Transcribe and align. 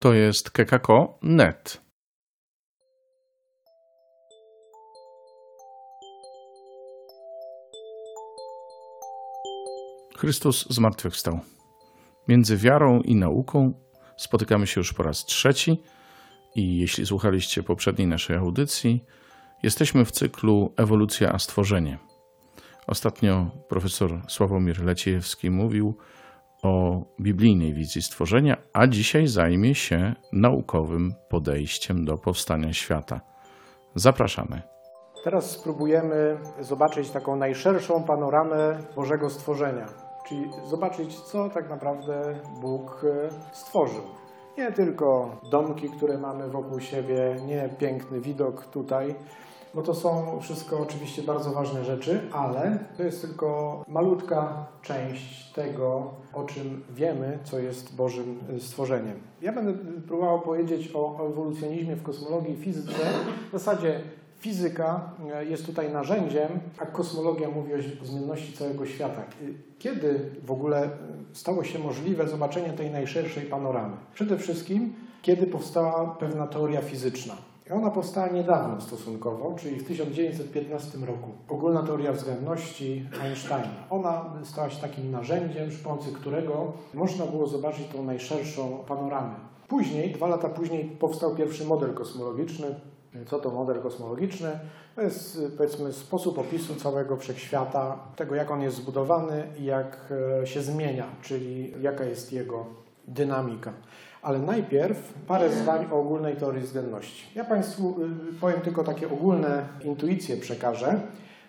To 0.00 0.12
jest 0.12 0.50
kekako.net. 0.50 1.80
Chrystus 10.16 10.66
zmartwychwstał. 10.70 11.40
Między 12.28 12.56
wiarą 12.56 13.00
i 13.00 13.14
nauką 13.14 13.72
spotykamy 14.16 14.66
się 14.66 14.80
już 14.80 14.92
po 14.92 15.02
raz 15.02 15.24
trzeci 15.24 15.82
i 16.54 16.78
jeśli 16.78 17.06
słuchaliście 17.06 17.62
poprzedniej 17.62 18.08
naszej 18.08 18.36
audycji, 18.36 19.04
jesteśmy 19.62 20.04
w 20.04 20.12
cyklu 20.12 20.72
Ewolucja 20.76 21.32
a 21.32 21.38
stworzenie. 21.38 21.98
Ostatnio 22.86 23.50
profesor 23.68 24.22
Sławomir 24.28 24.84
Leciejewski 24.84 25.50
mówił 25.50 25.98
o 26.62 27.02
biblijnej 27.20 27.74
wizji 27.74 28.02
stworzenia, 28.02 28.56
a 28.72 28.86
dzisiaj 28.86 29.26
zajmie 29.26 29.74
się 29.74 30.14
naukowym 30.32 31.14
podejściem 31.28 32.04
do 32.04 32.18
powstania 32.18 32.72
świata. 32.72 33.20
Zapraszamy. 33.94 34.62
Teraz 35.24 35.50
spróbujemy 35.50 36.38
zobaczyć 36.60 37.10
taką 37.10 37.36
najszerszą 37.36 38.02
panoramę 38.04 38.78
Bożego 38.96 39.30
stworzenia, 39.30 39.86
czyli 40.28 40.50
zobaczyć, 40.70 41.20
co 41.20 41.50
tak 41.50 41.68
naprawdę 41.68 42.40
Bóg 42.60 43.04
e, 43.04 43.30
stworzył. 43.52 44.02
Nie 44.58 44.72
tylko 44.72 45.36
domki, 45.50 45.90
które 45.90 46.18
mamy 46.18 46.48
wokół 46.50 46.80
siebie, 46.80 47.36
nie 47.46 47.68
piękny 47.78 48.20
widok 48.20 48.66
tutaj, 48.66 49.14
bo 49.74 49.82
to 49.82 49.94
są 49.94 50.38
wszystko 50.40 50.78
oczywiście 50.80 51.22
bardzo 51.22 51.50
ważne 51.50 51.84
rzeczy, 51.84 52.20
ale 52.32 52.78
to 52.96 53.02
jest 53.02 53.20
tylko 53.20 53.84
malutka 53.88 54.66
część 54.82 55.52
tego, 55.52 56.10
o 56.34 56.44
czym 56.44 56.84
wiemy, 56.90 57.38
co 57.44 57.58
jest 57.58 57.96
Bożym 57.96 58.38
stworzeniem. 58.58 59.20
Ja 59.42 59.52
będę 59.52 59.72
próbował 60.06 60.40
powiedzieć 60.40 60.90
o 60.94 61.26
ewolucjonizmie 61.30 61.96
w 61.96 62.02
kosmologii 62.02 62.54
i 62.54 62.56
fizyce. 62.56 62.92
W 63.48 63.52
zasadzie 63.52 64.00
fizyka 64.38 65.10
jest 65.48 65.66
tutaj 65.66 65.92
narzędziem, 65.92 66.48
a 66.78 66.86
kosmologia 66.86 67.48
mówi 67.48 67.72
o 68.02 68.06
zmienności 68.06 68.52
całego 68.52 68.86
świata. 68.86 69.22
Kiedy 69.78 70.30
w 70.44 70.50
ogóle 70.50 70.90
stało 71.32 71.64
się 71.64 71.78
możliwe 71.78 72.28
zobaczenie 72.28 72.72
tej 72.72 72.90
najszerszej 72.90 73.44
panoramy? 73.44 73.96
Przede 74.14 74.38
wszystkim, 74.38 74.94
kiedy 75.22 75.46
powstała 75.46 76.16
pewna 76.20 76.46
teoria 76.46 76.82
fizyczna. 76.82 77.34
Ona 77.74 77.90
powstała 77.90 78.28
niedawno 78.28 78.80
stosunkowo, 78.80 79.54
czyli 79.58 79.76
w 79.76 79.86
1915 79.86 80.98
roku. 80.98 81.30
Ogólna 81.48 81.82
teoria 81.82 82.12
względności 82.12 83.08
Einsteina. 83.22 83.84
Ona 83.90 84.24
stała 84.44 84.70
się 84.70 84.80
takim 84.80 85.10
narzędziem, 85.10 85.70
przy 85.70 85.84
pomocy 85.84 86.12
którego 86.12 86.72
można 86.94 87.26
było 87.26 87.46
zobaczyć 87.46 87.88
tą 87.88 88.02
najszerszą 88.02 88.78
panoramę. 88.88 89.34
Później, 89.68 90.12
dwa 90.12 90.26
lata 90.26 90.48
później, 90.48 90.84
powstał 90.84 91.34
pierwszy 91.34 91.64
model 91.64 91.94
kosmologiczny. 91.94 92.80
Co 93.26 93.38
to 93.38 93.50
model 93.50 93.82
kosmologiczny? 93.82 94.58
To 94.96 95.02
jest 95.02 95.40
powiedzmy 95.56 95.92
sposób 95.92 96.38
opisu 96.38 96.74
całego 96.74 97.16
wszechświata, 97.16 97.98
tego 98.16 98.34
jak 98.34 98.50
on 98.50 98.62
jest 98.62 98.76
zbudowany 98.76 99.46
i 99.58 99.64
jak 99.64 100.12
się 100.44 100.62
zmienia, 100.62 101.06
czyli 101.22 101.74
jaka 101.82 102.04
jest 102.04 102.32
jego 102.32 102.66
dynamika. 103.08 103.72
Ale 104.22 104.38
najpierw 104.38 105.14
parę 105.26 105.52
zdań 105.52 105.86
o 105.92 106.00
ogólnej 106.00 106.36
teorii 106.36 106.62
względności. 106.62 107.26
Ja 107.34 107.44
Państwu 107.44 107.96
powiem 108.40 108.60
tylko 108.60 108.84
takie 108.84 109.12
ogólne 109.12 109.68
intuicje 109.84 110.36
przekażę 110.36 111.00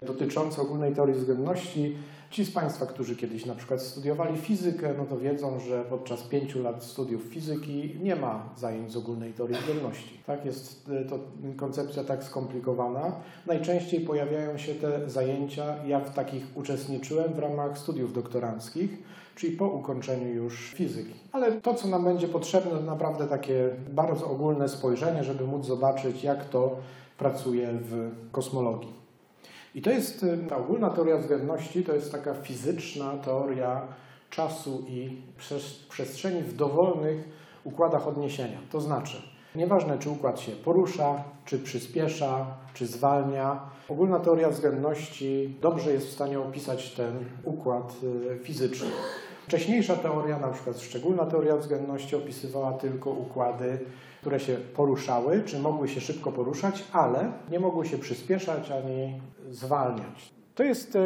dotyczące 0.01 0.61
ogólnej 0.61 0.95
teorii 0.95 1.15
względności. 1.15 1.97
Ci 2.29 2.45
z 2.45 2.51
Państwa, 2.51 2.85
którzy 2.85 3.15
kiedyś 3.15 3.45
na 3.45 3.55
przykład 3.55 3.81
studiowali 3.81 4.37
fizykę, 4.37 4.93
no 4.97 5.05
to 5.05 5.17
wiedzą, 5.17 5.59
że 5.59 5.83
podczas 5.89 6.21
pięciu 6.21 6.63
lat 6.63 6.83
studiów 6.83 7.23
fizyki 7.23 7.95
nie 8.03 8.15
ma 8.15 8.49
zajęć 8.57 8.91
z 8.91 8.97
ogólnej 8.97 9.33
teorii 9.33 9.55
względności. 9.55 10.19
Tak 10.25 10.45
jest 10.45 10.89
to 11.09 11.19
koncepcja 11.57 12.03
tak 12.03 12.23
skomplikowana. 12.23 13.11
Najczęściej 13.47 14.01
pojawiają 14.01 14.57
się 14.57 14.75
te 14.75 15.09
zajęcia, 15.09 15.75
ja 15.87 15.99
w 15.99 16.13
takich 16.13 16.45
uczestniczyłem 16.55 17.33
w 17.33 17.39
ramach 17.39 17.77
studiów 17.77 18.13
doktoranckich, 18.13 19.03
czyli 19.39 19.57
po 19.57 19.67
ukończeniu 19.67 20.27
już 20.27 20.73
fizyki. 20.73 21.13
Ale 21.31 21.51
to, 21.51 21.73
co 21.73 21.87
nam 21.87 22.03
będzie 22.03 22.27
potrzebne, 22.27 22.71
to 22.71 22.81
naprawdę 22.81 23.27
takie 23.27 23.69
bardzo 23.89 24.27
ogólne 24.31 24.69
spojrzenie, 24.69 25.23
żeby 25.23 25.43
móc 25.43 25.65
zobaczyć, 25.65 26.23
jak 26.23 26.45
to 26.45 26.75
pracuje 27.17 27.69
w 27.73 28.11
kosmologii. 28.31 28.93
I 29.75 29.81
to 29.81 29.89
jest 29.89 30.25
ta 30.49 30.57
ogólna 30.57 30.89
teoria 30.89 31.17
względności, 31.17 31.83
to 31.83 31.93
jest 31.93 32.11
taka 32.11 32.33
fizyczna 32.33 33.17
teoria 33.17 33.81
czasu 34.29 34.85
i 34.87 35.21
przestrzeni 35.89 36.41
w 36.41 36.55
dowolnych 36.55 37.29
układach 37.63 38.07
odniesienia. 38.07 38.59
To 38.71 38.81
znaczy, 38.81 39.21
nieważne 39.55 39.97
czy 39.97 40.09
układ 40.09 40.39
się 40.39 40.51
porusza, 40.51 41.23
czy 41.45 41.59
przyspiesza, 41.59 42.45
czy 42.73 42.87
zwalnia, 42.87 43.59
ogólna 43.89 44.19
teoria 44.19 44.49
względności 44.49 45.57
dobrze 45.61 45.93
jest 45.93 46.07
w 46.07 46.13
stanie 46.13 46.39
opisać 46.39 46.95
ten 46.95 47.25
układ 47.43 47.93
fizyczny. 48.43 48.87
Wcześniejsza 49.49 49.95
teoria, 49.95 50.39
na 50.39 50.47
przykład 50.47 50.79
szczególna 50.79 51.25
teoria 51.25 51.57
względności, 51.57 52.15
opisywała 52.15 52.73
tylko 52.73 53.09
układy, 53.09 53.79
które 54.21 54.39
się 54.39 54.57
poruszały, 54.75 55.43
czy 55.43 55.59
mogły 55.59 55.87
się 55.87 56.01
szybko 56.01 56.31
poruszać, 56.31 56.83
ale 56.93 57.31
nie 57.51 57.59
mogły 57.59 57.85
się 57.85 57.97
przyspieszać 57.97 58.71
ani 58.71 59.21
zwalniać. 59.49 60.33
To 60.55 60.63
jest 60.63 60.97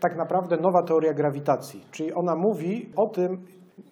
tak 0.00 0.16
naprawdę 0.16 0.56
nowa 0.56 0.82
teoria 0.82 1.14
grawitacji, 1.14 1.84
czyli 1.90 2.12
ona 2.14 2.36
mówi 2.36 2.92
o 2.96 3.08
tym 3.08 3.46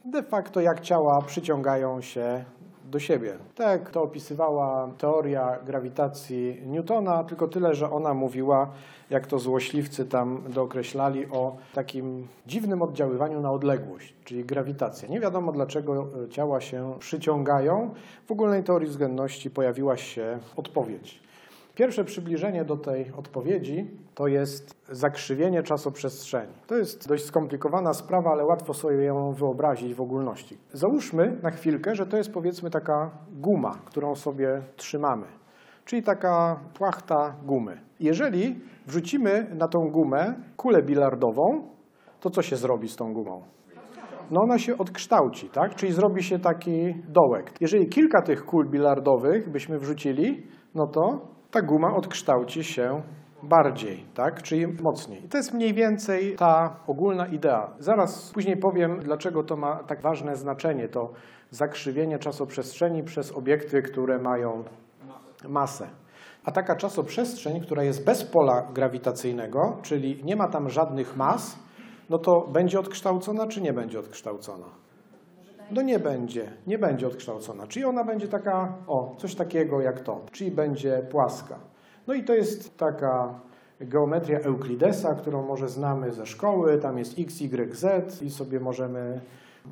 de 0.04 0.22
facto, 0.22 0.60
jak 0.60 0.80
ciała 0.80 1.22
przyciągają 1.26 2.00
się 2.00 2.44
do 2.90 3.00
siebie. 3.00 3.38
Tak 3.54 3.90
to 3.90 4.02
opisywała 4.02 4.90
teoria 4.98 5.58
grawitacji 5.66 6.62
Newtona, 6.66 7.24
tylko 7.24 7.48
tyle, 7.48 7.74
że 7.74 7.90
ona 7.90 8.14
mówiła, 8.14 8.70
jak 9.10 9.26
to 9.26 9.38
złośliwcy 9.38 10.04
tam 10.04 10.42
dookreślali, 10.48 11.26
o 11.26 11.56
takim 11.74 12.28
dziwnym 12.46 12.82
oddziaływaniu 12.82 13.40
na 13.40 13.52
odległość, 13.52 14.14
czyli 14.24 14.44
grawitacja. 14.44 15.08
Nie 15.08 15.20
wiadomo, 15.20 15.52
dlaczego 15.52 16.06
ciała 16.30 16.60
się 16.60 16.94
przyciągają. 16.98 17.94
W 18.26 18.32
ogólnej 18.32 18.64
teorii 18.64 18.88
względności 18.88 19.50
pojawiła 19.50 19.96
się 19.96 20.38
odpowiedź. 20.56 21.27
Pierwsze 21.78 22.04
przybliżenie 22.04 22.64
do 22.64 22.76
tej 22.76 23.12
odpowiedzi 23.16 23.90
to 24.14 24.26
jest 24.26 24.86
zakrzywienie 24.90 25.62
czasoprzestrzeni. 25.62 26.52
To 26.66 26.76
jest 26.76 27.08
dość 27.08 27.24
skomplikowana 27.24 27.92
sprawa, 27.92 28.30
ale 28.30 28.44
łatwo 28.44 28.74
sobie 28.74 29.04
ją 29.04 29.32
wyobrazić 29.32 29.94
w 29.94 30.00
ogólności. 30.00 30.58
Załóżmy 30.72 31.38
na 31.42 31.50
chwilkę, 31.50 31.94
że 31.94 32.06
to 32.06 32.16
jest 32.16 32.32
powiedzmy 32.32 32.70
taka 32.70 33.10
guma, 33.32 33.70
którą 33.84 34.14
sobie 34.14 34.62
trzymamy, 34.76 35.26
czyli 35.84 36.02
taka 36.02 36.60
płachta 36.74 37.36
gumy. 37.44 37.80
Jeżeli 38.00 38.60
wrzucimy 38.86 39.54
na 39.58 39.68
tą 39.68 39.78
gumę 39.90 40.34
kulę 40.56 40.82
bilardową, 40.82 41.68
to 42.20 42.30
co 42.30 42.42
się 42.42 42.56
zrobi 42.56 42.88
z 42.88 42.96
tą 42.96 43.12
gumą? 43.12 43.42
No 44.30 44.40
ona 44.44 44.58
się 44.58 44.78
odkształci, 44.78 45.48
tak? 45.48 45.74
Czyli 45.74 45.92
zrobi 45.92 46.22
się 46.22 46.38
taki 46.38 46.94
dołek. 47.08 47.52
Jeżeli 47.60 47.88
kilka 47.88 48.22
tych 48.22 48.44
kul 48.44 48.70
bilardowych 48.70 49.52
byśmy 49.52 49.78
wrzucili, 49.78 50.46
no 50.74 50.86
to 50.86 51.37
ta 51.50 51.62
guma 51.62 51.94
odkształci 51.94 52.64
się 52.64 53.02
bardziej, 53.42 54.04
tak? 54.14 54.42
czyli 54.42 54.66
mocniej. 54.66 55.24
I 55.24 55.28
to 55.28 55.36
jest 55.36 55.54
mniej 55.54 55.74
więcej 55.74 56.36
ta 56.36 56.76
ogólna 56.86 57.26
idea. 57.26 57.72
Zaraz 57.78 58.30
później 58.30 58.56
powiem, 58.56 59.00
dlaczego 59.00 59.42
to 59.42 59.56
ma 59.56 59.76
tak 59.76 60.02
ważne 60.02 60.36
znaczenie, 60.36 60.88
to 60.88 61.12
zakrzywienie 61.50 62.18
czasoprzestrzeni 62.18 63.02
przez 63.02 63.32
obiekty, 63.32 63.82
które 63.82 64.18
mają 64.18 64.64
masę. 65.48 65.88
A 66.44 66.52
taka 66.52 66.76
czasoprzestrzeń, 66.76 67.60
która 67.60 67.82
jest 67.82 68.04
bez 68.04 68.24
pola 68.24 68.62
grawitacyjnego, 68.74 69.76
czyli 69.82 70.24
nie 70.24 70.36
ma 70.36 70.48
tam 70.48 70.68
żadnych 70.68 71.16
mas, 71.16 71.58
no 72.10 72.18
to 72.18 72.48
będzie 72.52 72.80
odkształcona 72.80 73.46
czy 73.46 73.60
nie 73.60 73.72
będzie 73.72 73.98
odkształcona? 73.98 74.66
No 75.70 75.82
nie 75.82 75.98
będzie, 75.98 76.52
nie 76.66 76.78
będzie 76.78 77.06
odkształcona. 77.06 77.66
Czyli 77.66 77.84
ona 77.84 78.04
będzie 78.04 78.28
taka, 78.28 78.74
o, 78.86 79.14
coś 79.18 79.34
takiego 79.34 79.80
jak 79.80 80.00
to, 80.00 80.20
czyli 80.32 80.50
będzie 80.50 81.02
płaska. 81.10 81.58
No 82.06 82.14
i 82.14 82.24
to 82.24 82.34
jest 82.34 82.78
taka 82.78 83.40
geometria 83.80 84.38
Euklidesa, 84.38 85.14
którą 85.14 85.42
może 85.42 85.68
znamy 85.68 86.12
ze 86.12 86.26
szkoły. 86.26 86.78
Tam 86.78 86.98
jest 86.98 87.18
x, 87.18 87.40
y, 87.40 87.76
z 88.12 88.22
i 88.22 88.30
sobie 88.30 88.60
możemy 88.60 89.20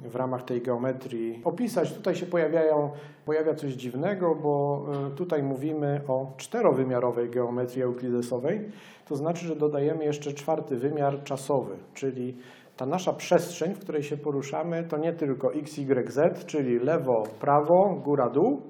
w 0.04 0.16
ramach 0.16 0.42
tej 0.42 0.62
geometrii 0.62 1.40
opisać. 1.44 1.92
Tutaj 1.92 2.14
się 2.14 2.26
pojawiają, 2.26 2.90
pojawia 3.24 3.54
coś 3.54 3.72
dziwnego, 3.72 4.34
bo 4.34 4.86
tutaj 5.16 5.42
mówimy 5.42 6.00
o 6.08 6.32
czterowymiarowej 6.36 7.30
geometrii 7.30 7.82
euklidesowej. 7.82 8.70
To 9.08 9.16
znaczy, 9.16 9.46
że 9.46 9.56
dodajemy 9.56 10.04
jeszcze 10.04 10.32
czwarty 10.32 10.76
wymiar 10.76 11.22
czasowy, 11.22 11.76
czyli 11.94 12.36
ta 12.76 12.86
nasza 12.86 13.12
przestrzeń, 13.12 13.74
w 13.74 13.78
której 13.78 14.02
się 14.02 14.16
poruszamy, 14.16 14.84
to 14.84 14.96
nie 14.96 15.12
tylko 15.12 15.52
x, 15.54 15.78
y, 15.78 16.12
z, 16.12 16.46
czyli 16.46 16.78
lewo, 16.78 17.22
prawo, 17.40 18.00
góra, 18.04 18.30
dół, 18.30 18.62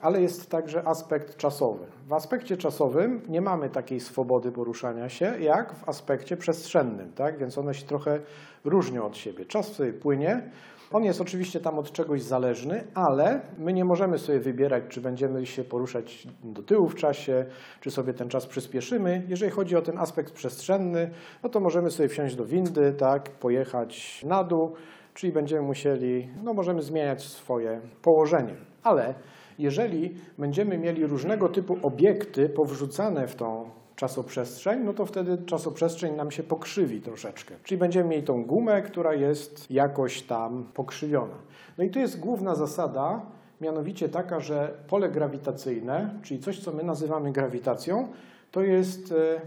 ale 0.00 0.22
jest 0.22 0.50
także 0.50 0.88
aspekt 0.88 1.36
czasowy. 1.36 1.86
W 2.08 2.12
aspekcie 2.12 2.56
czasowym 2.56 3.22
nie 3.28 3.40
mamy 3.40 3.70
takiej 3.70 4.00
swobody 4.00 4.52
poruszania 4.52 5.08
się, 5.08 5.34
jak 5.40 5.74
w 5.74 5.88
aspekcie 5.88 6.36
przestrzennym, 6.36 7.12
tak? 7.12 7.38
więc 7.38 7.58
one 7.58 7.74
się 7.74 7.86
trochę 7.86 8.20
różnią 8.64 9.04
od 9.04 9.16
siebie. 9.16 9.44
Czas 9.44 9.72
sobie 9.72 9.92
płynie, 9.92 10.50
On 10.92 11.04
jest 11.04 11.20
oczywiście 11.20 11.60
tam 11.60 11.78
od 11.78 11.92
czegoś 11.92 12.22
zależny, 12.22 12.84
ale 12.94 13.40
my 13.58 13.72
nie 13.72 13.84
możemy 13.84 14.18
sobie 14.18 14.40
wybierać, 14.40 14.84
czy 14.88 15.00
będziemy 15.00 15.46
się 15.46 15.64
poruszać 15.64 16.28
do 16.44 16.62
tyłu 16.62 16.88
w 16.88 16.94
czasie, 16.94 17.44
czy 17.80 17.90
sobie 17.90 18.14
ten 18.14 18.28
czas 18.28 18.46
przyspieszymy. 18.46 19.22
Jeżeli 19.28 19.52
chodzi 19.52 19.76
o 19.76 19.82
ten 19.82 19.98
aspekt 19.98 20.32
przestrzenny, 20.32 21.10
no 21.42 21.48
to 21.48 21.60
możemy 21.60 21.90
sobie 21.90 22.08
wsiąść 22.08 22.36
do 22.36 22.44
windy, 22.44 22.92
tak, 22.92 23.30
pojechać 23.30 24.24
na 24.24 24.44
dół, 24.44 24.72
czyli 25.14 25.32
będziemy 25.32 25.62
musieli, 25.62 26.28
no 26.42 26.54
możemy 26.54 26.82
zmieniać 26.82 27.22
swoje 27.22 27.80
położenie. 28.02 28.54
Ale 28.82 29.14
jeżeli 29.58 30.14
będziemy 30.38 30.78
mieli 30.78 31.06
różnego 31.06 31.48
typu 31.48 31.78
obiekty 31.82 32.48
powrzucane 32.48 33.28
w 33.28 33.34
tą 33.36 33.70
czasoprzestrzeń, 33.98 34.84
no 34.84 34.92
to 34.92 35.06
wtedy 35.06 35.38
czasoprzestrzeń 35.46 36.16
nam 36.16 36.30
się 36.30 36.42
pokrzywi 36.42 37.00
troszeczkę. 37.00 37.54
Czyli 37.64 37.78
będziemy 37.78 38.10
mieli 38.10 38.22
tą 38.22 38.44
gumę, 38.44 38.82
która 38.82 39.14
jest 39.14 39.70
jakoś 39.70 40.22
tam 40.22 40.64
pokrzywiona. 40.74 41.34
No 41.78 41.84
i 41.84 41.90
tu 41.90 41.98
jest 41.98 42.20
główna 42.20 42.54
zasada, 42.54 43.20
mianowicie 43.60 44.08
taka, 44.08 44.40
że 44.40 44.74
pole 44.88 45.08
grawitacyjne, 45.08 46.14
czyli 46.22 46.40
coś, 46.40 46.60
co 46.60 46.72
my 46.72 46.82
nazywamy 46.82 47.32
grawitacją, 47.32 48.08
to 48.52 48.62
jest 48.62 49.12
e, 49.12 49.40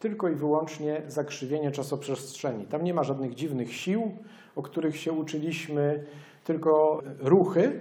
tylko 0.00 0.28
i 0.28 0.34
wyłącznie 0.34 1.02
zakrzywienie 1.08 1.70
czasoprzestrzeni. 1.70 2.64
Tam 2.64 2.84
nie 2.84 2.94
ma 2.94 3.04
żadnych 3.04 3.34
dziwnych 3.34 3.72
sił, 3.72 4.12
o 4.56 4.62
których 4.62 4.96
się 4.96 5.12
uczyliśmy, 5.12 6.04
tylko 6.44 7.02
ruchy, 7.20 7.80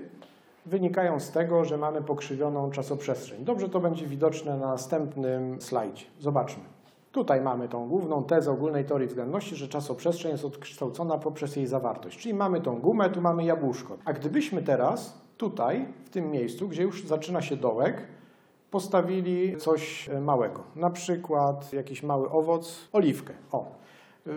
wynikają 0.66 1.20
z 1.20 1.32
tego, 1.32 1.66
że 1.66 1.78
mamy 1.78 2.02
pokrzywioną 2.02 2.72
czasoprzestrzeń. 2.72 3.46
Dobrze 3.46 3.70
to 3.70 3.80
będzie 3.80 4.08
widoczne 4.08 4.58
na 4.58 4.68
następnym 4.68 5.62
slajdzie. 5.62 6.06
Zobaczmy. 6.20 6.64
Tutaj 7.12 7.42
mamy 7.42 7.70
tą 7.70 7.90
główną 7.90 8.24
tezę 8.24 8.52
ogólnej 8.52 8.86
teorii 8.86 9.08
względności, 9.08 9.56
że 9.56 9.68
czasoprzestrzeń 9.68 10.32
jest 10.32 10.46
odkształcona 10.46 11.18
poprzez 11.18 11.56
jej 11.56 11.68
zawartość. 11.68 12.20
Czyli 12.20 12.34
mamy 12.34 12.62
tą 12.62 12.80
gumę, 12.80 13.10
tu 13.10 13.22
mamy 13.22 13.46
jabłuszko. 13.46 13.98
A 14.06 14.14
gdybyśmy 14.14 14.62
teraz 14.62 15.22
tutaj, 15.38 15.88
w 16.06 16.10
tym 16.10 16.32
miejscu, 16.32 16.68
gdzie 16.68 16.84
już 16.84 17.08
zaczyna 17.08 17.42
się 17.42 17.56
dołek, 17.56 18.08
postawili 18.72 19.58
coś 19.58 20.10
małego. 20.22 20.64
Na 20.76 20.90
przykład 20.90 21.74
jakiś 21.74 22.04
mały 22.04 22.30
owoc, 22.30 22.90
oliwkę. 22.94 23.34
O, 23.52 23.66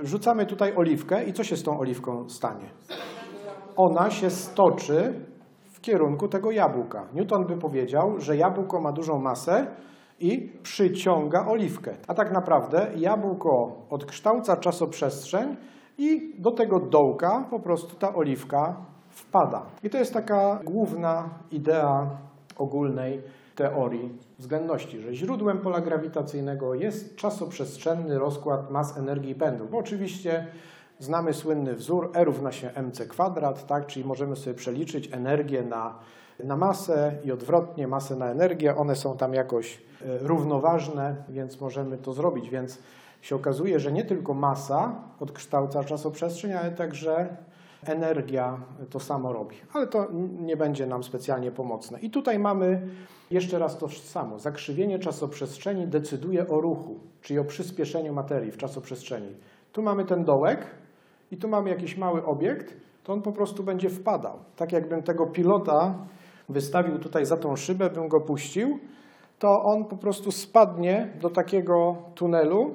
rzucamy 0.02 0.46
tutaj 0.46 0.76
oliwkę 0.76 1.24
i 1.24 1.32
co 1.32 1.44
się 1.44 1.56
z 1.56 1.62
tą 1.62 1.80
oliwką 1.80 2.30
stanie? 2.30 2.70
Ona 3.76 4.10
się 4.10 4.30
stoczy 4.30 5.14
kierunku 5.88 6.28
tego 6.28 6.50
jabłka. 6.50 7.06
Newton 7.14 7.46
by 7.46 7.56
powiedział, 7.56 8.20
że 8.20 8.36
jabłko 8.36 8.80
ma 8.80 8.92
dużą 8.92 9.18
masę 9.18 9.66
i 10.20 10.52
przyciąga 10.62 11.46
oliwkę. 11.46 11.94
A 12.06 12.14
tak 12.14 12.32
naprawdę 12.32 12.86
jabłko 12.96 13.72
odkształca 13.90 14.56
czasoprzestrzeń 14.56 15.56
i 15.98 16.34
do 16.38 16.50
tego 16.50 16.80
dołka 16.80 17.44
po 17.50 17.60
prostu 17.60 17.96
ta 17.96 18.14
oliwka 18.14 18.76
wpada. 19.08 19.62
I 19.82 19.90
to 19.90 19.98
jest 19.98 20.12
taka 20.12 20.60
główna 20.64 21.28
idea 21.50 22.10
ogólnej 22.56 23.22
teorii 23.54 24.18
względności, 24.38 25.00
że 25.00 25.14
źródłem 25.14 25.58
pola 25.58 25.80
grawitacyjnego 25.80 26.74
jest 26.74 27.16
czasoprzestrzenny 27.16 28.18
rozkład 28.18 28.70
mas 28.70 28.98
energii 28.98 29.34
pędu. 29.34 29.64
Bo 29.70 29.78
oczywiście 29.78 30.46
Znamy 30.98 31.34
słynny 31.34 31.74
wzór 31.74 32.10
E 32.14 32.24
równa 32.24 32.52
się 32.52 32.70
mc 32.74 33.06
kwadrat, 33.06 33.66
tak? 33.66 33.86
czyli 33.86 34.04
możemy 34.04 34.36
sobie 34.36 34.56
przeliczyć 34.56 35.12
energię 35.12 35.62
na, 35.62 35.98
na 36.44 36.56
masę 36.56 37.18
i 37.24 37.32
odwrotnie 37.32 37.88
masę 37.88 38.16
na 38.16 38.30
energię. 38.30 38.76
One 38.76 38.96
są 38.96 39.16
tam 39.16 39.34
jakoś 39.34 39.74
e, 39.76 40.18
równoważne, 40.18 41.16
więc 41.28 41.60
możemy 41.60 41.98
to 41.98 42.12
zrobić. 42.12 42.50
Więc 42.50 42.78
się 43.22 43.36
okazuje, 43.36 43.80
że 43.80 43.92
nie 43.92 44.04
tylko 44.04 44.34
masa 44.34 44.94
odkształca 45.20 45.84
czasoprzestrzeń, 45.84 46.52
ale 46.52 46.70
także 46.70 47.36
energia 47.86 48.60
to 48.90 49.00
samo 49.00 49.32
robi. 49.32 49.56
Ale 49.74 49.86
to 49.86 50.06
nie 50.38 50.56
będzie 50.56 50.86
nam 50.86 51.02
specjalnie 51.02 51.50
pomocne. 51.50 52.00
I 52.00 52.10
tutaj 52.10 52.38
mamy 52.38 52.88
jeszcze 53.30 53.58
raz 53.58 53.78
to 53.78 53.88
samo. 53.88 54.38
Zakrzywienie 54.38 54.98
czasoprzestrzeni 54.98 55.86
decyduje 55.86 56.48
o 56.48 56.60
ruchu, 56.60 57.00
czyli 57.20 57.38
o 57.38 57.44
przyspieszeniu 57.44 58.12
materii 58.12 58.50
w 58.50 58.56
czasoprzestrzeni. 58.56 59.36
Tu 59.72 59.82
mamy 59.82 60.04
ten 60.04 60.24
dołek, 60.24 60.66
i 61.30 61.36
tu 61.36 61.48
mamy 61.48 61.70
jakiś 61.70 61.96
mały 61.96 62.24
obiekt, 62.24 62.76
to 63.04 63.12
on 63.12 63.22
po 63.22 63.32
prostu 63.32 63.62
będzie 63.62 63.90
wpadał. 63.90 64.38
Tak 64.56 64.72
jakbym 64.72 65.02
tego 65.02 65.26
pilota 65.26 65.94
wystawił 66.48 66.98
tutaj 66.98 67.26
za 67.26 67.36
tą 67.36 67.56
szybę, 67.56 67.90
bym 67.90 68.08
go 68.08 68.20
puścił, 68.20 68.78
to 69.38 69.62
on 69.62 69.84
po 69.84 69.96
prostu 69.96 70.32
spadnie 70.32 71.12
do 71.20 71.30
takiego 71.30 71.96
tunelu, 72.14 72.74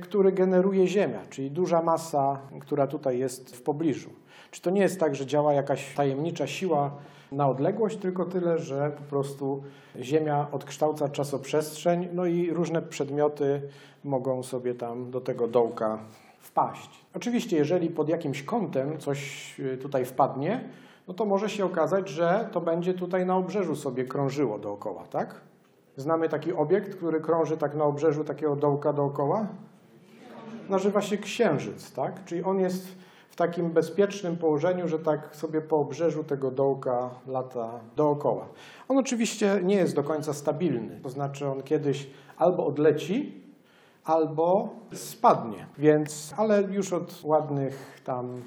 który 0.00 0.32
generuje 0.32 0.86
Ziemia, 0.86 1.20
czyli 1.30 1.50
duża 1.50 1.82
masa, 1.82 2.40
która 2.60 2.86
tutaj 2.86 3.18
jest 3.18 3.56
w 3.56 3.62
pobliżu. 3.62 4.10
Czy 4.50 4.62
to 4.62 4.70
nie 4.70 4.80
jest 4.80 5.00
tak, 5.00 5.14
że 5.14 5.26
działa 5.26 5.52
jakaś 5.52 5.94
tajemnicza 5.94 6.46
siła 6.46 6.90
na 7.32 7.48
odległość, 7.48 7.96
tylko 7.96 8.24
tyle, 8.24 8.58
że 8.58 8.90
po 8.90 9.02
prostu 9.02 9.62
Ziemia 10.00 10.46
odkształca 10.52 11.08
czasoprzestrzeń, 11.08 12.08
no 12.12 12.26
i 12.26 12.50
różne 12.50 12.82
przedmioty 12.82 13.62
mogą 14.04 14.42
sobie 14.42 14.74
tam 14.74 15.10
do 15.10 15.20
tego 15.20 15.48
dołka 15.48 15.98
wpaść. 16.52 17.04
Oczywiście, 17.14 17.56
jeżeli 17.56 17.90
pod 17.90 18.08
jakimś 18.08 18.42
kątem 18.42 18.98
coś 18.98 19.60
y, 19.60 19.78
tutaj 19.78 20.04
wpadnie, 20.04 20.68
no 21.08 21.14
to 21.14 21.24
może 21.24 21.50
się 21.50 21.64
okazać, 21.64 22.08
że 22.08 22.48
to 22.52 22.60
będzie 22.60 22.94
tutaj 22.94 23.26
na 23.26 23.36
obrzeżu 23.36 23.76
sobie 23.76 24.04
krążyło 24.04 24.58
dookoła, 24.58 25.04
tak? 25.10 25.40
Znamy 25.96 26.28
taki 26.28 26.52
obiekt, 26.52 26.96
który 26.96 27.20
krąży 27.20 27.56
tak 27.56 27.74
na 27.74 27.84
obrzeżu 27.84 28.24
takiego 28.24 28.56
dołka 28.56 28.92
dookoła? 28.92 29.46
Nazywa 30.68 31.02
się 31.02 31.18
Księżyc, 31.18 31.92
tak? 31.92 32.24
Czyli 32.24 32.42
on 32.42 32.60
jest 32.60 32.86
w 33.30 33.36
takim 33.36 33.70
bezpiecznym 33.70 34.36
położeniu, 34.36 34.88
że 34.88 34.98
tak 34.98 35.36
sobie 35.36 35.60
po 35.60 35.76
obrzeżu 35.78 36.24
tego 36.24 36.50
dołka 36.50 37.10
lata 37.26 37.80
dookoła. 37.96 38.46
On 38.88 38.98
oczywiście 38.98 39.60
nie 39.62 39.76
jest 39.76 39.94
do 39.94 40.02
końca 40.02 40.32
stabilny, 40.32 41.00
to 41.02 41.10
znaczy 41.10 41.46
on 41.46 41.62
kiedyś 41.62 42.10
albo 42.36 42.66
odleci, 42.66 43.41
albo 44.04 44.68
spadnie. 44.92 45.66
Więc, 45.78 46.34
ale 46.36 46.62
już 46.62 46.92
od 46.92 47.20
ładnych 47.24 48.00
tam 48.04 48.42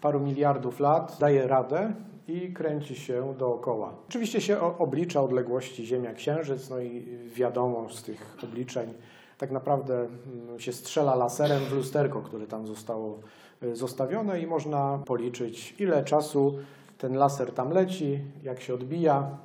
paru 0.00 0.20
miliardów 0.20 0.80
lat 0.80 1.16
daje 1.20 1.46
radę 1.46 1.92
i 2.28 2.52
kręci 2.52 2.96
się 2.96 3.34
dookoła. 3.38 3.94
Oczywiście 4.08 4.40
się 4.40 4.60
oblicza 4.78 5.22
odległości 5.22 5.86
Ziemia-Księżyc, 5.86 6.70
no 6.70 6.80
i 6.80 7.18
wiadomo 7.34 7.88
z 7.90 8.02
tych 8.02 8.36
obliczeń, 8.44 8.94
tak 9.38 9.50
naprawdę 9.50 9.94
mm, 9.94 10.60
się 10.60 10.72
strzela 10.72 11.14
laserem 11.14 11.64
w 11.64 11.72
lusterko, 11.72 12.22
które 12.22 12.46
tam 12.46 12.66
zostało 12.66 13.18
y, 13.62 13.76
zostawione 13.76 14.40
i 14.40 14.46
można 14.46 14.98
policzyć, 15.06 15.74
ile 15.78 16.04
czasu 16.04 16.58
ten 16.98 17.16
laser 17.16 17.52
tam 17.52 17.70
leci, 17.70 18.20
jak 18.42 18.60
się 18.60 18.74
odbija. 18.74 19.38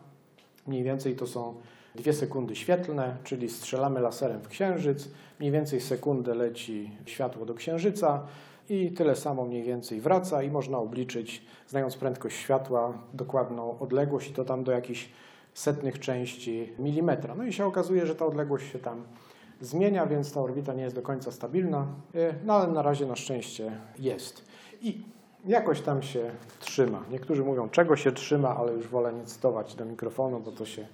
Mniej 0.67 0.83
więcej 0.83 1.15
to 1.15 1.27
są 1.27 1.55
dwie 1.95 2.13
sekundy 2.13 2.55
świetlne, 2.55 3.17
czyli 3.23 3.49
strzelamy 3.49 3.99
laserem 3.99 4.41
w 4.41 4.47
księżyc, 4.47 5.09
mniej 5.39 5.51
więcej 5.51 5.81
sekundę 5.81 6.35
leci 6.35 6.91
światło 7.05 7.45
do 7.45 7.53
księżyca 7.53 8.23
i 8.69 8.91
tyle 8.91 9.15
samo 9.15 9.45
mniej 9.45 9.63
więcej 9.63 10.01
wraca 10.01 10.43
i 10.43 10.51
można 10.51 10.77
obliczyć, 10.77 11.45
znając 11.67 11.97
prędkość 11.97 12.37
światła, 12.37 12.93
dokładną 13.13 13.79
odległość 13.79 14.29
i 14.29 14.33
to 14.33 14.45
tam 14.45 14.63
do 14.63 14.71
jakichś 14.71 15.09
setnych 15.53 15.99
części 15.99 16.73
milimetra. 16.79 17.35
No 17.35 17.43
i 17.43 17.53
się 17.53 17.65
okazuje, 17.65 18.05
że 18.05 18.15
ta 18.15 18.25
odległość 18.25 18.71
się 18.71 18.79
tam 18.79 19.03
zmienia, 19.61 20.05
więc 20.05 20.33
ta 20.33 20.41
orbita 20.41 20.73
nie 20.73 20.83
jest 20.83 20.95
do 20.95 21.01
końca 21.01 21.31
stabilna, 21.31 21.87
y, 22.15 22.33
no 22.45 22.53
ale 22.53 22.73
na 22.73 22.81
razie 22.81 23.05
na 23.05 23.15
szczęście 23.15 23.71
jest. 23.99 24.45
I 24.81 25.01
jakoś 25.45 25.81
tam 25.81 26.01
się 26.03 26.31
trzyma. 26.59 27.03
Niektórzy 27.11 27.43
mówią, 27.43 27.69
czego 27.69 27.95
się 27.95 28.11
trzyma, 28.11 28.57
ale 28.57 28.73
już 28.73 28.87
wolę 28.87 29.13
nie 29.13 29.23
cytować 29.23 29.75
do 29.75 29.85
mikrofonu, 29.85 30.39
bo 30.39 30.51
to 30.51 30.65
się 30.65 30.87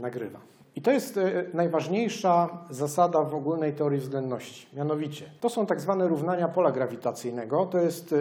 nagrywa. 0.00 0.40
I 0.76 0.82
to 0.82 0.90
jest 0.90 1.16
e, 1.16 1.44
najważniejsza 1.54 2.48
zasada 2.70 3.22
w 3.22 3.34
ogólnej 3.34 3.72
teorii 3.72 4.00
względności. 4.00 4.76
Mianowicie, 4.76 5.30
to 5.40 5.48
są 5.48 5.66
tak 5.66 5.80
zwane 5.80 6.08
równania 6.08 6.48
pola 6.48 6.72
grawitacyjnego. 6.72 7.66
To 7.66 7.78
jest 7.78 8.12
e, 8.12 8.16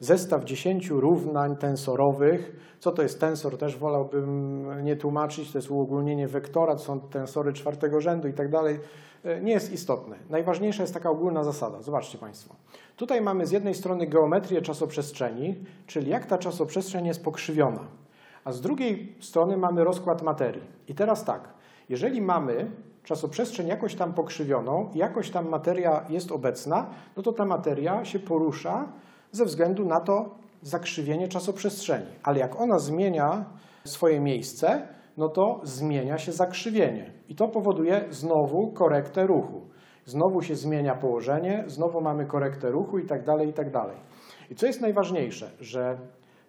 zestaw 0.00 0.44
dziesięciu 0.44 1.00
równań 1.00 1.56
tensorowych. 1.56 2.56
Co 2.80 2.92
to 2.92 3.02
jest 3.02 3.20
tensor? 3.20 3.58
Też 3.58 3.76
wolałbym 3.78 4.66
nie 4.84 4.96
tłumaczyć. 4.96 5.52
To 5.52 5.58
jest 5.58 5.70
uogólnienie 5.70 6.28
wektora, 6.28 6.72
to 6.72 6.78
są 6.78 7.00
tensory 7.00 7.52
czwartego 7.52 8.00
rzędu 8.00 8.28
i 8.28 8.32
tak 8.32 8.50
dalej. 8.50 8.78
E, 9.24 9.40
nie 9.40 9.52
jest 9.52 9.72
istotne. 9.72 10.16
Najważniejsza 10.30 10.82
jest 10.82 10.94
taka 10.94 11.10
ogólna 11.10 11.44
zasada. 11.44 11.82
Zobaczcie 11.82 12.18
Państwo. 12.18 12.54
Tutaj 12.96 13.20
mamy 13.20 13.46
z 13.46 13.50
jednej 13.50 13.74
strony 13.74 14.06
geometrię 14.06 14.62
czasoprzestrzeni, 14.62 15.64
czyli 15.86 16.10
jak 16.10 16.26
ta 16.26 16.38
czasoprzestrzeń 16.38 17.06
jest 17.06 17.24
pokrzywiona 17.24 18.03
a 18.44 18.52
z 18.52 18.60
drugiej 18.60 19.16
strony 19.20 19.56
mamy 19.56 19.84
rozkład 19.84 20.22
materii. 20.22 20.64
I 20.88 20.94
teraz 20.94 21.24
tak, 21.24 21.48
jeżeli 21.88 22.22
mamy 22.22 22.70
czasoprzestrzeń 23.04 23.68
jakoś 23.68 23.94
tam 23.94 24.14
pokrzywioną, 24.14 24.90
jakoś 24.94 25.30
tam 25.30 25.48
materia 25.48 26.04
jest 26.08 26.32
obecna, 26.32 26.90
no 27.16 27.22
to 27.22 27.32
ta 27.32 27.44
materia 27.44 28.04
się 28.04 28.18
porusza 28.18 28.88
ze 29.32 29.44
względu 29.44 29.84
na 29.84 30.00
to 30.00 30.34
zakrzywienie 30.62 31.28
czasoprzestrzeni. 31.28 32.06
Ale 32.22 32.38
jak 32.38 32.60
ona 32.60 32.78
zmienia 32.78 33.44
swoje 33.84 34.20
miejsce, 34.20 34.88
no 35.16 35.28
to 35.28 35.60
zmienia 35.62 36.18
się 36.18 36.32
zakrzywienie. 36.32 37.12
I 37.28 37.34
to 37.34 37.48
powoduje 37.48 38.04
znowu 38.10 38.72
korektę 38.72 39.26
ruchu. 39.26 39.60
Znowu 40.04 40.42
się 40.42 40.54
zmienia 40.54 40.94
położenie, 40.94 41.64
znowu 41.66 42.00
mamy 42.00 42.26
korektę 42.26 42.70
ruchu 42.70 42.98
i 42.98 43.06
tak 43.06 43.24
dalej, 43.24 43.48
i 43.48 43.52
tak 43.52 43.70
dalej. 43.70 43.96
I 44.50 44.54
co 44.54 44.66
jest 44.66 44.80
najważniejsze, 44.80 45.50
że 45.60 45.98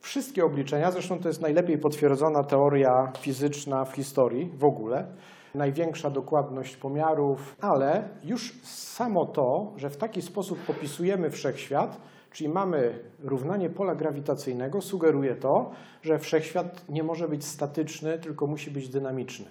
Wszystkie 0.06 0.46
obliczenia, 0.46 0.92
zresztą 0.92 1.20
to 1.20 1.28
jest 1.28 1.42
najlepiej 1.42 1.78
potwierdzona 1.78 2.44
teoria 2.44 3.12
fizyczna 3.20 3.86
w 3.86 3.94
historii 3.94 4.52
w 4.58 4.64
ogóle, 4.64 5.08
największa 5.56 6.10
dokładność 6.10 6.78
pomiarów, 6.78 7.56
ale 7.62 8.10
już 8.24 8.62
samo 8.64 9.26
to, 9.26 9.74
że 9.78 9.90
w 9.90 9.98
taki 9.98 10.22
sposób 10.22 10.60
popisujemy 10.60 11.30
wszechświat, 11.30 12.02
czyli 12.32 12.50
mamy 12.50 13.00
równanie 13.24 13.70
pola 13.70 13.96
grawitacyjnego, 13.96 14.82
sugeruje 14.82 15.36
to, 15.36 15.72
że 16.02 16.20
wszechświat 16.20 16.90
nie 16.90 17.04
może 17.04 17.28
być 17.28 17.46
statyczny, 17.46 18.20
tylko 18.20 18.48
musi 18.48 18.72
być 18.72 18.90
dynamiczny. 18.90 19.46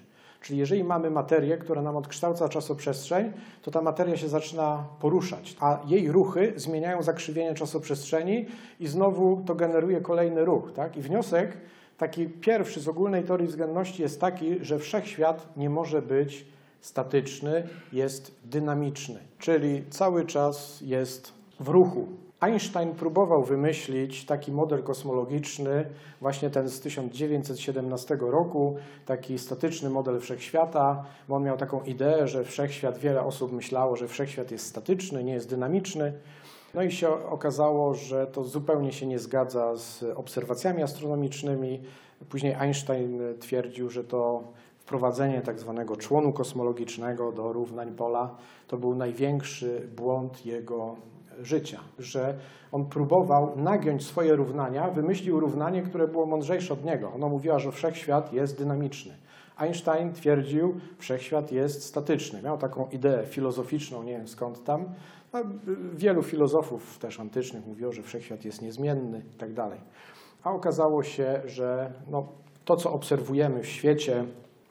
Czyli 0.45 0.59
jeżeli 0.59 0.85
mamy 0.85 1.11
materię, 1.11 1.59
która 1.59 1.83
nam 1.83 1.97
odkształca 1.97 2.49
czasoprzestrzeń, 2.49 3.33
to 3.63 3.71
ta 3.71 3.83
materia 3.83 4.17
się 4.17 4.29
zaczyna 4.29 4.85
poruszać, 5.01 5.57
a 5.61 5.81
jej 5.87 6.13
ruchy 6.13 6.53
zmieniają 6.57 7.03
zakrzywienie 7.03 7.55
czasoprzestrzeni 7.55 8.47
i 8.81 8.87
znowu 8.87 9.43
to 9.47 9.55
generuje 9.55 10.01
kolejny 10.01 10.45
ruch. 10.45 10.73
Tak? 10.73 10.97
I 10.97 11.01
wniosek 11.01 11.57
taki 11.99 12.29
pierwszy 12.29 12.81
z 12.81 12.89
ogólnej 12.89 13.25
teorii 13.25 13.47
względności 13.47 14.03
jest 14.03 14.21
taki, 14.21 14.65
że 14.65 14.79
wszechświat 14.79 15.57
nie 15.57 15.71
może 15.71 16.03
być 16.03 16.47
statyczny, 16.81 17.69
jest 17.93 18.35
dynamiczny, 18.45 19.19
czyli 19.39 19.85
cały 19.91 20.27
czas 20.27 20.81
jest 20.81 21.33
w 21.61 21.69
ruchu. 21.69 22.24
Einstein 22.45 22.95
próbował 22.95 23.43
wymyślić 23.43 24.27
taki 24.27 24.53
model 24.53 24.83
kosmologiczny, 24.83 25.87
właśnie 26.21 26.51
ten 26.51 26.69
z 26.69 26.81
1917 26.81 28.17
roku, 28.21 28.77
taki 29.07 29.39
statyczny 29.39 29.91
model 29.91 30.21
wszechświata, 30.21 31.05
bo 31.29 31.37
on 31.37 31.45
miał 31.45 31.57
taką 31.57 31.83
ideę, 31.83 32.29
że 32.29 32.45
wszechświat, 32.45 32.99
wiele 32.99 33.23
osób 33.23 33.53
myślało, 33.53 33.97
że 33.97 34.09
wszechświat 34.09 34.51
jest 34.51 34.67
statyczny, 34.67 35.25
nie 35.25 35.33
jest 35.33 35.51
dynamiczny. 35.51 36.13
No 36.75 36.83
i 36.83 36.93
się 36.93 37.09
okazało, 37.09 37.95
że 37.95 38.27
to 38.27 38.45
zupełnie 38.45 38.93
się 38.93 39.07
nie 39.07 39.19
zgadza 39.19 39.77
z 39.77 40.05
obserwacjami 40.17 40.83
astronomicznymi. 40.83 41.81
Później 42.29 42.55
Einstein 42.55 43.21
twierdził, 43.41 43.91
że 43.91 44.05
to 44.05 44.43
wprowadzenie 44.79 45.41
tak 45.41 45.59
zwanego 45.59 45.97
członu 45.97 46.33
kosmologicznego 46.33 47.33
do 47.33 47.53
równań 47.53 47.95
pola 47.95 48.37
to 48.69 48.77
był 48.77 48.95
największy 48.95 49.89
błąd 49.97 50.47
jego 50.47 50.97
życia, 51.43 51.81
że 51.99 52.35
on 52.73 52.87
próbował 52.87 53.57
nagiąć 53.57 54.07
swoje 54.07 54.37
równania, 54.37 54.91
wymyślił 54.91 55.41
równanie, 55.41 55.83
które 55.83 56.09
było 56.09 56.27
mądrzejsze 56.27 56.75
od 56.75 56.85
niego. 56.85 57.13
Ono 57.15 57.29
mówiło, 57.29 57.59
że 57.59 57.73
wszechświat 57.73 58.33
jest 58.33 58.59
dynamiczny. 58.59 59.15
Einstein 59.57 60.13
twierdził, 60.13 60.81
wszechświat 60.99 61.53
jest 61.53 61.85
statyczny. 61.85 62.43
Miał 62.43 62.59
taką 62.59 62.89
ideę 62.89 63.27
filozoficzną, 63.27 64.03
nie 64.03 64.13
wiem 64.13 64.29
skąd 64.29 64.65
tam. 64.65 64.85
No, 65.33 65.41
wielu 65.95 66.23
filozofów 66.23 66.99
też 66.99 67.21
antycznych 67.21 67.67
mówiło, 67.67 67.93
że 67.93 68.03
wszechświat 68.03 68.45
jest 68.45 68.63
niezmienny 68.63 69.23
i 69.35 69.39
tak 69.39 69.53
dalej. 69.53 69.81
A 70.43 70.51
okazało 70.51 71.03
się, 71.03 71.43
że 71.45 71.93
no, 72.11 72.27
to, 72.65 72.77
co 72.77 72.93
obserwujemy 72.93 73.63
w 73.63 73.67
świecie, 73.67 74.25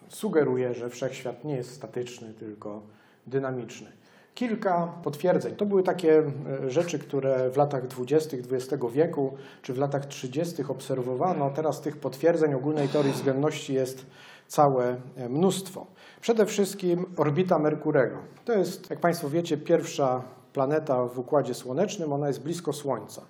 sugeruje, 0.07 0.73
że 0.73 0.89
wszechświat 0.89 1.43
nie 1.43 1.55
jest 1.55 1.71
statyczny, 1.71 2.33
tylko 2.33 2.81
dynamiczny. 3.27 3.91
Kilka 4.33 4.93
potwierdzeń. 5.03 5.55
To 5.55 5.65
były 5.65 5.83
takie 5.83 6.17
e, 6.17 6.69
rzeczy, 6.69 6.99
które 6.99 7.49
w 7.49 7.57
latach 7.57 7.87
20. 7.87 8.37
XX 8.37 8.83
wieku 8.93 9.33
czy 9.61 9.73
w 9.73 9.77
latach 9.77 10.05
30. 10.05 10.63
obserwowano. 10.69 11.49
Teraz 11.49 11.81
tych 11.81 11.97
potwierdzeń 11.97 12.53
ogólnej 12.53 12.87
teorii 12.87 13.11
względności 13.11 13.73
jest 13.73 14.05
całe 14.47 14.95
e, 15.15 15.29
mnóstwo. 15.29 15.87
Przede 16.21 16.45
wszystkim 16.45 17.05
orbita 17.17 17.59
Merkurego. 17.59 18.17
To 18.45 18.53
jest, 18.53 18.89
jak 18.89 18.99
Państwo 18.99 19.29
wiecie, 19.29 19.57
pierwsza 19.57 20.23
planeta 20.53 21.05
w 21.05 21.19
Układzie 21.19 21.53
Słonecznym, 21.53 22.13
ona 22.13 22.27
jest 22.27 22.43
blisko 22.43 22.73
Słońca. 22.73 23.21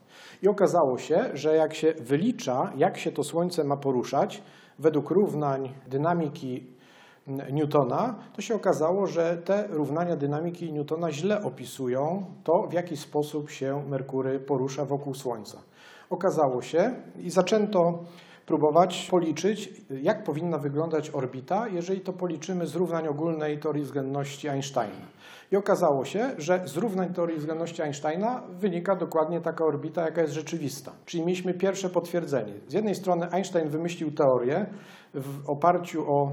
I 0.41 0.47
okazało 0.47 0.97
się, 0.97 1.29
że 1.33 1.55
jak 1.55 1.73
się 1.73 1.93
wylicza, 1.93 2.73
jak 2.77 2.97
się 2.97 3.11
to 3.11 3.23
Słońce 3.23 3.63
ma 3.63 3.77
poruszać, 3.77 4.43
według 4.79 5.09
równań 5.09 5.73
dynamiki 5.87 6.72
Newtona, 7.27 8.15
to 8.33 8.41
się 8.41 8.55
okazało, 8.55 9.07
że 9.07 9.37
te 9.37 9.67
równania 9.67 10.15
dynamiki 10.15 10.73
Newtona 10.73 11.11
źle 11.11 11.43
opisują 11.43 12.25
to, 12.43 12.67
w 12.69 12.73
jaki 12.73 12.97
sposób 12.97 13.49
się 13.49 13.83
Merkury 13.89 14.39
porusza 14.39 14.85
wokół 14.85 15.13
Słońca. 15.13 15.57
Okazało 16.09 16.61
się 16.61 16.95
i 17.17 17.29
zaczęto 17.29 18.03
próbować 18.45 19.07
policzyć, 19.11 19.81
jak 20.01 20.23
powinna 20.23 20.57
wyglądać 20.57 21.09
orbita, 21.09 21.67
jeżeli 21.67 22.01
to 22.01 22.13
policzymy 22.13 22.67
z 22.67 22.75
równań 22.75 23.07
ogólnej 23.07 23.59
teorii 23.59 23.83
względności 23.83 24.49
Einsteina. 24.49 25.05
I 25.51 25.55
okazało 25.55 26.05
się, 26.05 26.29
że 26.37 26.61
z 26.65 26.77
równań 26.77 27.13
teorii 27.13 27.37
względności 27.37 27.81
Einsteina 27.81 28.43
wynika 28.49 28.95
dokładnie 28.95 29.41
taka 29.41 29.65
orbita, 29.65 30.01
jaka 30.01 30.21
jest 30.21 30.33
rzeczywista. 30.33 30.91
Czyli 31.05 31.23
mieliśmy 31.25 31.53
pierwsze 31.53 31.89
potwierdzenie. 31.89 32.53
Z 32.67 32.73
jednej 32.73 32.95
strony 32.95 33.31
Einstein 33.31 33.69
wymyślił 33.69 34.11
teorię 34.11 34.65
w 35.13 35.49
oparciu 35.49 36.11
o 36.11 36.31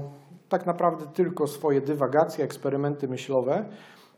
tak 0.51 0.65
naprawdę 0.65 1.05
tylko 1.13 1.47
swoje 1.47 1.81
dywagacje, 1.81 2.45
eksperymenty 2.45 3.07
myślowe, 3.07 3.65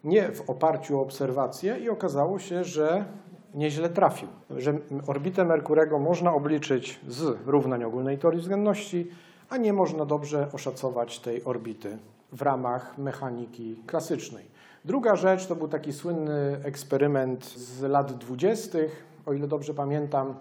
nie 0.03 0.31
w 0.31 0.49
oparciu 0.49 0.99
o 0.99 1.01
obserwacje 1.01 1.77
i 1.79 1.89
okazało 1.89 2.39
się, 2.39 2.63
że 2.63 3.05
nieźle 3.53 3.89
trafił, 3.89 4.27
że 4.49 4.73
orbitę 5.07 5.45
Merkurego 5.45 5.99
można 5.99 6.33
obliczyć 6.33 6.99
z 7.07 7.37
równań 7.45 7.83
ogólnej 7.83 8.17
teorii 8.17 8.41
względności, 8.41 9.11
a 9.49 9.57
nie 9.57 9.73
można 9.73 10.05
dobrze 10.05 10.47
oszacować 10.53 11.19
tej 11.19 11.43
orbity 11.43 11.97
w 12.31 12.41
ramach 12.41 12.97
mechaniki 12.97 13.75
klasycznej. 13.87 14.45
Druga 14.85 15.15
rzecz 15.15 15.47
to 15.47 15.55
był 15.55 15.67
taki 15.67 15.93
słynny 15.93 16.59
eksperyment 16.63 17.45
z 17.45 17.81
lat 17.81 18.13
dwudziestych, 18.13 19.05
o 19.25 19.33
ile 19.33 19.47
dobrze 19.47 19.73
pamiętam. 19.73 20.35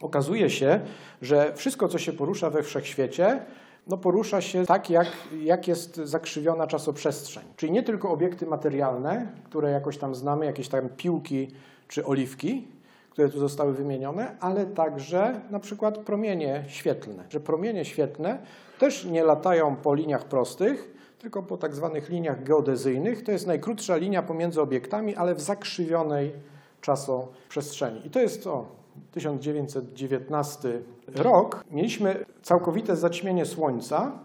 Okazuje 0.00 0.50
się, 0.50 0.80
że 1.22 1.52
wszystko, 1.54 1.88
co 1.88 1.98
się 1.98 2.12
porusza 2.12 2.50
we 2.50 2.62
wszechświecie, 2.62 3.40
no 3.86 3.96
porusza 3.96 4.40
się 4.40 4.66
tak, 4.66 4.90
jak, 4.90 5.08
jak 5.42 5.68
jest 5.68 5.96
zakrzywiona 5.96 6.66
czasoprzestrzeń. 6.66 7.44
Czyli 7.56 7.72
nie 7.72 7.82
tylko 7.82 8.10
obiekty 8.10 8.46
materialne, 8.46 9.32
które 9.44 9.70
jakoś 9.70 9.98
tam 9.98 10.14
znamy, 10.14 10.46
jakieś 10.46 10.68
tam 10.68 10.88
piłki 10.88 11.48
czy 11.88 12.06
oliwki, 12.06 12.68
które 13.10 13.28
tu 13.28 13.38
zostały 13.38 13.74
wymienione, 13.74 14.36
ale 14.40 14.66
także 14.66 15.40
na 15.50 15.60
przykład 15.60 15.98
promienie 15.98 16.64
świetlne. 16.68 17.24
Że 17.30 17.40
promienie 17.40 17.84
świetlne 17.84 18.38
też 18.78 19.04
nie 19.04 19.24
latają 19.24 19.76
po 19.76 19.94
liniach 19.94 20.24
prostych, 20.24 20.96
tylko 21.18 21.42
po 21.42 21.56
tak 21.56 21.74
zwanych 21.74 22.08
liniach 22.08 22.42
geodezyjnych. 22.42 23.24
To 23.24 23.32
jest 23.32 23.46
najkrótsza 23.46 23.96
linia 23.96 24.22
pomiędzy 24.22 24.60
obiektami, 24.60 25.16
ale 25.16 25.34
w 25.34 25.40
zakrzywionej 25.40 26.32
czasoprzestrzeni. 26.80 28.06
I 28.06 28.10
to 28.10 28.20
jest 28.20 28.44
to 28.44 28.66
1919 29.12 30.82
rok. 31.14 31.64
Mieliśmy 31.70 32.24
całkowite 32.42 32.96
zaćmienie 32.96 33.44
Słońca 33.44 34.18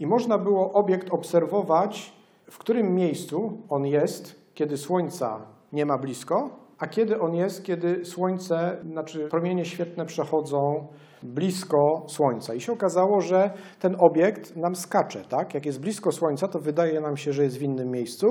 i 0.00 0.06
można 0.06 0.38
było 0.38 0.72
obiekt 0.72 1.12
obserwować, 1.12 2.12
w 2.50 2.58
którym 2.58 2.94
miejscu 2.94 3.36
on 3.68 3.86
jest, 3.86 4.44
kiedy 4.54 4.76
Słońca 4.76 5.46
nie 5.72 5.86
ma 5.86 5.98
blisko, 5.98 6.50
a 6.78 6.86
kiedy 6.86 7.20
on 7.20 7.34
jest, 7.34 7.64
kiedy 7.64 8.04
Słońce, 8.04 8.76
znaczy 8.92 9.28
promienie 9.28 9.64
świetne 9.64 10.04
przechodzą 10.04 10.86
blisko 11.22 12.04
Słońca. 12.06 12.54
I 12.54 12.60
się 12.60 12.72
okazało, 12.72 13.20
że 13.20 13.50
ten 13.80 13.96
obiekt 14.00 14.56
nam 14.56 14.74
skacze. 14.74 15.24
Tak? 15.28 15.54
Jak 15.54 15.66
jest 15.66 15.80
blisko 15.80 16.12
Słońca, 16.12 16.48
to 16.48 16.58
wydaje 16.58 17.00
nam 17.00 17.16
się, 17.16 17.32
że 17.32 17.42
jest 17.42 17.58
w 17.58 17.62
innym 17.62 17.90
miejscu, 17.90 18.26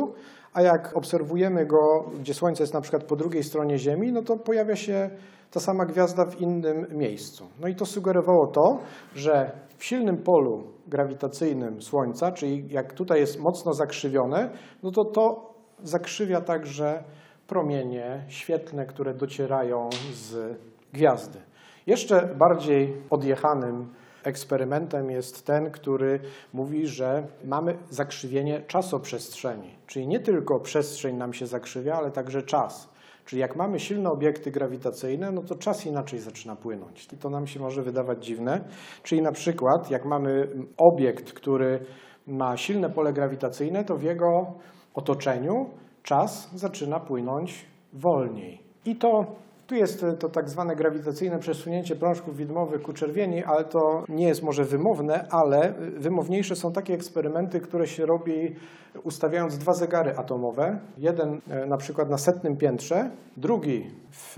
a 0.54 0.62
jak 0.62 0.98
obserwujemy 0.98 1.66
go, 1.66 2.06
gdzie 2.20 2.34
Słońce 2.34 2.64
jest 2.64 2.74
na 2.74 2.82
przykład 2.82 3.04
po 3.04 3.16
drugiej 3.16 3.44
stronie 3.44 3.78
Ziemi, 3.78 4.12
no 4.12 4.22
to 4.22 4.38
pojawia 4.38 4.76
się 4.76 5.10
ta 5.52 5.60
sama 5.60 5.86
gwiazda 5.86 6.26
w 6.26 6.42
innym 6.42 6.86
miejscu. 6.92 7.48
No 7.62 7.68
i 7.68 7.76
to 7.76 7.86
sugerowało 7.86 8.48
to, 8.48 8.80
że 9.16 9.52
w 9.78 9.86
silnym 9.86 10.18
polu 10.18 10.64
grawitacyjnym 10.88 11.82
Słońca, 11.82 12.32
czyli 12.32 12.66
jak 12.70 12.94
tutaj 12.94 13.20
jest 13.20 13.40
mocno 13.40 13.74
zakrzywione, 13.74 14.50
no 14.84 14.92
to 14.92 15.06
to 15.06 15.54
zakrzywia 15.84 16.42
także 16.42 17.04
promienie 17.48 18.26
świetlne, 18.28 18.86
które 18.86 19.14
docierają 19.14 19.90
z 20.14 20.58
gwiazdy. 20.94 21.40
Jeszcze 21.88 22.36
bardziej 22.36 23.02
odjechanym 23.10 23.94
eksperymentem 24.24 25.10
jest 25.10 25.46
ten, 25.46 25.72
który 25.72 26.20
mówi, 26.54 26.88
że 26.88 27.28
mamy 27.46 27.78
zakrzywienie 27.90 28.62
czasoprzestrzeni. 28.62 29.70
Czyli 29.88 30.08
nie 30.08 30.20
tylko 30.20 30.60
przestrzeń 30.60 31.18
nam 31.18 31.34
się 31.34 31.48
zakrzywia, 31.48 31.96
ale 31.96 32.12
także 32.12 32.42
czas. 32.42 32.94
Czyli 33.26 33.42
jak 33.42 33.56
mamy 33.56 33.80
silne 33.80 34.10
obiekty 34.10 34.52
grawitacyjne, 34.52 35.32
no 35.32 35.42
to 35.42 35.56
czas 35.56 35.86
inaczej 35.86 36.20
zaczyna 36.20 36.56
płynąć. 36.56 37.14
I 37.14 37.18
to 37.18 37.30
nam 37.30 37.48
się 37.48 37.60
może 37.60 37.82
wydawać 37.82 38.26
dziwne. 38.26 38.62
Czyli 39.04 39.22
na 39.22 39.32
przykład 39.32 39.92
jak 39.92 40.06
mamy 40.06 40.48
obiekt, 40.78 41.34
który 41.34 41.80
ma 42.28 42.58
silne 42.58 42.90
pole 42.90 43.14
grawitacyjne, 43.14 43.84
to 43.84 43.98
w 43.98 44.04
jego 44.04 44.54
otoczeniu 44.94 45.70
czas 46.04 46.50
zaczyna 46.56 47.00
płynąć 47.00 47.66
wolniej. 47.94 48.64
I 48.86 48.96
to 48.96 49.26
tu 49.68 49.76
jest 49.76 50.06
to 50.20 50.30
tak 50.30 50.50
zwane 50.50 50.76
grawitacyjne 50.76 51.40
przesunięcie 51.40 51.96
prążków 51.96 52.38
widmowych 52.38 52.82
ku 52.82 52.94
czerwieni, 52.94 53.44
ale 53.44 53.64
to 53.64 54.04
nie 54.10 54.28
jest 54.28 54.44
może 54.44 54.66
wymowne, 54.66 55.28
ale 55.30 55.74
wymowniejsze 55.98 56.56
są 56.56 56.74
takie 56.74 56.94
eksperymenty, 56.94 57.60
które 57.60 57.88
się 57.88 58.06
robi 58.06 58.56
ustawiając 59.04 59.58
dwa 59.58 59.74
zegary 59.74 60.18
atomowe. 60.18 60.80
Jeden 60.98 61.42
e, 61.50 61.66
na 61.66 61.78
przykład 61.78 62.10
na 62.10 62.18
setnym 62.18 62.58
piętrze, 62.58 63.10
drugi 63.38 63.92
w 64.12 64.38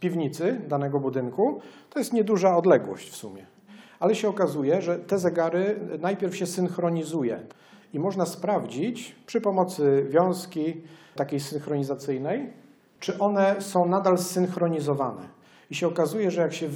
piwnicy 0.00 0.60
danego 0.68 1.00
budynku, 1.00 1.60
to 1.90 1.98
jest 1.98 2.12
nieduża 2.12 2.56
odległość 2.56 3.10
w 3.10 3.16
sumie. 3.16 3.46
Ale 4.00 4.14
się 4.14 4.28
okazuje, 4.28 4.82
że 4.82 4.98
te 4.98 5.18
zegary 5.18 5.80
najpierw 6.00 6.36
się 6.36 6.46
synchronizuje 6.46 7.40
i 7.92 7.98
można 7.98 8.26
sprawdzić 8.26 9.16
przy 9.26 9.40
pomocy 9.40 10.06
wiązki 10.10 10.82
takiej 11.14 11.40
synchronizacyjnej, 11.40 12.52
czy 13.06 13.18
one 13.18 13.60
są 13.60 13.86
nadal 13.88 14.18
zsynchronizowane. 14.18 15.28
I 15.70 15.74
się 15.74 15.86
okazuje, 15.86 16.30
że 16.30 16.40
jak 16.40 16.52
się 16.52 16.68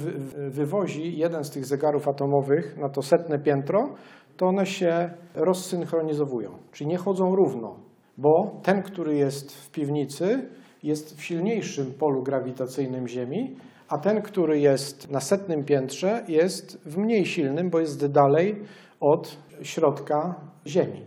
wywozi 0.49 1.17
jeden 1.17 1.43
z 1.43 1.49
tych 1.51 1.65
zegarów 1.65 2.07
atomowych 2.07 2.77
na 2.77 2.89
to 2.89 3.01
setne 3.01 3.39
piętro, 3.39 3.89
to 4.37 4.45
one 4.45 4.65
się 4.65 5.09
rozsynchronizowują, 5.35 6.49
czyli 6.71 6.89
nie 6.89 6.97
chodzą 6.97 7.35
równo, 7.35 7.75
bo 8.17 8.59
ten, 8.63 8.83
który 8.83 9.15
jest 9.15 9.55
w 9.55 9.71
piwnicy, 9.71 10.49
jest 10.83 11.17
w 11.17 11.23
silniejszym 11.23 11.93
polu 11.99 12.23
grawitacyjnym 12.23 13.07
Ziemi, 13.07 13.55
a 13.89 13.97
ten, 13.97 14.21
który 14.21 14.59
jest 14.59 15.11
na 15.11 15.19
setnym 15.19 15.63
piętrze, 15.63 16.23
jest 16.27 16.77
w 16.85 16.97
mniej 16.97 17.25
silnym, 17.25 17.69
bo 17.69 17.79
jest 17.79 18.07
dalej 18.07 18.61
od 18.99 19.37
środka 19.61 20.35
Ziemi. 20.67 21.05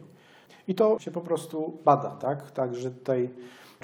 I 0.68 0.74
to 0.74 0.98
się 0.98 1.10
po 1.10 1.20
prostu 1.20 1.78
bada, 1.84 2.16
tak? 2.20 2.50
Także 2.50 2.90
tutaj 2.90 3.30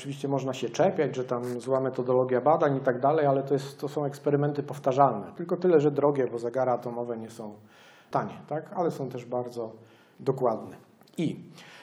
oczywiście 0.00 0.28
można 0.28 0.54
się 0.54 0.70
czepiać, 0.70 1.16
że 1.16 1.24
tam 1.24 1.60
zła 1.60 1.80
metodologia 1.80 2.40
badań 2.40 2.76
i 2.76 2.80
tak 2.80 3.00
dalej, 3.00 3.26
ale 3.26 3.42
to, 3.42 3.54
jest, 3.54 3.80
to 3.80 3.88
są 3.88 4.04
eksperymenty 4.04 4.62
powtarzalne. 4.62 5.32
Tylko 5.36 5.56
tyle, 5.56 5.80
że 5.80 5.90
drogie, 5.90 6.26
bo 6.26 6.38
zegary 6.38 6.70
atomowe 6.70 7.16
nie 7.16 7.30
są 7.30 7.54
tanie, 8.10 8.34
tak? 8.48 8.72
ale 8.74 8.90
są 8.90 9.08
też 9.08 9.24
bardzo 9.24 9.72
dokładne. 10.20 10.76
I 11.18 11.40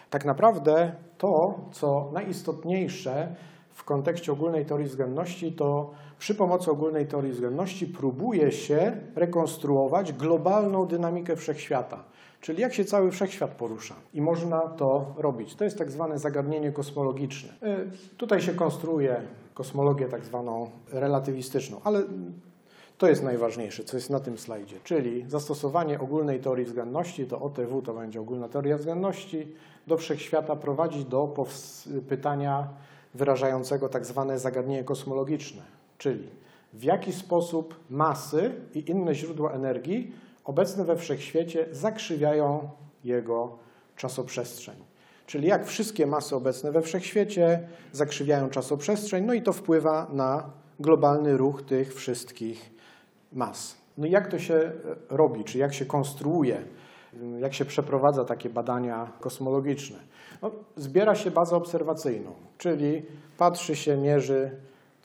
tak 0.09 0.25
naprawdę 0.25 0.91
to, 1.17 1.59
co 1.71 2.09
najistotniejsze 2.13 3.35
w 3.73 3.83
kontekście 3.83 4.31
ogólnej 4.31 4.65
teorii 4.65 4.87
względności, 4.87 5.51
to 5.51 5.91
przy 6.19 6.35
pomocy 6.35 6.71
ogólnej 6.71 7.07
teorii 7.07 7.31
względności 7.31 7.87
próbuje 7.87 8.51
się 8.51 8.97
rekonstruować 9.15 10.13
globalną 10.13 10.85
dynamikę 10.85 11.35
wszechświata, 11.35 12.03
czyli 12.41 12.61
jak 12.61 12.73
się 12.73 12.85
cały 12.85 13.11
wszechświat 13.11 13.51
porusza. 13.51 13.95
I 14.13 14.21
można 14.21 14.59
to 14.59 15.13
robić. 15.17 15.55
To 15.55 15.63
jest 15.63 15.77
tak 15.77 15.91
zwane 15.91 16.19
zagadnienie 16.19 16.71
kosmologiczne. 16.71 17.49
Y, 17.63 18.17
tutaj 18.17 18.41
się 18.41 18.53
konstruuje 18.53 19.21
kosmologię 19.53 20.05
tak 20.05 20.25
zwaną 20.25 20.69
relatywistyczną, 20.91 21.81
ale 21.83 22.03
to 22.97 23.07
jest 23.07 23.23
najważniejsze, 23.23 23.83
co 23.83 23.97
jest 23.97 24.09
na 24.09 24.19
tym 24.19 24.37
slajdzie, 24.37 24.75
czyli 24.83 25.25
zastosowanie 25.27 25.99
ogólnej 25.99 26.39
teorii 26.39 26.65
względności, 26.65 27.25
to 27.25 27.41
OTW 27.41 27.81
to 27.81 27.93
będzie 27.93 28.21
ogólna 28.21 28.49
teoria 28.49 28.77
względności, 28.77 29.47
do 29.87 29.97
wszechświata 29.97 30.55
prowadzi 30.55 31.05
do 31.05 31.33
pytania 32.09 32.67
wyrażającego 33.13 33.89
tak 33.89 34.05
zwane 34.05 34.39
zagadnienie 34.39 34.83
kosmologiczne, 34.83 35.61
czyli 35.97 36.27
w 36.73 36.83
jaki 36.83 37.13
sposób 37.13 37.75
masy 37.89 38.51
i 38.73 38.91
inne 38.91 39.15
źródła 39.15 39.51
energii 39.51 40.11
obecne 40.47 40.85
we 40.85 40.95
wszechświecie 40.95 41.65
zakrzywiają 41.71 42.69
jego 43.03 43.57
czasoprzestrzeń. 43.95 44.75
Czyli 45.25 45.47
jak 45.47 45.65
wszystkie 45.65 46.07
masy 46.07 46.35
obecne 46.35 46.71
we 46.71 46.81
wszechświecie 46.81 47.67
zakrzywiają 47.91 48.49
czasoprzestrzeń, 48.49 49.25
no 49.25 49.33
i 49.33 49.41
to 49.41 49.53
wpływa 49.53 50.07
na 50.13 50.49
globalny 50.79 51.37
ruch 51.37 51.61
tych 51.61 51.95
wszystkich 51.95 52.69
mas. 53.33 53.77
No 53.97 54.07
i 54.07 54.11
jak 54.11 54.27
to 54.27 54.39
się 54.39 54.53
e, 54.53 54.71
robi, 55.09 55.43
czy 55.43 55.57
jak 55.57 55.73
się 55.73 55.85
konstruuje, 55.85 56.65
jak 57.39 57.53
się 57.53 57.65
przeprowadza 57.65 58.25
takie 58.25 58.49
badania 58.49 59.11
kosmologiczne? 59.19 59.97
No, 60.41 60.51
zbiera 60.75 61.15
się 61.15 61.31
bazę 61.31 61.55
obserwacyjną, 61.55 62.31
czyli 62.57 63.05
patrzy 63.37 63.75
się, 63.75 63.97
mierzy, 63.97 64.51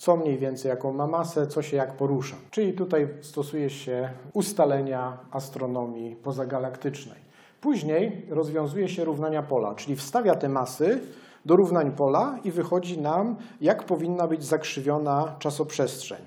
co 0.03 0.17
mniej 0.17 0.39
więcej, 0.39 0.69
jaką 0.69 0.93
ma 0.93 1.07
masę, 1.07 1.47
co 1.47 1.63
się 1.63 1.77
jak 1.77 1.97
porusza. 1.97 2.37
Czyli 2.51 2.73
tutaj 2.73 3.09
stosuje 3.21 3.71
się 3.71 4.11
ustalenia 4.33 5.19
astronomii 5.31 6.17
pozagalaktycznej. 6.17 7.19
Później 7.61 8.27
rozwiązuje 8.31 8.89
się 8.89 9.05
równania 9.05 9.43
pola, 9.43 9.75
czyli 9.75 9.97
wstawia 9.97 10.35
te 10.35 10.49
masy 10.49 11.01
do 11.45 11.57
równań 11.57 11.93
pola 11.93 12.39
i 12.45 12.51
wychodzi 12.51 13.01
nam, 13.01 13.37
jak 13.61 13.85
powinna 13.85 14.29
być 14.29 14.45
zakrzywiona 14.45 15.37
czasoprzestrzeń. 15.39 16.23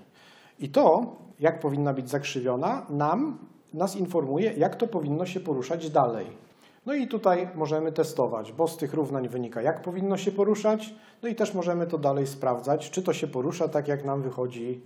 I 0.59 0.69
to 0.69 1.15
jak 1.39 1.59
powinna 1.59 1.93
być 1.93 2.09
zakrzywiona, 2.09 2.85
nam, 2.89 3.37
nas 3.73 3.95
informuje, 3.95 4.53
jak 4.53 4.75
to 4.75 4.87
powinno 4.87 5.25
się 5.25 5.39
poruszać 5.39 5.89
dalej. 5.89 6.44
No 6.85 6.93
i 6.93 7.07
tutaj 7.07 7.47
możemy 7.55 7.91
testować, 7.91 8.51
bo 8.51 8.67
z 8.67 8.77
tych 8.77 8.93
równań 8.93 9.27
wynika, 9.27 9.61
jak 9.61 9.81
powinno 9.81 10.17
się 10.17 10.31
poruszać, 10.31 10.95
no 11.23 11.29
i 11.29 11.35
też 11.35 11.53
możemy 11.53 11.87
to 11.87 11.97
dalej 11.97 12.27
sprawdzać, 12.27 12.89
czy 12.89 13.03
to 13.03 13.13
się 13.13 13.27
porusza 13.27 13.67
tak, 13.67 13.87
jak 13.87 14.05
nam 14.05 14.21
wychodzi 14.21 14.81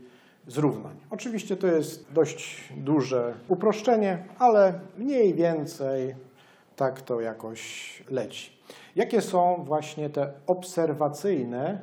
z 0.48 0.58
równań. 0.58 0.96
Oczywiście 1.10 1.58
to 1.58 1.68
jest 1.68 2.14
dość 2.14 2.74
duże 2.78 3.34
uproszczenie, 3.48 4.24
ale 4.40 4.80
mniej 4.98 5.34
więcej 5.34 6.16
tak 6.76 7.02
to 7.02 7.22
jakoś 7.22 8.04
leci. 8.10 8.52
Jakie 8.96 9.22
są 9.22 9.64
właśnie 9.68 10.10
te 10.10 10.34
obserwacyjne 10.48 11.80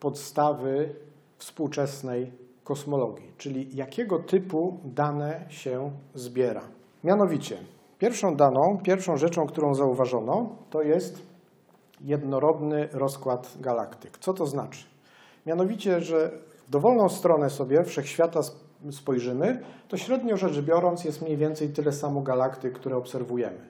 podstawy 0.00 0.94
współczesnej 1.38 2.32
kosmologii, 2.64 3.32
czyli 3.38 3.76
jakiego 3.76 4.18
typu 4.18 4.80
dane 4.84 5.44
się 5.48 5.90
zbiera. 6.14 6.62
Mianowicie, 7.04 7.56
pierwszą 8.02 8.36
daną, 8.36 8.78
pierwszą 8.82 9.16
rzeczą, 9.16 9.46
którą 9.46 9.74
zauważono, 9.74 10.56
to 10.70 10.82
jest 10.82 11.22
jednorodny 12.00 12.88
rozkład 12.92 13.54
galaktyk. 13.60 14.18
Co 14.18 14.34
to 14.34 14.46
znaczy? 14.46 14.84
Mianowicie, 15.46 16.00
że 16.00 16.30
w 16.68 16.70
dowolną 16.70 17.08
stronę 17.08 17.50
sobie 17.50 17.84
wszechświata 17.84 18.40
spojrzymy, 18.90 19.62
to 19.88 19.96
średnio 19.96 20.36
rzecz 20.36 20.60
biorąc 20.60 21.04
jest 21.04 21.22
mniej 21.22 21.36
więcej 21.36 21.68
tyle 21.68 21.92
samo 21.92 22.20
galaktyk, 22.20 22.72
które 22.74 22.96
obserwujemy. 22.96 23.60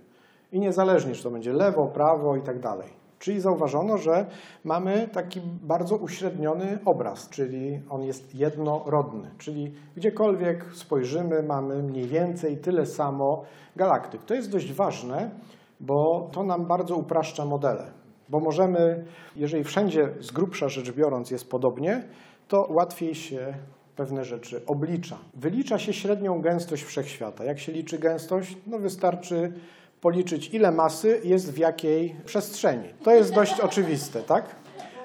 I 0.52 0.60
niezależnie, 0.60 1.14
czy 1.14 1.22
to 1.22 1.30
będzie 1.30 1.52
lewo, 1.52 1.86
prawo 1.86 2.36
i 2.36 2.42
tak 2.42 2.60
dalej. 2.60 3.01
Czyli 3.22 3.40
zauważono, 3.40 3.98
że 3.98 4.26
mamy 4.64 5.08
taki 5.12 5.40
bardzo 5.62 5.96
uśredniony 5.96 6.78
obraz, 6.84 7.28
czyli 7.28 7.80
on 7.90 8.02
jest 8.02 8.34
jednorodny, 8.34 9.30
czyli 9.38 9.72
gdziekolwiek 9.96 10.64
spojrzymy, 10.74 11.42
mamy 11.42 11.82
mniej 11.82 12.06
więcej 12.06 12.56
tyle 12.56 12.86
samo 12.86 13.44
galaktyk. 13.76 14.24
To 14.24 14.34
jest 14.34 14.50
dość 14.50 14.72
ważne, 14.72 15.30
bo 15.80 16.28
to 16.32 16.42
nam 16.42 16.66
bardzo 16.66 16.96
upraszcza 16.96 17.44
modele, 17.44 17.84
bo 18.28 18.40
możemy, 18.40 19.04
jeżeli 19.36 19.64
wszędzie 19.64 20.08
z 20.20 20.30
grubsza 20.30 20.68
rzecz 20.68 20.92
biorąc 20.92 21.30
jest 21.30 21.50
podobnie, 21.50 22.02
to 22.48 22.66
łatwiej 22.70 23.14
się 23.14 23.54
pewne 23.96 24.24
rzeczy 24.24 24.66
oblicza. 24.66 25.18
Wylicza 25.34 25.78
się 25.78 25.92
średnią 25.92 26.40
gęstość 26.40 26.82
wszechświata. 26.82 27.44
Jak 27.44 27.58
się 27.58 27.72
liczy 27.72 27.98
gęstość? 27.98 28.56
No 28.66 28.78
wystarczy 28.78 29.52
policzyć, 30.02 30.54
ile 30.54 30.72
masy 30.72 31.20
jest 31.24 31.52
w 31.52 31.58
jakiej 31.58 32.16
przestrzeni. 32.24 32.88
To 33.04 33.14
jest 33.14 33.34
dość 33.34 33.60
oczywiste, 33.60 34.22
tak? 34.22 34.44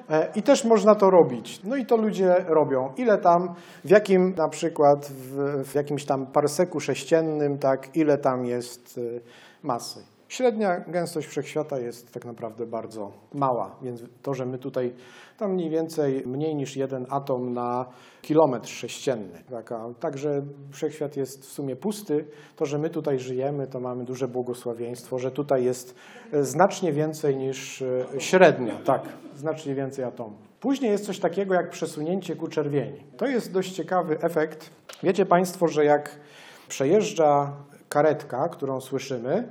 E, 0.10 0.28
I 0.36 0.44
też 0.44 0.64
można 0.64 0.96
to 0.96 1.10
robić. 1.10 1.62
No 1.64 1.76
i 1.76 1.86
to 1.86 1.98
ludzie 1.98 2.36
robią. 2.48 2.94
Ile 2.98 3.18
tam, 3.18 3.54
w 3.86 3.90
jakim 3.90 4.34
na 4.38 4.50
przykład, 4.50 5.06
w, 5.06 5.64
w 5.64 5.76
jakimś 5.76 6.06
tam 6.06 6.26
parseku 6.26 6.80
sześciennym, 6.80 7.58
tak, 7.58 7.96
ile 7.96 8.18
tam 8.18 8.46
jest 8.46 8.98
e, 8.98 9.20
masy. 9.64 10.17
Średnia 10.28 10.80
gęstość 10.80 11.28
wszechświata 11.28 11.80
jest 11.80 12.14
tak 12.14 12.26
naprawdę 12.26 12.66
bardzo 12.66 13.12
mała, 13.34 13.76
więc 13.82 14.02
to, 14.22 14.34
że 14.34 14.46
my 14.46 14.58
tutaj, 14.58 14.94
tam 15.38 15.54
mniej 15.54 15.70
więcej 15.70 16.24
mniej 16.26 16.56
niż 16.56 16.76
jeden 16.76 17.06
atom 17.10 17.54
na 17.54 17.86
kilometr 18.22 18.68
sześcienny. 18.68 19.44
Taka, 19.50 19.86
także 20.00 20.42
wszechświat 20.72 21.18
jest 21.18 21.46
w 21.46 21.52
sumie 21.52 21.76
pusty. 21.76 22.26
To, 22.56 22.66
że 22.66 22.78
my 22.78 22.90
tutaj 22.90 23.20
żyjemy, 23.20 23.68
to 23.68 23.80
mamy 23.80 24.06
duże 24.06 24.28
błogosławieństwo, 24.28 25.20
że 25.20 25.32
tutaj 25.32 25.64
jest 25.64 25.96
znacznie 26.42 26.94
więcej 26.94 27.36
niż 27.36 27.82
e, 27.82 28.06
średnia, 28.18 28.76
tak, 28.86 29.02
znacznie 29.36 29.76
więcej 29.76 30.06
atomów. 30.06 30.48
Później 30.60 30.92
jest 30.92 31.06
coś 31.06 31.20
takiego 31.20 31.54
jak 31.54 31.70
przesunięcie 31.70 32.36
ku 32.36 32.48
czerwieni. 32.48 33.04
To 33.18 33.28
jest 33.28 33.52
dość 33.52 33.72
ciekawy 33.72 34.22
efekt. 34.22 34.70
Wiecie 35.04 35.26
Państwo, 35.26 35.68
że 35.68 35.86
jak 35.86 36.20
przejeżdża 36.68 37.52
karetka, 37.90 38.50
którą 38.50 38.82
słyszymy, 38.82 39.48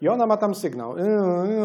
i 0.00 0.08
ona 0.08 0.26
ma 0.26 0.36
tam 0.36 0.54
sygnał, 0.54 0.96
yy, 0.96 1.04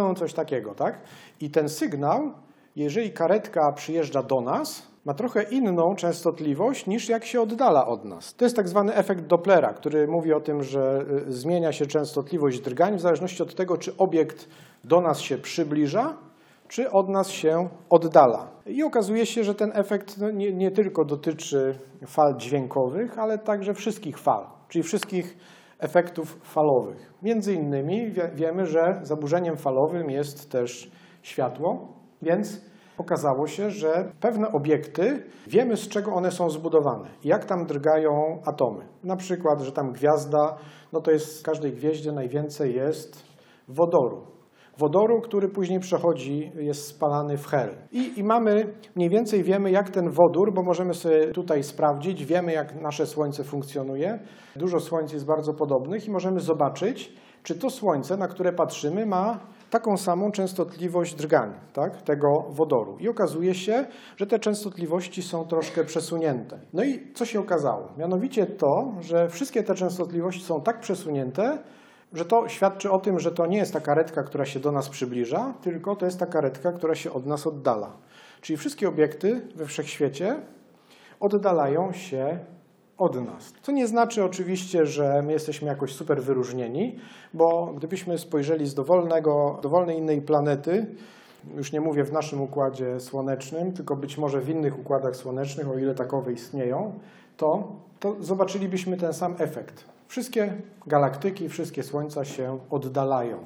yy, 0.10 0.16
coś 0.16 0.34
takiego, 0.34 0.76
tak? 0.76 1.02
I 1.42 1.50
ten 1.50 1.70
sygnał, 1.70 2.32
jeżeli 2.76 3.12
karetka 3.12 3.72
przyjeżdża 3.72 4.24
do 4.24 4.42
nas, 4.42 4.94
ma 5.06 5.14
trochę 5.14 5.44
inną 5.44 5.96
częstotliwość 5.96 6.88
niż 6.88 7.10
jak 7.10 7.26
się 7.26 7.42
oddala 7.42 7.88
od 7.88 8.06
nas. 8.06 8.36
To 8.36 8.46
jest 8.46 8.56
tak 8.56 8.70
zwany 8.70 8.96
efekt 8.96 9.26
Dopplera, 9.26 9.74
który 9.74 10.08
mówi 10.08 10.34
o 10.34 10.40
tym, 10.40 10.64
że 10.64 11.06
y, 11.28 11.32
zmienia 11.32 11.72
się 11.72 11.86
częstotliwość 11.86 12.60
drgań 12.60 12.98
w 12.98 13.02
zależności 13.02 13.44
od 13.44 13.56
tego, 13.56 13.78
czy 13.78 13.98
obiekt 13.98 14.50
do 14.84 15.02
nas 15.02 15.20
się 15.20 15.38
przybliża, 15.38 16.18
czy 16.68 16.92
od 16.92 17.10
nas 17.10 17.30
się 17.30 17.70
oddala. 17.90 18.48
I 18.66 18.84
okazuje 18.84 19.26
się, 19.26 19.44
że 19.44 19.56
ten 19.56 19.72
efekt 19.74 20.18
no, 20.18 20.32
nie, 20.32 20.54
nie 20.54 20.72
tylko 20.72 21.06
dotyczy 21.06 21.76
fal 22.08 22.38
dźwiękowych, 22.38 23.20
ale 23.20 23.38
także 23.38 23.74
wszystkich 23.74 24.18
fal, 24.18 24.46
czyli 24.70 24.84
wszystkich 24.84 25.38
efektów 25.84 26.40
falowych. 26.44 27.14
Między 27.22 27.54
innymi 27.54 28.12
wiemy, 28.36 28.66
że 28.66 29.00
zaburzeniem 29.02 29.58
falowym 29.58 30.10
jest 30.10 30.52
też 30.52 30.92
światło, 31.22 31.88
więc 32.22 32.74
Okazało 32.98 33.48
się, 33.48 33.70
że 33.70 34.12
pewne 34.20 34.52
obiekty, 34.52 35.24
wiemy 35.48 35.78
z 35.78 35.88
czego 35.88 36.12
one 36.12 36.32
są 36.32 36.50
zbudowane, 36.50 37.10
jak 37.24 37.46
tam 37.46 37.66
drgają 37.66 38.42
atomy. 38.46 38.88
Na 39.04 39.16
przykład, 39.16 39.62
że 39.62 39.72
tam 39.72 39.92
gwiazda, 39.92 40.58
no 40.94 41.02
to 41.02 41.12
jest 41.12 41.40
w 41.40 41.44
każdej 41.44 41.72
gwieździe 41.72 42.12
najwięcej 42.12 42.76
jest 42.76 43.24
wodoru. 43.68 44.22
Wodoru, 44.78 45.22
który 45.22 45.50
później 45.50 45.80
przechodzi, 45.80 46.52
jest 46.56 46.88
spalany 46.88 47.38
w 47.38 47.48
hel. 47.48 47.70
I, 47.92 48.20
I 48.20 48.24
mamy, 48.24 48.74
mniej 48.96 49.10
więcej 49.10 49.44
wiemy, 49.44 49.72
jak 49.72 49.90
ten 49.90 50.10
wodór, 50.10 50.54
bo 50.54 50.64
możemy 50.64 50.94
sobie 50.94 51.28
tutaj 51.28 51.64
sprawdzić, 51.64 52.26
wiemy, 52.26 52.52
jak 52.52 52.82
nasze 52.82 53.06
Słońce 53.06 53.44
funkcjonuje. 53.44 54.20
Dużo 54.56 54.80
Słońc 54.80 55.14
jest 55.14 55.26
bardzo 55.26 55.54
podobnych 55.54 56.08
i 56.08 56.12
możemy 56.12 56.40
zobaczyć, 56.40 57.14
czy 57.44 57.56
to 57.56 57.70
Słońce, 57.70 58.18
na 58.18 58.28
które 58.28 58.54
patrzymy, 58.54 59.06
ma 59.06 59.40
taką 59.70 59.98
samą 59.98 60.32
częstotliwość 60.32 61.16
drgań 61.16 61.54
tak, 61.74 62.02
tego 62.02 62.28
wodoru. 62.50 62.98
I 63.00 63.10
okazuje 63.10 63.56
się, 63.56 63.86
że 64.18 64.28
te 64.28 64.40
częstotliwości 64.40 65.22
są 65.22 65.46
troszkę 65.46 65.84
przesunięte. 65.84 66.60
No 66.74 66.84
i 66.84 67.14
co 67.14 67.26
się 67.26 67.40
okazało? 67.40 67.90
Mianowicie 67.98 68.46
to, 68.46 68.94
że 69.00 69.30
wszystkie 69.30 69.64
te 69.64 69.76
częstotliwości 69.76 70.44
są 70.44 70.62
tak 70.62 70.80
przesunięte, 70.80 71.58
że 72.14 72.26
to 72.26 72.50
świadczy 72.50 72.92
o 72.92 73.00
tym, 73.00 73.20
że 73.20 73.32
to 73.32 73.46
nie 73.46 73.58
jest 73.58 73.74
ta 73.74 73.80
karetka, 73.80 74.24
która 74.24 74.46
się 74.46 74.60
do 74.60 74.72
nas 74.72 74.90
przybliża, 74.90 75.54
tylko 75.62 75.96
to 75.96 76.06
jest 76.06 76.20
ta 76.20 76.26
karetka, 76.26 76.72
która 76.72 76.96
się 76.96 77.14
od 77.14 77.26
nas 77.26 77.48
oddala. 77.48 77.92
Czyli 78.42 78.58
wszystkie 78.58 78.90
obiekty 78.90 79.42
we 79.56 79.66
wszechświecie 79.66 80.36
oddalają 81.20 81.94
się 81.94 82.40
od 82.98 83.26
nas. 83.26 83.54
Co 83.62 83.72
nie 83.72 83.88
znaczy 83.88 84.24
oczywiście, 84.24 84.86
że 84.86 85.22
my 85.22 85.34
jesteśmy 85.34 85.68
jakoś 85.68 85.94
super 85.94 86.24
wyróżnieni, 86.24 87.00
bo 87.34 87.74
gdybyśmy 87.78 88.18
spojrzeli 88.18 88.68
z 88.68 88.74
dowolnego, 88.74 89.60
dowolnej 89.64 89.98
innej 89.98 90.22
planety, 90.22 90.86
już 91.56 91.72
nie 91.72 91.82
mówię 91.82 92.04
w 92.04 92.14
naszym 92.14 92.42
układzie 92.42 93.00
słonecznym, 93.00 93.72
tylko 93.72 93.96
być 93.96 94.18
może 94.18 94.42
w 94.42 94.50
innych 94.50 94.80
układach 94.80 95.16
słonecznych, 95.16 95.70
o 95.70 95.78
ile 95.78 95.96
takowe 95.96 96.34
istnieją, 96.34 97.00
to, 97.38 97.72
to 98.00 98.16
zobaczylibyśmy 98.20 98.98
ten 98.98 99.14
sam 99.14 99.36
efekt. 99.40 99.93
Wszystkie 100.14 100.54
galaktyki, 100.88 101.50
wszystkie 101.50 101.84
słońca 101.84 102.26
się 102.26 102.60
oddalają. 102.70 103.38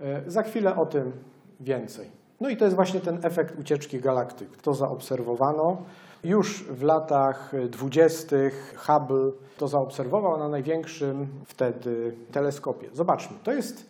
E, 0.00 0.30
za 0.30 0.42
chwilę 0.42 0.76
o 0.76 0.86
tym 0.86 1.12
więcej. 1.60 2.10
No 2.40 2.48
i 2.48 2.56
to 2.56 2.64
jest 2.64 2.76
właśnie 2.76 3.00
ten 3.00 3.18
efekt 3.22 3.58
ucieczki 3.60 4.00
galaktyk. 4.00 4.56
To 4.56 4.74
zaobserwowano. 4.74 5.82
Już 6.24 6.64
w 6.64 6.82
latach 6.82 7.52
dwudziestych 7.68 8.74
Hubble 8.76 9.30
to 9.58 9.68
zaobserwował 9.68 10.38
na 10.38 10.48
największym 10.48 11.28
wtedy 11.46 12.14
teleskopie. 12.32 12.88
Zobaczmy, 12.92 13.36
to 13.44 13.52
jest, 13.52 13.86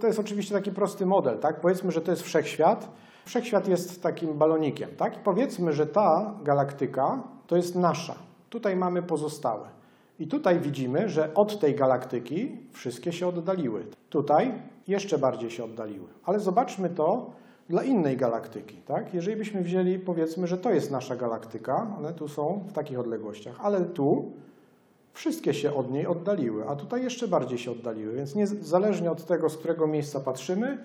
to 0.00 0.06
jest 0.06 0.18
oczywiście 0.18 0.54
taki 0.54 0.72
prosty 0.72 1.06
model. 1.06 1.38
Tak? 1.38 1.60
Powiedzmy, 1.60 1.92
że 1.92 2.00
to 2.00 2.10
jest 2.10 2.22
wszechświat. 2.22 2.88
Wszechświat 3.24 3.68
jest 3.68 4.02
takim 4.02 4.38
balonikiem. 4.38 4.90
Tak? 4.96 5.16
I 5.16 5.20
powiedzmy, 5.20 5.72
że 5.72 5.86
ta 5.86 6.34
galaktyka 6.42 7.22
to 7.46 7.56
jest 7.56 7.74
nasza. 7.74 8.14
Tutaj 8.50 8.76
mamy 8.76 9.02
pozostałe. 9.02 9.75
I 10.18 10.26
tutaj 10.26 10.60
widzimy, 10.60 11.08
że 11.08 11.34
od 11.34 11.60
tej 11.60 11.74
galaktyki 11.74 12.58
wszystkie 12.72 13.12
się 13.12 13.26
oddaliły. 13.26 13.86
Tutaj 14.10 14.52
jeszcze 14.88 15.18
bardziej 15.18 15.50
się 15.50 15.64
oddaliły. 15.64 16.06
Ale 16.24 16.40
zobaczmy 16.40 16.90
to 16.90 17.30
dla 17.68 17.82
innej 17.82 18.16
galaktyki. 18.16 18.76
Tak? 18.76 19.14
Jeżeli 19.14 19.36
byśmy 19.36 19.62
wzięli, 19.62 19.98
powiedzmy, 19.98 20.46
że 20.46 20.58
to 20.58 20.70
jest 20.70 20.90
nasza 20.90 21.16
galaktyka, 21.16 21.94
one 21.98 22.12
tu 22.12 22.28
są 22.28 22.64
w 22.68 22.72
takich 22.72 23.00
odległościach, 23.00 23.56
ale 23.62 23.80
tu 23.80 24.32
wszystkie 25.12 25.54
się 25.54 25.74
od 25.74 25.90
niej 25.90 26.06
oddaliły, 26.06 26.68
a 26.68 26.76
tutaj 26.76 27.02
jeszcze 27.02 27.28
bardziej 27.28 27.58
się 27.58 27.70
oddaliły, 27.70 28.12
więc 28.12 28.34
niezależnie 28.34 29.10
od 29.10 29.24
tego, 29.24 29.48
z 29.48 29.56
którego 29.56 29.86
miejsca 29.86 30.20
patrzymy, 30.20 30.78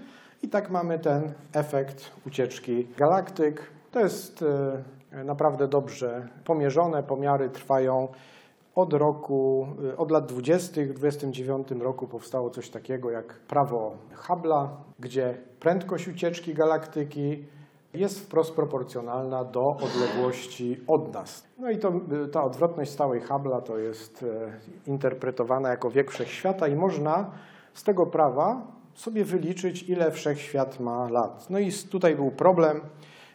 i 0.44 0.48
tak 0.48 0.70
mamy 0.70 1.00
ten 1.00 1.34
efekt 1.54 2.12
ucieczki 2.28 2.88
galaktyk. 2.98 3.64
To 3.92 4.00
jest 4.00 4.46
e, 5.12 5.24
naprawdę 5.24 5.68
dobrze 5.68 6.28
pomierzone, 6.46 7.04
pomiary 7.04 7.50
trwają 7.50 8.08
od 8.76 8.94
roku, 8.94 9.68
y, 9.94 9.98
od 9.98 10.12
lat 10.12 10.26
20. 10.26 10.82
w 10.82 10.94
29 10.94 11.72
roku 11.72 12.08
powstało 12.08 12.50
coś 12.50 12.70
takiego 12.70 13.12
jak 13.12 13.34
prawo 13.34 13.98
Hubble'a, 14.28 14.68
gdzie 15.00 15.38
prędkość 15.60 16.08
ucieczki 16.08 16.54
galaktyki 16.54 17.46
jest 17.94 18.20
wprost 18.20 18.56
proporcjonalna 18.56 19.44
do 19.44 19.62
odległości 19.62 20.78
od 20.88 21.14
nas. 21.14 21.48
No 21.60 21.70
i 21.70 21.78
to, 21.78 21.92
y, 22.26 22.28
ta 22.28 22.44
odwrotność 22.44 22.92
stałej 22.92 23.22
Hubble'a 23.22 23.62
to 23.62 23.78
jest 23.78 24.24
e, 24.24 24.52
interpretowana 24.88 25.70
jako 25.70 25.90
wiek 25.90 26.12
wszechświata 26.12 26.68
i 26.68 26.76
można 26.76 27.32
z 27.74 27.84
tego 27.84 28.06
prawa 28.06 28.68
sobie 28.94 29.26
wyliczyć, 29.26 29.90
ile 29.90 30.12
wszechświat 30.12 30.80
ma 30.80 31.10
lat. 31.10 31.50
No 31.50 31.60
i 31.60 31.72
tutaj 31.92 32.16
był 32.16 32.32
problem, 32.32 32.82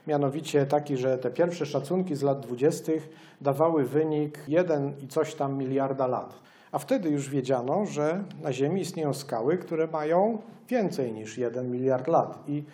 mianowicie 0.07 0.67
taki, 0.67 0.97
że 0.97 1.19
te 1.19 1.31
pierwsze 1.31 1.67
szacunki 1.67 2.15
z 2.15 2.23
lat 2.23 2.41
20. 2.41 2.93
dawały 3.41 3.85
wynik 3.85 4.39
1 4.49 4.93
i 5.05 5.09
coś 5.09 5.35
tam 5.35 5.59
miliarda 5.59 6.07
lat. 6.07 6.35
A 6.73 6.79
wtedy 6.79 7.09
już 7.09 7.31
wiedziano, 7.31 7.87
że 7.87 8.25
na 8.43 8.53
Ziemi 8.53 8.81
istnieją 8.81 9.13
skały, 9.13 9.59
które 9.59 9.87
mają 9.87 10.39
więcej 10.69 11.13
niż 11.13 11.39
1 11.39 11.71
miliard 11.71 12.09
lat. 12.09 12.39
I 12.49 12.65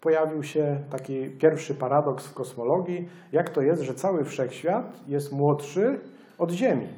pojawił 0.00 0.42
się 0.42 0.80
taki 0.90 1.30
pierwszy 1.30 1.74
paradoks 1.74 2.26
w 2.26 2.34
kosmologii, 2.34 3.08
jak 3.32 3.50
to 3.50 3.60
jest, 3.60 3.82
że 3.82 3.94
cały 3.94 4.24
wszechświat 4.24 5.00
jest 5.06 5.32
młodszy 5.32 6.00
od 6.38 6.50
Ziemi. 6.50 6.88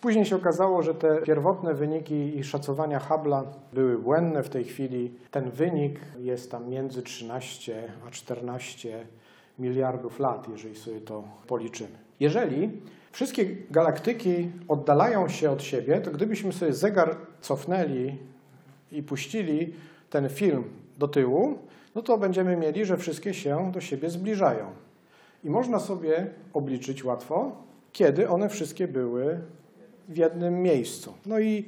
Później 0.00 0.24
się 0.24 0.36
okazało, 0.36 0.82
że 0.82 0.94
te 0.94 1.22
pierwotne 1.22 1.74
wyniki 1.74 2.38
i 2.38 2.44
szacowania 2.44 2.98
Hubble'a 2.98 3.42
były 3.72 3.98
błędne. 3.98 4.42
W 4.42 4.48
tej 4.48 4.64
chwili 4.64 5.14
ten 5.30 5.50
wynik 5.50 6.00
jest 6.18 6.50
tam 6.50 6.68
między 6.68 7.02
13 7.02 7.92
a 8.06 8.10
14 8.10 9.06
miliardów 9.58 10.18
lat, 10.18 10.48
jeżeli 10.48 10.76
sobie 10.76 11.00
to 11.00 11.24
policzymy. 11.46 11.98
Jeżeli 12.20 12.70
wszystkie 13.12 13.46
galaktyki 13.70 14.50
oddalają 14.68 15.28
się 15.28 15.50
od 15.50 15.62
siebie, 15.62 16.00
to 16.00 16.10
gdybyśmy 16.10 16.52
sobie 16.52 16.72
zegar 16.72 17.16
cofnęli 17.40 18.18
i 18.92 19.02
puścili 19.02 19.74
ten 20.10 20.28
film 20.28 20.64
do 20.98 21.08
tyłu, 21.08 21.58
no 21.94 22.02
to 22.02 22.18
będziemy 22.18 22.56
mieli, 22.56 22.84
że 22.84 22.96
wszystkie 22.96 23.34
się 23.34 23.72
do 23.72 23.80
siebie 23.80 24.10
zbliżają. 24.10 24.66
I 25.44 25.50
można 25.50 25.78
sobie 25.78 26.30
obliczyć 26.52 27.04
łatwo, 27.04 27.52
kiedy 27.92 28.28
one 28.28 28.48
wszystkie 28.48 28.88
były 28.88 29.40
w 30.08 30.16
jednym 30.16 30.62
miejscu. 30.62 31.14
No 31.26 31.38
i, 31.38 31.64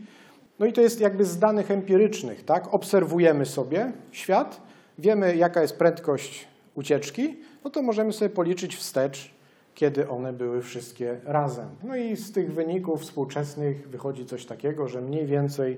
no 0.59 0.67
i 0.67 0.73
to 0.73 0.81
jest 0.81 1.01
jakby 1.01 1.25
z 1.25 1.39
danych 1.39 1.71
empirycznych, 1.71 2.45
tak? 2.45 2.75
Obserwujemy 2.75 3.47
sobie 3.47 3.93
świat, 4.13 4.61
wiemy 4.99 5.37
jaka 5.37 5.63
jest 5.63 5.79
prędkość 5.79 6.49
ucieczki, 6.75 7.37
no 7.65 7.71
to 7.71 7.83
możemy 7.83 8.13
sobie 8.13 8.31
policzyć 8.31 8.77
wstecz, 8.77 9.31
kiedy 9.75 10.09
one 10.09 10.33
były 10.33 10.63
wszystkie 10.63 11.21
razem. 11.25 11.69
No 11.83 11.97
i 11.97 12.17
z 12.17 12.33
tych 12.33 12.53
wyników 12.53 13.03
współczesnych 13.03 13.89
wychodzi 13.89 14.27
coś 14.27 14.47
takiego, 14.47 14.89
że 14.89 15.01
mniej 15.01 15.27
więcej 15.27 15.77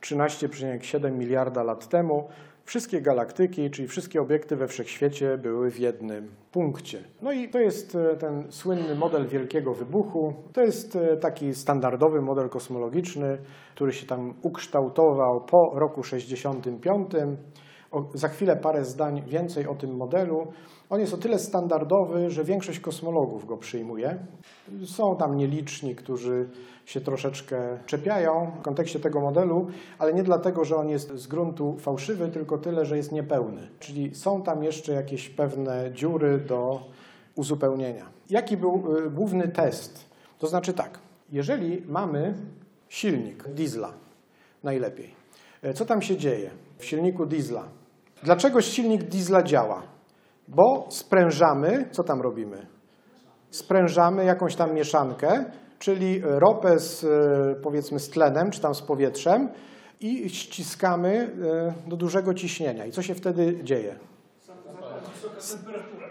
13,7 0.00 1.12
miliarda 1.12 1.62
lat 1.62 1.88
temu 1.88 2.28
wszystkie 2.64 3.00
galaktyki, 3.00 3.70
czyli 3.70 3.88
wszystkie 3.88 4.20
obiekty 4.20 4.56
we 4.56 4.68
wszechświecie 4.68 5.38
były 5.38 5.70
w 5.70 5.78
jednym 5.78 6.28
punkcie. 6.52 7.04
No 7.22 7.32
i 7.32 7.48
to 7.48 7.58
jest 7.58 7.94
e, 7.94 8.16
ten 8.16 8.52
słynny 8.52 8.94
model 8.94 9.26
wielkiego 9.26 9.74
wybuchu. 9.74 10.34
To 10.52 10.60
jest 10.60 10.96
e, 10.96 11.16
taki 11.16 11.54
standardowy 11.54 12.22
model 12.22 12.48
kosmologiczny, 12.48 13.38
który 13.74 13.92
się 13.92 14.06
tam 14.06 14.34
ukształtował 14.42 15.40
po 15.40 15.72
roku 15.74 16.02
65. 16.02 17.10
O, 17.90 18.04
za 18.14 18.28
chwilę 18.28 18.56
parę 18.56 18.84
zdań 18.84 19.22
więcej 19.26 19.66
o 19.66 19.74
tym 19.74 19.96
modelu. 19.96 20.52
On 20.90 21.00
jest 21.00 21.14
o 21.14 21.16
tyle 21.16 21.38
standardowy, 21.38 22.30
że 22.30 22.44
większość 22.44 22.80
kosmologów 22.80 23.46
go 23.46 23.56
przyjmuje. 23.56 24.18
Są 24.84 25.16
tam 25.16 25.36
nieliczni, 25.36 25.94
którzy 25.94 26.48
się 26.84 27.00
troszeczkę 27.00 27.78
czepiają 27.86 28.52
w 28.58 28.62
kontekście 28.62 29.00
tego 29.00 29.20
modelu, 29.20 29.66
ale 29.98 30.14
nie 30.14 30.22
dlatego, 30.22 30.64
że 30.64 30.76
on 30.76 30.88
jest 30.88 31.12
z 31.14 31.26
gruntu 31.26 31.76
fałszywy, 31.78 32.28
tylko 32.28 32.58
tyle, 32.58 32.86
że 32.86 32.96
jest 32.96 33.12
niepełny. 33.12 33.68
Czyli 33.80 34.14
są 34.14 34.42
tam 34.42 34.64
jeszcze 34.64 34.92
jakieś 34.92 35.28
pewne 35.28 35.92
dziury 35.92 36.38
do 36.38 36.80
uzupełnienia. 37.34 38.06
Jaki 38.30 38.56
był 38.56 38.96
y, 39.06 39.10
główny 39.10 39.48
test? 39.48 40.04
To 40.38 40.46
znaczy 40.46 40.72
tak, 40.72 40.98
jeżeli 41.32 41.82
mamy 41.86 42.34
silnik 42.88 43.48
diesla, 43.48 43.92
najlepiej. 44.62 45.14
E, 45.62 45.74
co 45.74 45.84
tam 45.84 46.02
się 46.02 46.16
dzieje 46.16 46.50
w 46.78 46.84
silniku 46.84 47.26
diesla? 47.26 47.64
Dlaczego 48.22 48.62
silnik 48.62 49.02
diesla 49.02 49.42
działa? 49.42 49.93
Bo 50.48 50.86
sprężamy, 50.90 51.88
co 51.90 52.04
tam 52.04 52.20
robimy? 52.20 52.66
Sprężamy 53.50 54.24
jakąś 54.24 54.56
tam 54.56 54.74
mieszankę, 54.74 55.44
czyli 55.78 56.22
ropę 56.24 56.78
z, 56.78 57.04
e, 57.04 57.60
powiedzmy 57.62 58.00
z 58.00 58.10
tlenem, 58.10 58.50
czy 58.50 58.60
tam 58.60 58.74
z 58.74 58.82
powietrzem 58.82 59.48
i 60.00 60.30
ściskamy 60.30 61.30
e, 61.86 61.90
do 61.90 61.96
dużego 61.96 62.34
ciśnienia. 62.34 62.86
I 62.86 62.92
co 62.92 63.02
się 63.02 63.14
wtedy 63.14 63.64
dzieje? 63.64 63.96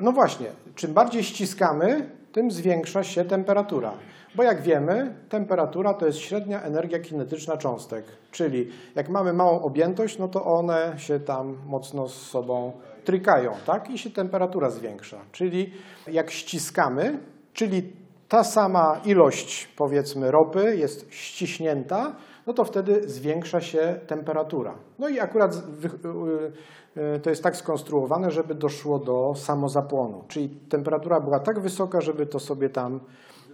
No 0.01 0.11
właśnie, 0.11 0.47
czym 0.75 0.93
bardziej 0.93 1.23
ściskamy, 1.23 2.09
tym 2.31 2.51
zwiększa 2.51 3.03
się 3.03 3.25
temperatura. 3.25 3.93
Bo 4.35 4.43
jak 4.43 4.61
wiemy, 4.61 5.15
temperatura 5.29 5.93
to 5.93 6.05
jest 6.05 6.17
średnia 6.17 6.61
energia 6.61 6.99
kinetyczna 6.99 7.57
cząstek. 7.57 8.05
Czyli 8.31 8.69
jak 8.95 9.09
mamy 9.09 9.33
małą 9.33 9.61
objętość, 9.61 10.17
no 10.17 10.27
to 10.27 10.45
one 10.45 10.93
się 10.97 11.19
tam 11.19 11.57
mocno 11.65 12.07
z 12.07 12.13
sobą 12.13 12.71
trykają, 13.03 13.51
tak? 13.65 13.89
I 13.89 13.97
się 13.97 14.09
temperatura 14.09 14.69
zwiększa. 14.69 15.17
Czyli 15.31 15.73
jak 16.07 16.31
ściskamy, 16.31 17.19
czyli 17.53 17.93
ta 18.29 18.43
sama 18.43 19.01
ilość, 19.05 19.67
powiedzmy, 19.77 20.31
ropy 20.31 20.75
jest 20.77 21.11
ściśnięta, 21.11 22.15
no 22.47 22.53
to 22.53 22.63
wtedy 22.63 23.09
zwiększa 23.09 23.61
się 23.61 23.99
temperatura. 24.07 24.75
No 24.99 25.09
i 25.09 25.19
akurat 25.19 25.55
y, 25.55 27.01
y, 27.01 27.19
to 27.19 27.29
jest 27.29 27.43
tak 27.43 27.55
skonstruowane, 27.55 28.31
żeby 28.31 28.55
doszło 28.55 28.99
do 28.99 29.33
samozapłonu. 29.35 30.23
Czyli 30.27 30.49
temperatura 30.49 31.19
była 31.19 31.39
tak 31.39 31.59
wysoka, 31.59 32.01
żeby 32.01 32.25
to 32.25 32.39
sobie 32.39 32.69
tam 32.69 32.99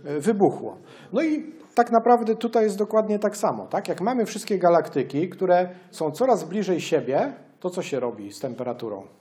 y, 0.05 0.19
wybuchło. 0.19 0.77
No 1.13 1.23
i 1.23 1.53
tak 1.75 1.91
naprawdę 1.91 2.35
tutaj 2.35 2.63
jest 2.63 2.77
dokładnie 2.77 3.19
tak 3.19 3.37
samo. 3.37 3.67
Tak? 3.67 3.87
Jak 3.87 4.01
mamy 4.01 4.25
wszystkie 4.25 4.59
galaktyki, 4.59 5.29
które 5.29 5.69
są 5.91 6.11
coraz 6.11 6.43
bliżej 6.43 6.81
siebie, 6.81 7.33
to 7.59 7.69
co 7.69 7.81
się 7.81 7.99
robi 7.99 8.31
z 8.31 8.39
temperaturą? 8.39 9.18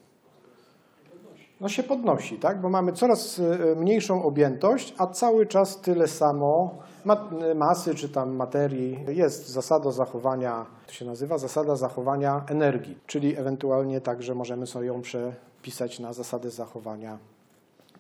No 1.61 1.69
się 1.69 1.83
podnosi, 1.83 2.39
tak? 2.39 2.61
bo 2.61 2.69
mamy 2.71 2.93
coraz 2.93 3.39
e, 3.39 3.75
mniejszą 3.75 4.23
objętość, 4.23 4.95
a 4.99 5.07
cały 5.07 5.47
czas 5.47 5.81
tyle 5.81 6.09
samo 6.09 6.79
ma- 7.05 7.31
masy 7.55 7.95
czy 7.95 8.09
tam 8.09 8.37
materii. 8.37 8.99
Jest 9.09 9.49
zasada 9.49 9.91
zachowania, 9.91 10.67
to 10.87 10.93
się 10.93 11.05
nazywa 11.05 11.39
zasada 11.39 11.77
zachowania 11.77 12.45
energii, 12.49 12.99
czyli 13.07 13.37
ewentualnie 13.37 14.01
także 14.01 14.35
możemy 14.35 14.67
sobie 14.67 14.87
ją 14.87 15.01
przepisać 15.01 16.01
na 16.01 16.13
zasadę 16.13 16.51
zachowania 16.51 17.19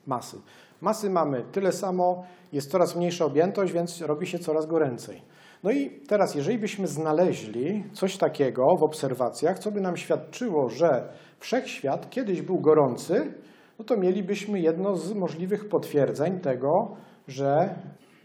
masy. 0.07 0.37
Masy 0.81 1.11
mamy 1.11 1.45
tyle 1.53 1.73
samo, 1.73 2.25
jest 2.53 2.71
coraz 2.71 2.97
mniejsza 2.97 3.25
objętość, 3.25 3.73
więc 3.73 4.01
robi 4.01 4.27
się 4.27 4.39
coraz 4.39 4.67
goręcej. 4.67 5.23
No 5.65 5.71
i 5.71 5.91
teraz, 5.91 6.35
jeżeli 6.35 6.59
byśmy 6.59 6.87
znaleźli 6.87 7.85
coś 7.93 8.17
takiego 8.17 8.63
w 8.79 8.83
obserwacjach, 8.83 9.59
co 9.59 9.71
by 9.71 9.81
nam 9.81 9.97
świadczyło, 9.97 10.69
że 10.69 11.09
wszechświat 11.41 12.11
kiedyś 12.11 12.43
był 12.43 12.61
gorący, 12.61 13.35
no 13.79 13.85
to 13.85 13.97
mielibyśmy 13.97 14.61
jedno 14.61 14.97
z 14.97 15.15
możliwych 15.15 15.69
potwierdzeń 15.69 16.41
tego, 16.41 16.97
że 17.29 17.75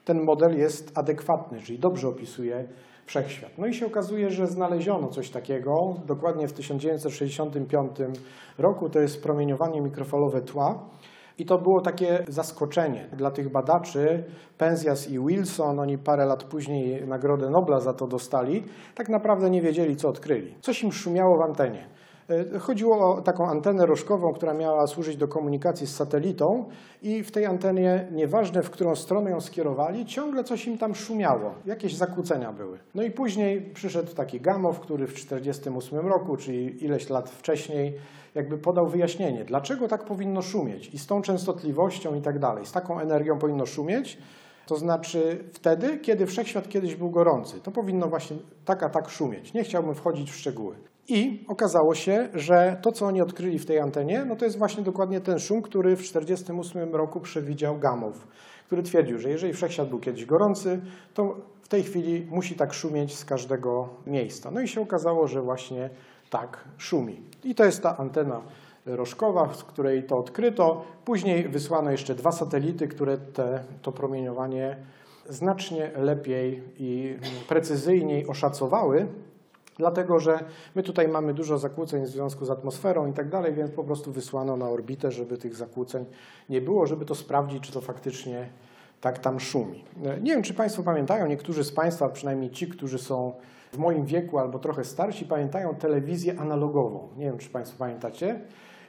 ten 0.05 0.23
model 0.23 0.57
jest 0.57 0.97
adekwatny, 0.97 1.61
czyli 1.61 1.79
dobrze 1.79 2.07
opisuje 2.07 2.67
wszechświat. 3.05 3.51
No 3.57 3.67
i 3.67 3.73
się 3.73 3.85
okazuje, 3.85 4.29
że 4.29 4.47
znaleziono 4.47 5.07
coś 5.07 5.29
takiego, 5.29 5.71
dokładnie 6.07 6.47
w 6.47 6.53
1965 6.53 7.91
roku, 8.57 8.89
to 8.89 8.99
jest 8.99 9.23
promieniowanie 9.23 9.81
mikrofalowe 9.81 10.41
tła. 10.41 10.89
I 11.37 11.45
to 11.45 11.57
było 11.57 11.81
takie 11.81 12.25
zaskoczenie 12.27 13.09
dla 13.17 13.31
tych 13.31 13.51
badaczy. 13.51 14.23
Penzias 14.57 15.09
i 15.09 15.19
Wilson, 15.19 15.79
oni 15.79 15.97
parę 15.97 16.25
lat 16.25 16.43
później 16.43 17.07
Nagrodę 17.07 17.49
Nobla 17.49 17.79
za 17.79 17.93
to 17.93 18.07
dostali, 18.07 18.63
tak 18.95 19.09
naprawdę 19.09 19.49
nie 19.49 19.61
wiedzieli, 19.61 19.95
co 19.95 20.09
odkryli. 20.09 20.55
Coś 20.61 20.83
im 20.83 20.91
szumiało 20.91 21.37
w 21.37 21.41
antenie. 21.41 21.87
E, 22.29 22.59
Chodziło 22.59 23.15
o 23.15 23.21
taką 23.21 23.49
antenę 23.49 23.86
rożkową, 23.86 24.33
która 24.33 24.53
miała 24.53 24.88
służyć 24.88 25.17
do 25.17 25.27
komunikacji 25.27 25.88
z 25.88 25.95
satelitą 25.95 26.65
i 27.01 27.23
w 27.23 27.31
tej 27.31 27.45
antenie, 27.45 28.07
nieważne 28.12 28.63
w 28.63 28.69
którą 28.69 28.95
stronę 28.95 29.31
ją 29.31 29.41
skierowali, 29.41 30.05
ciągle 30.05 30.43
coś 30.43 30.67
im 30.67 30.77
tam 30.77 30.95
szumiało, 30.95 31.53
jakieś 31.65 31.95
zakłócenia 31.95 32.53
były. 32.53 32.79
No 32.95 33.03
i 33.03 33.12
później 33.12 33.62
przyszedł 33.62 34.13
taki 34.13 34.41
Gamow, 34.41 34.79
który 34.79 35.07
w 35.07 35.13
1948 35.13 36.07
roku, 36.07 36.38
czyli 36.38 36.86
ileś 36.86 37.09
lat 37.09 37.29
wcześniej, 37.29 37.93
jakby 38.36 38.57
podał 38.57 38.88
wyjaśnienie, 38.88 39.45
dlaczego 39.45 39.88
tak 39.88 40.03
powinno 40.03 40.41
szumieć 40.41 40.93
i 40.93 40.99
z 40.99 41.07
tą 41.07 41.21
częstotliwością 41.21 42.15
i 42.15 42.21
tak 42.21 42.39
dalej, 42.39 42.65
z 42.65 42.71
taką 42.71 42.99
energią 42.99 43.39
powinno 43.39 43.65
szumieć, 43.65 44.17
to 44.67 44.77
znaczy 44.77 45.43
wtedy, 45.53 45.97
kiedy 45.97 46.25
wszechświat 46.25 46.69
kiedyś 46.69 46.95
był 46.95 47.09
gorący. 47.09 47.62
To 47.62 47.71
powinno 47.71 48.07
właśnie 48.07 48.38
tak 48.65 48.83
a 48.83 48.89
tak 48.89 49.09
szumieć. 49.09 49.53
Nie 49.53 49.63
chciałbym 49.63 49.95
wchodzić 49.95 50.31
w 50.31 50.36
szczegóły. 50.36 50.75
I 51.07 51.45
okazało 51.47 51.95
się, 51.95 52.29
że 52.33 52.77
to, 52.81 52.91
co 52.91 53.05
oni 53.05 53.21
odkryli 53.21 53.59
w 53.59 53.65
tej 53.65 53.79
antenie, 53.79 54.25
no 54.25 54.35
to 54.35 54.45
jest 54.45 54.57
właśnie 54.57 54.83
dokładnie 54.83 55.21
ten 55.21 55.39
szum, 55.39 55.61
który 55.61 55.95
w 55.95 55.99
1948 55.99 56.95
roku 56.95 57.19
przewidział 57.19 57.79
Gamow, 57.79 58.27
który 58.65 58.83
twierdził, 58.83 59.17
że 59.17 59.29
jeżeli 59.29 59.53
wszechświat 59.53 59.89
był 59.89 59.99
kiedyś 59.99 60.25
gorący, 60.25 60.81
to 61.13 61.35
w 61.61 61.67
tej 61.67 61.83
chwili 61.83 62.27
musi 62.31 62.55
tak 62.55 62.73
szumieć 62.73 63.15
z 63.15 63.25
każdego 63.25 63.89
miejsca. 64.07 64.51
No 64.51 64.61
i 64.61 64.67
się 64.67 64.81
okazało, 64.81 65.27
że 65.27 65.41
właśnie 65.41 65.89
tak 66.29 66.63
szumi. 66.77 67.21
I 67.43 67.55
to 67.55 67.65
jest 67.65 67.83
ta 67.83 67.97
antena 67.97 68.41
rożkowa, 68.85 69.53
z 69.53 69.63
której 69.63 70.03
to 70.03 70.15
odkryto. 70.17 70.85
Później 71.05 71.49
wysłano 71.49 71.91
jeszcze 71.91 72.15
dwa 72.15 72.31
satelity, 72.31 72.87
które 72.87 73.17
te, 73.17 73.63
to 73.81 73.91
promieniowanie 73.91 74.77
znacznie 75.29 75.91
lepiej 75.95 76.63
i 76.77 77.15
precyzyjniej 77.47 78.27
oszacowały. 78.27 79.07
Dlatego, 79.77 80.19
że 80.19 80.39
my 80.75 80.83
tutaj 80.83 81.07
mamy 81.07 81.33
dużo 81.33 81.57
zakłóceń 81.57 82.03
w 82.03 82.07
związku 82.07 82.45
z 82.45 82.49
atmosferą 82.49 83.07
i 83.07 83.13
tak 83.13 83.29
dalej, 83.29 83.53
więc 83.53 83.71
po 83.71 83.83
prostu 83.83 84.12
wysłano 84.12 84.57
na 84.57 84.69
orbitę, 84.69 85.12
żeby 85.12 85.38
tych 85.38 85.55
zakłóceń 85.55 86.05
nie 86.49 86.62
było, 86.62 86.88
żeby 86.88 87.05
to 87.05 87.15
sprawdzić, 87.15 87.63
czy 87.63 87.71
to 87.71 87.81
faktycznie 87.81 88.49
tak 89.01 89.19
tam 89.19 89.39
szumi. 89.39 89.83
Nie 90.21 90.31
wiem, 90.31 90.43
czy 90.43 90.53
Państwo 90.53 90.83
pamiętają, 90.83 91.27
niektórzy 91.27 91.63
z 91.63 91.71
Państwa, 91.71 92.09
przynajmniej 92.09 92.49
ci, 92.51 92.67
którzy 92.67 92.99
są 92.99 93.33
w 93.73 93.77
moim 93.77 94.05
wieku 94.05 94.39
albo 94.39 94.59
trochę 94.59 94.83
starsi, 94.83 95.25
pamiętają 95.25 95.75
telewizję 95.75 96.39
analogową. 96.39 97.07
Nie 97.17 97.25
wiem, 97.25 97.38
czy 97.38 97.49
Państwo 97.49 97.77
pamiętacie. 97.79 98.39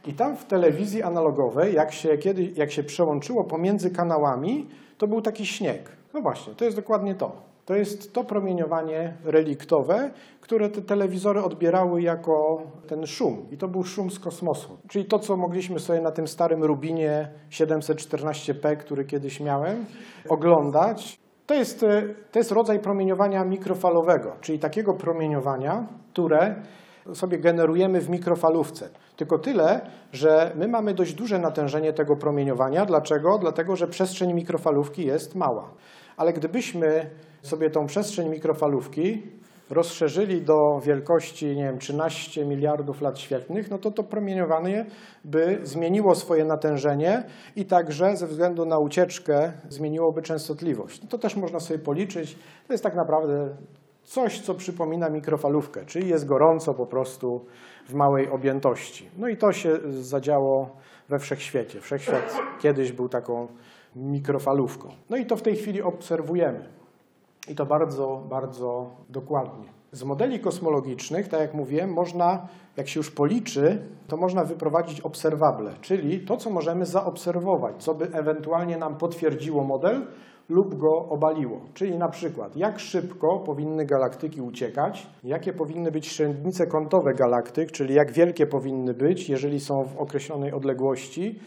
I 0.07 0.12
tam 0.12 0.37
w 0.37 0.44
telewizji 0.44 1.03
analogowej, 1.03 1.75
jak 1.75 1.92
się, 1.92 2.18
kiedy, 2.18 2.42
jak 2.42 2.70
się 2.70 2.83
przełączyło 2.83 3.44
pomiędzy 3.44 3.90
kanałami, 3.90 4.68
to 4.99 5.07
był 5.07 5.23
taki 5.23 5.47
śnieg. 5.47 5.88
No 6.14 6.23
właśnie, 6.23 6.55
to 6.55 6.64
jest 6.64 6.77
dokładnie 6.77 7.14
to. 7.14 7.54
To 7.66 7.74
jest 7.74 8.12
to 8.12 8.24
promieniowanie 8.24 9.16
reliktowe, 9.24 10.11
które 10.40 10.68
te 10.68 10.83
telewizory 10.83 11.42
odbierały 11.42 12.03
jako 12.03 12.62
ten 12.87 13.07
szum. 13.07 13.46
I 13.50 13.57
to 13.57 13.68
był 13.68 13.85
szum 13.85 14.11
z 14.11 14.18
kosmosu. 14.18 14.79
Czyli 14.88 15.05
to, 15.05 15.18
co 15.18 15.37
mogliśmy 15.37 15.79
sobie 15.79 16.00
na 16.00 16.11
tym 16.11 16.27
starym 16.27 16.64
Rubinie 16.64 17.29
714p, 17.50 18.77
który 18.77 19.05
kiedyś 19.05 19.40
miałem, 19.40 19.85
oglądać. 20.29 21.18
To 21.46 21.55
jest, 21.55 21.83
e, 21.83 22.03
to 22.33 22.38
jest 22.38 22.53
rodzaj 22.53 22.81
promieniowania 22.81 23.44
mikrofalowego, 23.44 24.37
czyli 24.40 24.59
takiego 24.59 24.94
promieniowania, 24.94 25.87
które 26.12 26.62
sobie 27.12 27.38
generujemy 27.38 28.00
w 28.00 28.11
mikrofalówce. 28.11 28.88
Tylko 29.16 29.38
tyle, 29.38 29.81
że 30.12 30.53
my 30.57 30.68
mamy 30.68 30.94
dość 30.94 31.14
duże 31.14 31.38
natężenie 31.38 31.92
tego 31.92 32.16
promieniowania. 32.16 32.87
Dlaczego? 32.87 33.38
Dlatego, 33.38 33.77
że 33.77 33.87
przestrzeń 33.87 34.33
mikrofalówki 34.33 35.07
jest 35.07 35.35
mała. 35.35 35.70
Ale 36.16 36.33
gdybyśmy 36.33 37.11
sobie 37.44 37.70
tą 37.70 37.87
przestrzeń 37.87 38.28
mikrofalówki 38.28 39.22
rozszerzyli 39.70 40.42
do 40.42 40.80
wielkości, 40.80 41.46
nie 41.46 41.64
wiem, 41.64 41.78
13 41.78 42.46
miliardów 42.46 43.00
lat 43.00 43.18
świetlnych, 43.18 43.70
no 43.70 43.78
to 43.78 43.90
to 43.90 44.02
promieniowanie 44.02 44.87
by 45.24 45.59
zmieniło 45.62 46.14
swoje 46.14 46.44
natężenie 46.44 47.24
i 47.57 47.64
także 47.64 48.16
ze 48.16 48.26
względu 48.26 48.66
na 48.66 48.78
ucieczkę 48.78 49.52
zmieniłoby 49.68 50.22
częstotliwość. 50.22 51.02
No 51.02 51.09
to 51.09 51.18
też 51.18 51.37
można 51.37 51.61
sobie 51.61 51.78
policzyć. 51.78 52.38
To 52.66 52.74
jest 52.74 52.85
tak 52.85 52.94
naprawdę 52.94 53.57
coś, 54.02 54.40
co 54.40 54.54
przypomina 54.54 55.09
mikrofalówkę, 55.11 55.85
czyli 55.87 56.09
jest 56.09 56.26
gorąco 56.26 56.74
po 56.74 56.87
prostu 56.87 57.44
w 57.88 57.94
małej 57.94 58.28
objętości. 58.28 59.09
No 59.18 59.28
i 59.28 59.37
to 59.37 59.52
się 59.52 59.78
zadziało 59.90 60.76
we 61.09 61.18
wszechświecie. 61.18 61.80
Wszechświat 61.80 62.37
kiedyś 62.61 62.92
był 62.92 63.09
taką 63.09 63.48
mikrofalówką. 63.96 64.88
No 65.11 65.16
i 65.16 65.26
to 65.26 65.37
w 65.37 65.42
tej 65.42 65.57
chwili 65.57 65.83
obserwujemy. 65.83 66.84
I 67.48 67.54
to 67.54 67.66
bardzo, 67.66 68.22
bardzo 68.30 68.90
dokładnie. 69.09 69.68
Z 69.92 70.04
modeli 70.04 70.40
kosmologicznych, 70.40 71.28
tak 71.28 71.40
jak 71.40 71.54
mówiłem, 71.54 71.92
można, 71.92 72.48
jak 72.76 72.88
się 72.88 73.00
już 73.00 73.11
policzy, 73.11 73.83
to 74.09 74.16
można 74.16 74.44
wyprowadzić 74.44 75.00
obserwable, 75.00 75.70
czyli 75.80 76.20
to, 76.20 76.37
co 76.37 76.50
możemy 76.50 76.87
zaobserwować, 76.87 77.83
co 77.83 77.94
by 77.94 78.04
ewentualnie 78.12 78.76
nam 78.76 78.96
potwierdziło 78.96 79.64
model 79.64 80.07
lub 80.48 80.74
go 80.74 81.09
obaliło. 81.09 81.61
Czyli 81.74 81.98
na 81.98 82.09
przykład, 82.09 82.57
jak 82.57 82.78
szybko 82.78 83.38
powinny 83.38 83.85
galaktyki 83.85 84.40
uciekać, 84.40 85.07
jakie 85.24 85.52
powinny 85.52 85.90
być 85.90 86.07
średnice 86.07 86.66
kątowe 86.66 87.14
galaktyk, 87.14 87.72
czyli 87.72 87.94
jak 87.94 88.12
wielkie 88.12 88.46
powinny 88.46 88.94
być, 88.94 89.28
jeżeli 89.28 89.61
są 89.61 89.85
w 89.85 89.98
określonej 89.98 90.52
odległości, 90.52 91.40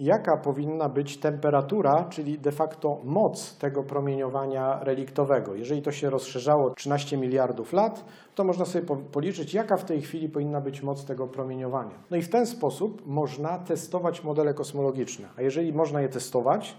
jaka 0.00 0.36
powinna 0.36 0.88
być 0.88 1.20
temperatura, 1.20 2.04
czyli 2.10 2.38
de 2.38 2.52
facto 2.52 3.00
moc 3.04 3.58
tego 3.58 3.82
promieniowania 3.82 4.78
reliktowego. 4.84 5.54
Jeżeli 5.54 5.82
to 5.82 5.92
się 5.92 6.10
rozszerzało 6.10 6.74
13 6.74 7.16
miliardów 7.16 7.72
lat, 7.72 8.04
to 8.34 8.44
można 8.44 8.64
sobie 8.64 8.86
po- 8.86 8.96
policzyć, 8.96 9.54
jaka 9.54 9.76
w 9.76 9.84
tej 9.84 10.02
chwili 10.02 10.28
powinna 10.28 10.60
być 10.60 10.82
moc 10.82 11.04
tego 11.04 11.26
promieniowania. 11.26 11.98
No 12.10 12.16
i 12.16 12.22
w 12.22 12.28
ten 12.28 12.46
sposób 12.46 13.02
można 13.06 13.58
testować 13.58 14.24
modele 14.24 14.54
kosmologiczne. 14.54 15.28
A 15.38 15.42
jeżeli 15.42 15.72
można 15.72 16.00
je 16.00 16.08
testować, 16.08 16.76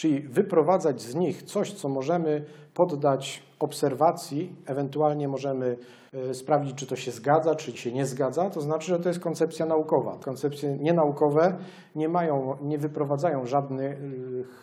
czyli 0.00 0.20
wyprowadzać 0.20 1.02
z 1.02 1.14
nich 1.14 1.42
coś, 1.42 1.72
co 1.72 1.88
możemy 1.88 2.44
poddać 2.74 3.42
obserwacji, 3.58 4.56
ewentualnie 4.66 5.28
możemy 5.28 5.76
e, 6.14 6.34
sprawdzić, 6.34 6.76
czy 6.76 6.86
to 6.86 6.96
się 6.96 7.10
zgadza, 7.10 7.54
czy 7.54 7.76
się 7.76 7.92
nie 7.92 8.06
zgadza, 8.06 8.50
to 8.50 8.60
znaczy, 8.60 8.86
że 8.86 9.00
to 9.00 9.08
jest 9.08 9.20
koncepcja 9.20 9.66
naukowa. 9.66 10.16
Koncepcje 10.24 10.76
nienaukowe 10.76 11.56
nie 11.94 12.08
mają, 12.08 12.56
nie 12.62 12.78
wyprowadzają 12.78 13.46
żadnych 13.46 13.98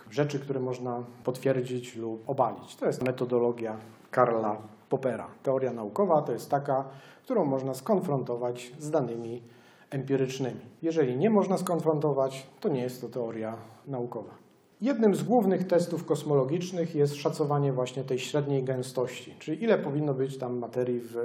rzeczy, 0.09 0.39
które 0.39 0.59
można 0.59 1.03
potwierdzić 1.23 1.95
lub 1.95 2.29
obalić. 2.29 2.75
To 2.75 2.85
jest 2.85 3.03
metodologia 3.03 3.77
Karla 4.11 4.57
Popera. 4.89 5.27
Teoria 5.43 5.73
naukowa 5.73 6.21
to 6.21 6.31
jest 6.31 6.49
taka, 6.49 6.85
którą 7.23 7.45
można 7.45 7.73
skonfrontować 7.73 8.71
z 8.79 8.91
danymi 8.91 9.43
empirycznymi. 9.89 10.61
Jeżeli 10.81 11.17
nie 11.17 11.29
można 11.29 11.57
skonfrontować, 11.57 12.47
to 12.59 12.69
nie 12.69 12.81
jest 12.81 13.01
to 13.01 13.09
teoria 13.09 13.57
naukowa. 13.87 14.46
Jednym 14.81 15.15
z 15.15 15.23
głównych 15.23 15.67
testów 15.67 16.05
kosmologicznych 16.05 16.95
jest 16.95 17.15
szacowanie 17.15 17.73
właśnie 17.73 18.03
tej 18.03 18.19
średniej 18.19 18.63
gęstości, 18.63 19.35
czyli 19.39 19.63
ile 19.63 19.77
powinno 19.77 20.13
być 20.13 20.37
tam 20.37 20.57
materii 20.57 20.99
w 20.99 21.15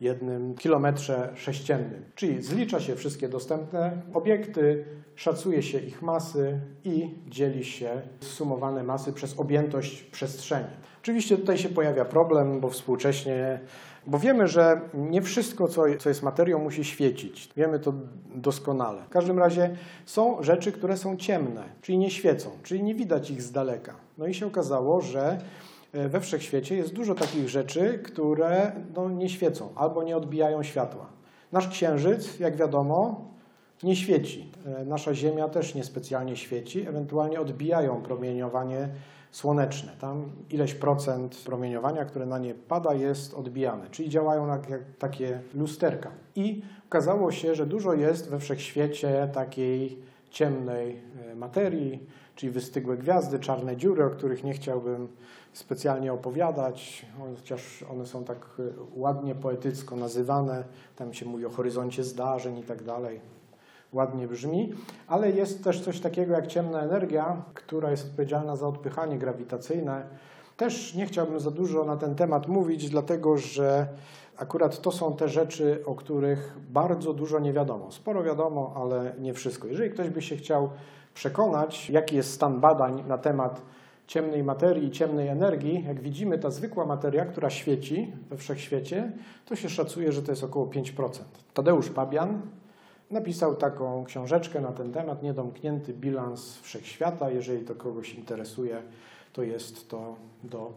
jednym 0.00 0.54
kilometrze 0.54 1.32
sześciennym. 1.34 2.04
Czyli 2.14 2.42
zlicza 2.42 2.80
się 2.80 2.96
wszystkie 2.96 3.28
dostępne 3.28 4.02
obiekty, 4.14 4.84
szacuje 5.14 5.62
się 5.62 5.78
ich 5.78 6.02
masy 6.02 6.60
i 6.84 7.14
dzieli 7.28 7.64
się 7.64 8.02
sumowane 8.20 8.82
masy 8.82 9.12
przez 9.12 9.38
objętość 9.40 10.02
przestrzeni. 10.02 10.70
Oczywiście 11.02 11.36
tutaj 11.38 11.58
się 11.58 11.68
pojawia 11.68 12.04
problem, 12.04 12.60
bo 12.60 12.70
współcześnie, 12.70 13.60
bo 14.08 14.18
wiemy, 14.18 14.48
że 14.48 14.80
nie 14.94 15.22
wszystko, 15.22 15.68
co, 15.68 15.86
jest 15.86 16.22
materią, 16.22 16.58
musi 16.58 16.84
świecić. 16.84 17.50
Wiemy 17.56 17.78
to 17.78 17.92
doskonale. 18.34 19.02
W 19.02 19.08
każdym 19.08 19.38
razie 19.38 19.76
są 20.06 20.42
rzeczy, 20.42 20.72
które 20.72 20.96
są 20.96 21.16
ciemne, 21.16 21.64
czyli 21.82 21.98
nie 21.98 22.10
świecą, 22.10 22.50
czyli 22.62 22.82
nie 22.82 22.94
widać 22.94 23.30
ich 23.30 23.42
z 23.42 23.52
daleka. 23.52 23.94
No 24.18 24.26
i 24.26 24.34
się 24.34 24.46
okazało, 24.46 25.00
że 25.00 25.38
e, 25.92 26.08
we 26.08 26.20
wszechświecie 26.20 26.76
jest 26.76 26.92
dużo 26.92 27.14
takich 27.14 27.48
rzeczy, 27.48 27.98
które 28.04 28.72
no, 28.96 29.10
nie 29.10 29.28
świecą 29.28 29.68
albo 29.74 30.02
nie 30.02 30.16
odbijają 30.16 30.62
światła. 30.62 31.06
Nasz 31.52 31.68
księżyc, 31.68 32.38
jak 32.38 32.56
wiadomo, 32.56 33.28
nie 33.82 33.96
świeci. 33.96 34.52
E, 34.66 34.84
Nasza 34.84 35.14
Ziemia 35.14 35.48
też 35.48 35.74
niespecjalnie 35.74 36.36
świeci, 36.36 36.88
ewentualnie 36.88 37.40
odbijają 37.40 38.02
promieniowanie 38.02 38.88
słoneczne. 39.30 39.92
Tam 40.00 40.30
ileś 40.50 40.74
procent 40.74 41.36
promieniowania, 41.44 42.04
które 42.04 42.26
na 42.26 42.38
nie 42.38 42.54
pada, 42.54 42.94
jest 42.94 43.34
odbijane, 43.34 43.90
czyli 43.90 44.08
działają 44.08 44.48
jak, 44.48 44.70
jak 44.70 44.80
takie 44.98 45.40
lusterka. 45.54 46.10
I 46.36 46.62
okazało 46.88 47.32
się, 47.32 47.54
że 47.54 47.66
dużo 47.66 47.94
jest 47.94 48.30
we 48.30 48.38
wszechświecie 48.38 49.28
takiej 49.32 49.98
ciemnej 50.30 51.00
e, 51.30 51.34
materii, 51.34 52.06
czyli 52.34 52.52
wystygłe 52.52 52.96
gwiazdy, 52.96 53.38
czarne 53.38 53.76
dziury, 53.76 54.04
o 54.04 54.10
których 54.10 54.44
nie 54.44 54.52
chciałbym 54.52 55.08
specjalnie 55.52 56.12
opowiadać, 56.12 57.06
chociaż 57.36 57.84
one 57.90 58.06
są 58.06 58.24
tak 58.24 58.36
e, 58.58 58.62
ładnie 58.96 59.34
poetycko 59.34 59.96
nazywane. 59.96 60.64
Tam 60.96 61.14
się 61.14 61.26
mówi 61.26 61.46
o 61.46 61.50
horyzoncie 61.50 62.04
zdarzeń 62.04 62.58
i 62.58 62.62
tak 62.62 62.82
dalej 62.82 63.20
ładnie 63.92 64.28
brzmi, 64.28 64.72
ale 65.06 65.30
jest 65.30 65.64
też 65.64 65.80
coś 65.80 66.00
takiego 66.00 66.32
jak 66.32 66.46
ciemna 66.46 66.80
energia, 66.80 67.42
która 67.54 67.90
jest 67.90 68.06
odpowiedzialna 68.06 68.56
za 68.56 68.68
odpychanie 68.68 69.18
grawitacyjne. 69.18 70.06
Też 70.56 70.94
nie 70.94 71.06
chciałbym 71.06 71.40
za 71.40 71.50
dużo 71.50 71.84
na 71.84 71.96
ten 71.96 72.14
temat 72.14 72.48
mówić, 72.48 72.90
dlatego 72.90 73.36
że 73.36 73.88
akurat 74.36 74.80
to 74.80 74.92
są 74.92 75.16
te 75.16 75.28
rzeczy, 75.28 75.82
o 75.86 75.94
których 75.94 76.56
bardzo 76.70 77.12
dużo 77.12 77.38
nie 77.38 77.52
wiadomo. 77.52 77.92
Sporo 77.92 78.22
wiadomo, 78.22 78.72
ale 78.76 79.14
nie 79.18 79.34
wszystko. 79.34 79.68
Jeżeli 79.68 79.90
ktoś 79.90 80.10
by 80.10 80.22
się 80.22 80.36
chciał 80.36 80.70
przekonać, 81.14 81.90
jaki 81.90 82.16
jest 82.16 82.32
stan 82.32 82.60
badań 82.60 83.04
na 83.08 83.18
temat 83.18 83.62
ciemnej 84.06 84.44
materii 84.44 84.86
i 84.86 84.90
ciemnej 84.90 85.28
energii, 85.28 85.84
jak 85.86 86.00
widzimy, 86.00 86.38
ta 86.38 86.50
zwykła 86.50 86.86
materia, 86.86 87.24
która 87.24 87.50
świeci 87.50 88.12
we 88.30 88.36
wszechświecie, 88.36 89.12
to 89.46 89.56
się 89.56 89.68
szacuje, 89.68 90.12
że 90.12 90.22
to 90.22 90.32
jest 90.32 90.44
około 90.44 90.66
5%. 90.66 91.08
Tadeusz 91.54 91.90
Pabian, 91.90 92.40
Napisał 93.10 93.54
taką 93.54 94.04
książeczkę 94.04 94.60
na 94.60 94.72
ten 94.72 94.92
temat, 94.92 95.22
Niedomknięty 95.22 95.92
bilans 95.94 96.58
wszechświata. 96.58 97.30
Jeżeli 97.30 97.64
to 97.64 97.74
kogoś 97.74 98.14
interesuje, 98.14 98.82
to 99.32 99.42
jest 99.42 99.88
to 99.88 100.16
do 100.44 100.72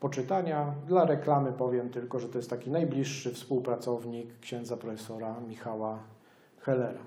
poczytania. 0.00 0.74
Dla 0.86 1.04
reklamy 1.04 1.52
powiem 1.52 1.90
tylko, 1.90 2.18
że 2.18 2.28
to 2.28 2.38
jest 2.38 2.50
taki 2.50 2.70
najbliższy 2.70 3.34
współpracownik 3.34 4.38
księdza 4.40 4.76
profesora 4.76 5.34
Michała 5.48 5.98
Hellera. 6.60 7.00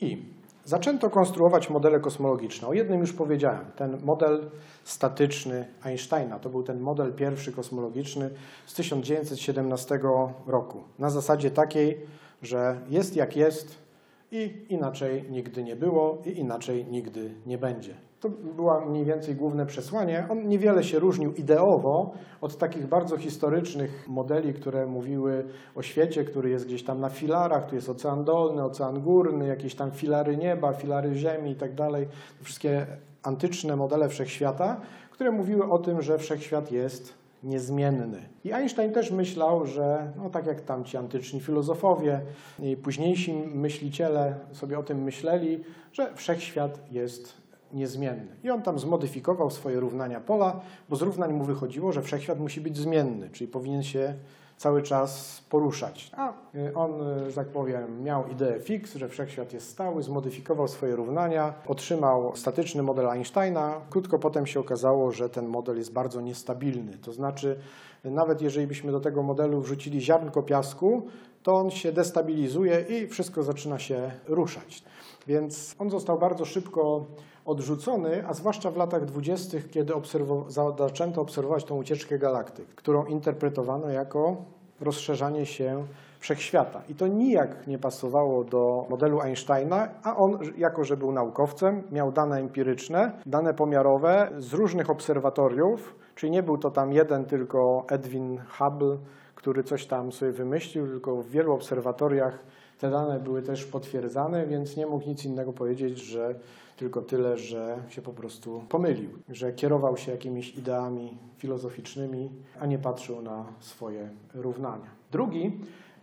I 0.00 0.22
zaczęto 0.64 1.10
konstruować 1.10 1.70
modele 1.70 2.00
kosmologiczne. 2.00 2.68
O 2.68 2.72
jednym 2.72 3.00
już 3.00 3.12
powiedziałem, 3.12 3.64
ten 3.76 3.98
model 4.04 4.50
statyczny 4.84 5.66
Einsteina. 5.82 6.38
To 6.38 6.50
był 6.50 6.62
ten 6.62 6.80
model 6.80 7.12
pierwszy 7.12 7.52
kosmologiczny 7.52 8.30
z 8.66 8.74
1917 8.74 10.00
roku. 10.46 10.82
Na 10.98 11.10
zasadzie 11.10 11.50
takiej, 11.50 12.06
że 12.42 12.80
jest 12.88 13.16
jak 13.16 13.36
jest 13.36 13.86
i 14.30 14.66
inaczej 14.68 15.24
nigdy 15.30 15.62
nie 15.62 15.76
było 15.76 16.18
i 16.24 16.38
inaczej 16.38 16.86
nigdy 16.90 17.30
nie 17.46 17.58
będzie. 17.58 17.94
To 18.20 18.28
było 18.28 18.80
mniej 18.80 19.04
więcej 19.04 19.34
główne 19.34 19.66
przesłanie. 19.66 20.26
On 20.30 20.48
niewiele 20.48 20.84
się 20.84 20.98
różnił 20.98 21.34
ideowo 21.34 22.14
od 22.40 22.58
takich 22.58 22.86
bardzo 22.86 23.16
historycznych 23.16 24.08
modeli, 24.08 24.54
które 24.54 24.86
mówiły 24.86 25.44
o 25.74 25.82
świecie, 25.82 26.24
który 26.24 26.50
jest 26.50 26.66
gdzieś 26.66 26.84
tam 26.84 27.00
na 27.00 27.08
filarach, 27.08 27.66
tu 27.66 27.74
jest 27.74 27.88
ocean 27.88 28.24
dolny, 28.24 28.62
ocean 28.64 29.00
górny, 29.00 29.46
jakieś 29.46 29.74
tam 29.74 29.90
filary 29.90 30.36
nieba, 30.36 30.72
filary 30.72 31.14
ziemi 31.14 31.50
i 31.50 31.56
tak 31.56 31.74
dalej. 31.74 32.08
Wszystkie 32.42 32.86
antyczne 33.22 33.76
modele 33.76 34.08
wszechświata, 34.08 34.80
które 35.10 35.30
mówiły 35.30 35.70
o 35.70 35.78
tym, 35.78 36.02
że 36.02 36.18
wszechświat 36.18 36.72
jest 36.72 37.25
niezmienny. 37.46 38.28
I 38.44 38.52
Einstein 38.52 38.92
też 38.92 39.10
myślał, 39.10 39.66
że 39.66 40.12
no, 40.16 40.30
tak 40.30 40.46
jak 40.46 40.60
tamci 40.60 40.96
antyczni 40.96 41.40
filozofowie 41.40 42.20
i 42.62 42.76
późniejsi 42.76 43.32
myśliciele 43.54 44.34
sobie 44.52 44.78
o 44.78 44.82
tym 44.82 45.02
myśleli, 45.02 45.64
że 45.92 46.14
wszechświat 46.14 46.92
jest 46.92 47.34
niezmienny. 47.72 48.36
I 48.44 48.50
on 48.50 48.62
tam 48.62 48.78
zmodyfikował 48.78 49.50
swoje 49.50 49.80
równania 49.80 50.20
pola, 50.20 50.60
bo 50.88 50.96
z 50.96 51.02
równań 51.02 51.32
mu 51.32 51.44
wychodziło, 51.44 51.92
że 51.92 52.02
wszechświat 52.02 52.40
musi 52.40 52.60
być 52.60 52.76
zmienny, 52.76 53.30
czyli 53.30 53.48
powinien 53.48 53.82
się 53.82 54.14
cały 54.56 54.82
czas 54.82 55.42
poruszać. 55.50 56.10
A 56.16 56.32
y, 56.54 56.74
on, 56.74 57.18
y, 57.26 57.30
że 57.30 57.36
tak 57.36 57.48
powiem, 57.48 58.02
miał 58.02 58.28
ideę 58.28 58.60
fix, 58.60 58.94
że 58.94 59.08
wszechświat 59.08 59.52
jest 59.52 59.68
stały, 59.68 60.02
zmodyfikował 60.02 60.68
swoje 60.68 60.96
równania, 60.96 61.54
otrzymał 61.66 62.36
statyczny 62.36 62.82
model 62.82 63.10
Einsteina. 63.10 63.80
Krótko 63.90 64.18
potem 64.18 64.46
się 64.46 64.60
okazało, 64.60 65.12
że 65.12 65.28
ten 65.28 65.46
model 65.46 65.76
jest 65.76 65.92
bardzo 65.92 66.20
niestabilny. 66.20 66.98
To 66.98 67.12
znaczy, 67.12 67.58
nawet 68.04 68.42
jeżeli 68.42 68.66
byśmy 68.66 68.92
do 68.92 69.00
tego 69.00 69.22
modelu 69.22 69.60
wrzucili 69.60 70.00
ziarnko 70.00 70.42
piasku, 70.42 71.02
to 71.42 71.54
on 71.54 71.70
się 71.70 71.92
destabilizuje 71.92 72.80
i 72.80 73.06
wszystko 73.08 73.42
zaczyna 73.42 73.78
się 73.78 74.10
ruszać. 74.28 74.84
Więc 75.26 75.74
on 75.78 75.90
został 75.90 76.18
bardzo 76.18 76.44
szybko 76.44 77.06
odrzucony, 77.46 78.26
a 78.28 78.34
zwłaszcza 78.34 78.70
w 78.70 78.76
latach 78.76 79.04
dwudziestych, 79.04 79.70
kiedy 79.70 79.92
obserw- 79.92 80.50
zaczęto 80.78 81.20
obserwować 81.20 81.64
tą 81.64 81.76
ucieczkę 81.76 82.18
galaktyk, 82.18 82.66
którą 82.66 83.04
interpretowano 83.04 83.88
jako 83.88 84.36
rozszerzanie 84.80 85.46
się 85.46 85.84
wszechświata. 86.20 86.82
I 86.88 86.94
to 86.94 87.06
nijak 87.06 87.66
nie 87.66 87.78
pasowało 87.78 88.44
do 88.44 88.86
modelu 88.90 89.20
Einsteina, 89.20 89.88
a 90.02 90.16
on, 90.16 90.38
jako 90.56 90.84
że 90.84 90.96
był 90.96 91.12
naukowcem, 91.12 91.82
miał 91.92 92.12
dane 92.12 92.40
empiryczne, 92.40 93.12
dane 93.26 93.54
pomiarowe 93.54 94.30
z 94.38 94.52
różnych 94.52 94.90
obserwatoriów, 94.90 95.94
czyli 96.14 96.32
nie 96.32 96.42
był 96.42 96.58
to 96.58 96.70
tam 96.70 96.92
jeden 96.92 97.24
tylko 97.24 97.84
Edwin 97.90 98.38
Hubble, 98.58 98.96
który 99.34 99.62
coś 99.62 99.86
tam 99.86 100.12
sobie 100.12 100.32
wymyślił, 100.32 100.86
tylko 100.86 101.16
w 101.16 101.30
wielu 101.30 101.52
obserwatoriach 101.52 102.38
te 102.80 102.90
dane 102.90 103.20
były 103.20 103.42
też 103.42 103.64
potwierdzane, 103.64 104.46
więc 104.46 104.76
nie 104.76 104.86
mógł 104.86 105.08
nic 105.08 105.24
innego 105.24 105.52
powiedzieć, 105.52 105.98
że 105.98 106.34
tylko 106.76 107.02
tyle, 107.02 107.38
że 107.38 107.82
się 107.88 108.02
po 108.02 108.12
prostu 108.12 108.64
pomylił, 108.68 109.10
że 109.28 109.52
kierował 109.52 109.96
się 109.96 110.12
jakimiś 110.12 110.56
ideami 110.56 111.18
filozoficznymi, 111.38 112.30
a 112.60 112.66
nie 112.66 112.78
patrzył 112.78 113.22
na 113.22 113.44
swoje 113.60 114.10
równania. 114.34 114.90
Drugi 115.12 115.52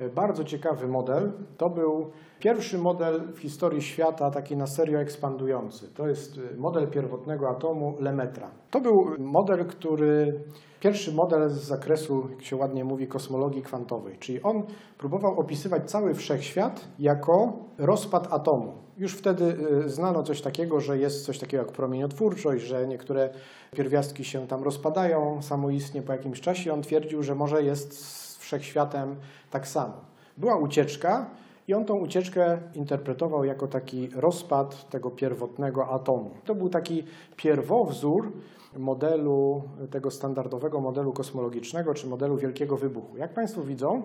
bardzo 0.10 0.44
ciekawy 0.44 0.88
model 0.88 1.32
to 1.58 1.70
był 1.70 2.12
pierwszy 2.40 2.78
model 2.78 3.34
w 3.34 3.40
historii 3.40 3.82
świata, 3.82 4.32
taki 4.32 4.58
na 4.58 4.68
serio 4.68 5.00
ekspandujący. 5.00 5.94
To 5.94 6.08
jest 6.08 6.40
model 6.58 6.90
pierwotnego 6.90 7.50
atomu 7.50 7.96
Lemetra. 8.00 8.52
To 8.72 8.82
był 8.82 8.94
model, 9.20 9.66
który 9.66 10.44
pierwszy 10.80 11.14
model 11.14 11.50
z 11.50 11.64
zakresu, 11.64 12.28
jak 12.30 12.44
się 12.44 12.56
ładnie 12.56 12.84
mówi, 12.84 13.08
kosmologii 13.08 13.62
kwantowej, 13.62 14.18
czyli 14.20 14.44
on 14.44 14.64
próbował 14.98 15.40
opisywać 15.40 15.92
cały 15.92 16.14
wszechświat 16.14 16.88
jako 17.00 17.54
rozpad 17.78 18.34
atomu. 18.34 18.74
Już 18.98 19.14
wtedy 19.14 19.58
y, 19.86 19.90
znano 19.90 20.24
coś 20.24 20.42
takiego, 20.42 20.80
że 20.80 20.98
jest 20.98 21.26
coś 21.26 21.40
takiego 21.40 21.64
jak 21.64 21.72
promieniotwórczość, 21.72 22.66
że 22.66 22.88
niektóre 22.88 23.30
pierwiastki 23.72 24.24
się 24.24 24.48
tam 24.48 24.64
rozpadają 24.64 25.42
samoistnie 25.42 26.02
po 26.02 26.12
jakimś 26.12 26.42
czasie. 26.42 26.74
On 26.74 26.82
twierdził, 26.82 27.24
że 27.24 27.36
może 27.36 27.64
jest 27.64 28.23
wszechświatem 28.54 29.16
tak 29.52 29.68
samo. 29.68 29.94
Była 30.38 30.56
ucieczka 30.56 31.26
I 31.68 31.74
on 31.74 31.86
tą 31.86 31.98
ucieczkę 31.98 32.58
interpretował 32.76 33.46
jako 33.46 33.68
taki 33.68 34.10
rozpad 34.16 34.90
tego 34.90 35.12
pierwotnego 35.12 35.88
atomu. 35.88 36.32
To 36.46 36.56
był 36.56 36.70
taki 36.70 37.04
pierwowzór 37.36 38.32
modelu, 38.78 39.64
tego 39.92 40.12
standardowego 40.12 40.82
modelu 40.82 41.14
kosmologicznego, 41.14 41.94
czy 41.94 42.08
modelu 42.08 42.38
wielkiego 42.38 42.78
wybuchu. 42.78 43.18
Jak 43.18 43.34
Państwo 43.34 43.64
widzą, 43.64 44.04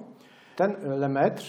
ten 0.57 0.77
Lemaitre 0.99 1.45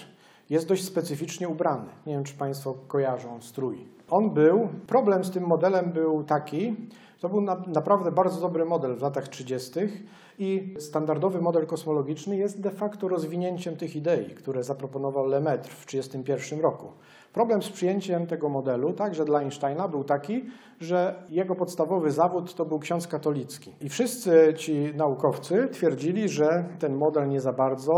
jest 0.50 0.68
dość 0.68 0.84
specyficznie 0.84 1.50
ubrany. 1.50 1.90
Nie 2.06 2.14
wiem, 2.14 2.24
czy 2.24 2.34
Państwo 2.34 2.74
kojarzą 2.88 3.42
strój. 3.42 3.88
On 4.10 4.30
był, 4.30 4.70
problem 4.88 5.24
z 5.24 5.32
tym 5.32 5.44
modelem 5.44 5.92
był 5.92 6.24
taki, 6.24 6.76
to 7.20 7.30
był 7.30 7.42
na, 7.42 7.64
naprawdę 7.68 8.12
bardzo 8.12 8.42
dobry 8.42 8.66
model 8.66 8.96
w 8.96 9.02
latach 9.02 9.28
30. 9.28 9.80
i 10.40 10.76
standardowy 10.78 11.42
model 11.42 11.66
kosmologiczny 11.66 12.38
jest 12.38 12.62
de 12.62 12.72
facto 12.72 13.08
rozwinięciem 13.08 13.76
tych 13.76 13.96
idei, 13.96 14.36
które 14.36 14.64
zaproponował 14.64 15.26
Lemaitre 15.26 15.72
w 15.72 15.86
1931 15.86 16.60
roku. 16.60 16.92
Problem 17.34 17.62
z 17.62 17.70
przyjęciem 17.70 18.28
tego 18.28 18.50
modelu, 18.50 18.94
także 18.94 19.26
dla 19.26 19.40
Einsteina, 19.40 19.88
był 19.88 20.04
taki, 20.04 20.46
że 20.80 21.24
jego 21.30 21.56
podstawowy 21.56 22.12
zawód 22.12 22.56
to 22.56 22.66
był 22.66 22.80
ksiądz 22.80 23.08
katolicki. 23.08 23.76
I 23.82 23.90
wszyscy 23.90 24.54
ci 24.58 24.94
naukowcy 24.96 25.68
twierdzili, 25.72 26.30
że 26.30 26.66
ten 26.80 26.96
model 26.96 27.30
nie 27.30 27.42
za 27.42 27.54
bardzo 27.54 27.94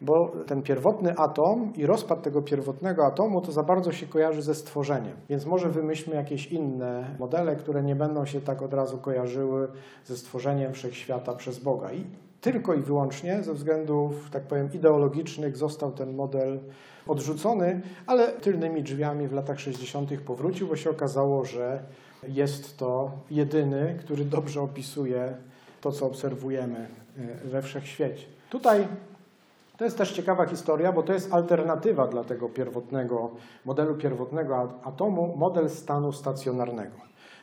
bo 0.00 0.32
ten 0.46 0.62
pierwotny 0.62 1.14
atom 1.16 1.72
i 1.76 1.86
rozpad 1.86 2.22
tego 2.22 2.42
pierwotnego 2.42 3.06
atomu 3.06 3.40
to 3.40 3.52
za 3.52 3.62
bardzo 3.62 3.92
się 3.92 4.06
kojarzy 4.06 4.42
ze 4.42 4.54
stworzeniem. 4.54 5.16
Więc 5.28 5.46
może 5.46 5.68
wymyślmy 5.68 6.16
jakieś 6.16 6.46
inne 6.46 7.16
modele, 7.18 7.56
które 7.56 7.82
nie 7.82 7.96
będą 7.96 8.24
się 8.24 8.40
tak 8.40 8.62
od 8.62 8.74
razu 8.74 8.98
kojarzyły 8.98 9.68
ze 10.04 10.16
stworzeniem 10.16 10.72
wszechświata 10.72 11.34
przez 11.34 11.58
Boga. 11.58 11.92
I 11.92 12.04
tylko 12.40 12.74
i 12.74 12.82
wyłącznie 12.82 13.42
ze 13.42 13.54
względów, 13.54 14.30
tak 14.30 14.42
powiem, 14.42 14.68
ideologicznych 14.72 15.56
został 15.56 15.92
ten 15.92 16.16
model 16.16 16.60
odrzucony, 17.06 17.80
ale 18.06 18.28
tylnymi 18.28 18.82
drzwiami 18.82 19.28
w 19.28 19.32
latach 19.32 19.60
60. 19.60 20.10
powrócił, 20.26 20.68
bo 20.68 20.76
się 20.76 20.90
okazało, 20.90 21.44
że 21.44 21.82
jest 22.28 22.78
to 22.78 23.10
jedyny, 23.30 23.96
który 24.00 24.24
dobrze 24.24 24.60
opisuje 24.60 25.36
to, 25.80 25.92
co 25.92 26.06
obserwujemy 26.06 26.88
e, 27.18 27.48
we 27.48 27.62
wszechświecie. 27.62 28.26
Tutaj 28.50 28.88
to 29.78 29.84
jest 29.84 29.98
też 29.98 30.12
ciekawa 30.12 30.46
historia, 30.46 30.92
bo 30.92 31.02
to 31.02 31.12
jest 31.12 31.32
alternatywa 31.32 32.06
dla 32.06 32.24
tego 32.24 32.48
pierwotnego 32.48 33.30
modelu 33.64 33.94
pierwotnego 33.94 34.72
atomu, 34.84 35.36
model 35.36 35.70
stanu 35.70 36.12
stacjonarnego. 36.12 36.96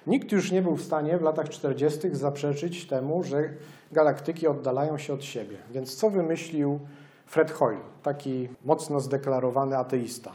Nikt 0.07 0.31
już 0.31 0.51
nie 0.51 0.61
był 0.61 0.75
w 0.75 0.81
stanie 0.81 1.17
w 1.17 1.21
latach 1.21 1.49
40. 1.49 1.99
zaprzeczyć 2.11 2.87
temu, 2.87 3.23
że 3.23 3.49
galaktyki 3.91 4.47
oddalają 4.47 4.97
się 4.97 5.13
od 5.13 5.23
siebie. 5.23 5.57
Więc 5.71 5.95
co 5.95 6.09
wymyślił 6.09 6.79
Fred 7.25 7.51
Hoyle, 7.51 7.81
taki 8.03 8.49
mocno 8.65 8.99
zdeklarowany 8.99 9.77
ateista? 9.77 10.31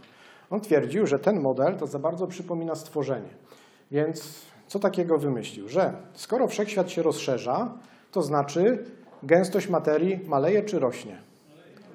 On 0.51 0.61
twierdził, 0.61 1.07
że 1.07 1.19
ten 1.19 1.41
model 1.41 1.77
to 1.77 1.87
za 1.87 1.99
bardzo 1.99 2.27
przypomina 2.27 2.75
stworzenie. 2.75 3.31
Więc 3.91 4.47
co 4.67 4.79
takiego 4.79 5.19
wymyślił? 5.19 5.69
Że 5.69 5.93
skoro 6.13 6.49
wszechświat 6.49 6.91
się 6.91 7.03
rozszerza, 7.03 7.75
to 8.13 8.23
znaczy 8.23 8.85
gęstość 9.23 9.69
materii 9.69 10.21
maleje 10.27 10.63
czy 10.63 10.79
rośnie? 10.79 11.30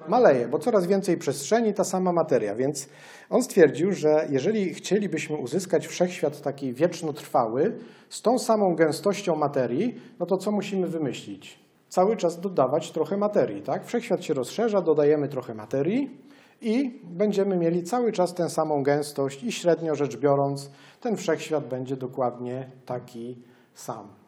Maleje, 0.08 0.48
bo 0.48 0.58
coraz 0.58 0.86
więcej 0.86 1.16
przestrzeni, 1.16 1.74
ta 1.74 1.84
sama 1.84 2.12
materia. 2.12 2.54
Więc 2.54 2.88
on 3.30 3.42
stwierdził, 3.42 3.92
że 3.92 4.26
jeżeli 4.30 4.74
chcielibyśmy 4.74 5.36
uzyskać 5.36 5.86
wszechświat 5.86 6.40
taki 6.40 6.72
wiecznotrwały 6.72 7.78
z 8.08 8.22
tą 8.22 8.38
samą 8.38 8.76
gęstością 8.76 9.36
materii, 9.36 10.00
no 10.18 10.26
to 10.26 10.36
co 10.36 10.52
musimy 10.52 10.86
wymyślić? 10.86 11.58
Cały 11.88 12.16
czas 12.16 12.40
dodawać 12.40 12.90
trochę 12.90 13.16
materii, 13.16 13.62
tak? 13.62 13.86
Wszechświat 13.86 14.24
się 14.24 14.34
rozszerza, 14.34 14.80
dodajemy 14.80 15.28
trochę 15.28 15.54
materii 15.54 16.20
i 16.60 17.00
będziemy 17.04 17.56
mieli 17.56 17.82
cały 17.82 18.12
czas 18.12 18.34
tę 18.34 18.50
samą 18.50 18.82
gęstość 18.82 19.44
i 19.44 19.52
średnio 19.52 19.94
rzecz 19.94 20.16
biorąc 20.16 20.70
ten 21.00 21.16
wszechświat 21.16 21.68
będzie 21.68 21.96
dokładnie 21.96 22.70
taki 22.86 23.42
sam. 23.74 24.25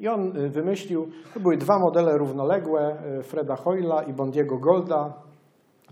I 0.00 0.08
on 0.08 0.36
y, 0.36 0.48
wymyślił, 0.48 1.08
to 1.34 1.40
były 1.40 1.56
dwa 1.56 1.78
modele 1.78 2.18
równoległe, 2.18 2.96
y, 3.18 3.22
Freda 3.22 3.56
Hoyla 3.56 4.02
i 4.02 4.12
Bondiego 4.12 4.58
Golda, 4.58 5.12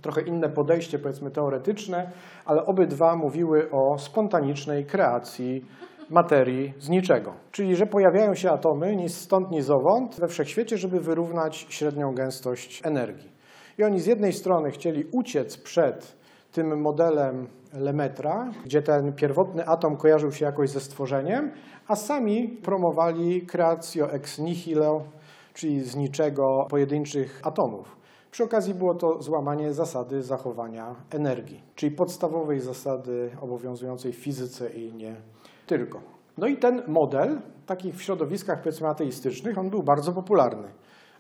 trochę 0.03 0.23
inne 0.23 0.49
podejście, 0.49 0.99
powiedzmy 0.99 1.31
teoretyczne, 1.31 2.11
ale 2.45 2.67
obydwa 2.67 3.17
mówiły 3.17 3.71
o 3.71 3.99
spontanicznej 3.99 4.85
kreacji 4.85 5.65
materii 6.11 6.75
z 6.79 6.89
niczego. 6.89 7.33
Czyli, 7.51 7.77
że 7.77 7.87
pojawiają 7.87 8.35
się 8.35 8.51
atomy 8.51 8.97
ni 8.97 9.09
stąd, 9.09 9.51
ni 9.51 9.63
zowąd 9.63 10.21
we 10.21 10.29
wszechświecie, 10.29 10.79
żeby 10.79 11.01
wyrównać 11.01 11.67
średnią 11.69 12.15
gęstość 12.15 12.83
energii. 12.85 13.33
I 13.79 13.85
oni 13.85 14.01
z 14.01 14.07
jednej 14.07 14.33
strony 14.33 14.71
chcieli 14.71 15.05
uciec 15.13 15.57
przed 15.57 16.16
tym 16.57 16.81
modelem 16.81 17.47
Lemetra, 17.73 18.51
gdzie 18.65 18.83
ten 18.83 19.13
pierwotny 19.13 19.67
atom 19.67 19.97
kojarzył 19.97 20.33
się 20.33 20.45
jakoś 20.45 20.71
ze 20.71 20.81
stworzeniem, 20.81 21.51
a 21.89 21.97
sami 21.97 22.49
promowali 22.49 23.47
creatio 23.47 24.13
ex 24.13 24.39
nihilo, 24.39 25.03
czyli 25.55 25.81
z 25.81 25.97
niczego 25.97 26.67
pojedynczych 26.71 27.41
atomów. 27.43 27.97
Przy 28.31 28.45
okazji 28.45 28.75
było 28.75 28.95
to 28.95 29.23
złamanie 29.23 29.73
zasady 29.73 30.23
zachowania 30.23 30.95
energii, 31.11 31.63
czyli 31.75 31.97
podstawowej 31.97 32.61
zasady 32.61 33.31
obowiązującej 33.41 34.13
w 34.13 34.17
fizyce 34.17 34.71
i 34.71 34.93
nie 34.93 35.17
tylko. 35.67 36.01
No 36.39 36.47
i 36.47 36.57
ten 36.57 36.83
model, 36.89 37.41
takich 37.67 37.95
w 37.95 38.03
środowiskach 38.03 38.59
powiedzmy 38.59 38.89
ateistycznych, 38.89 39.59
on 39.59 39.71
był 39.71 39.83
bardzo 39.83 40.13
popularny 40.13 40.69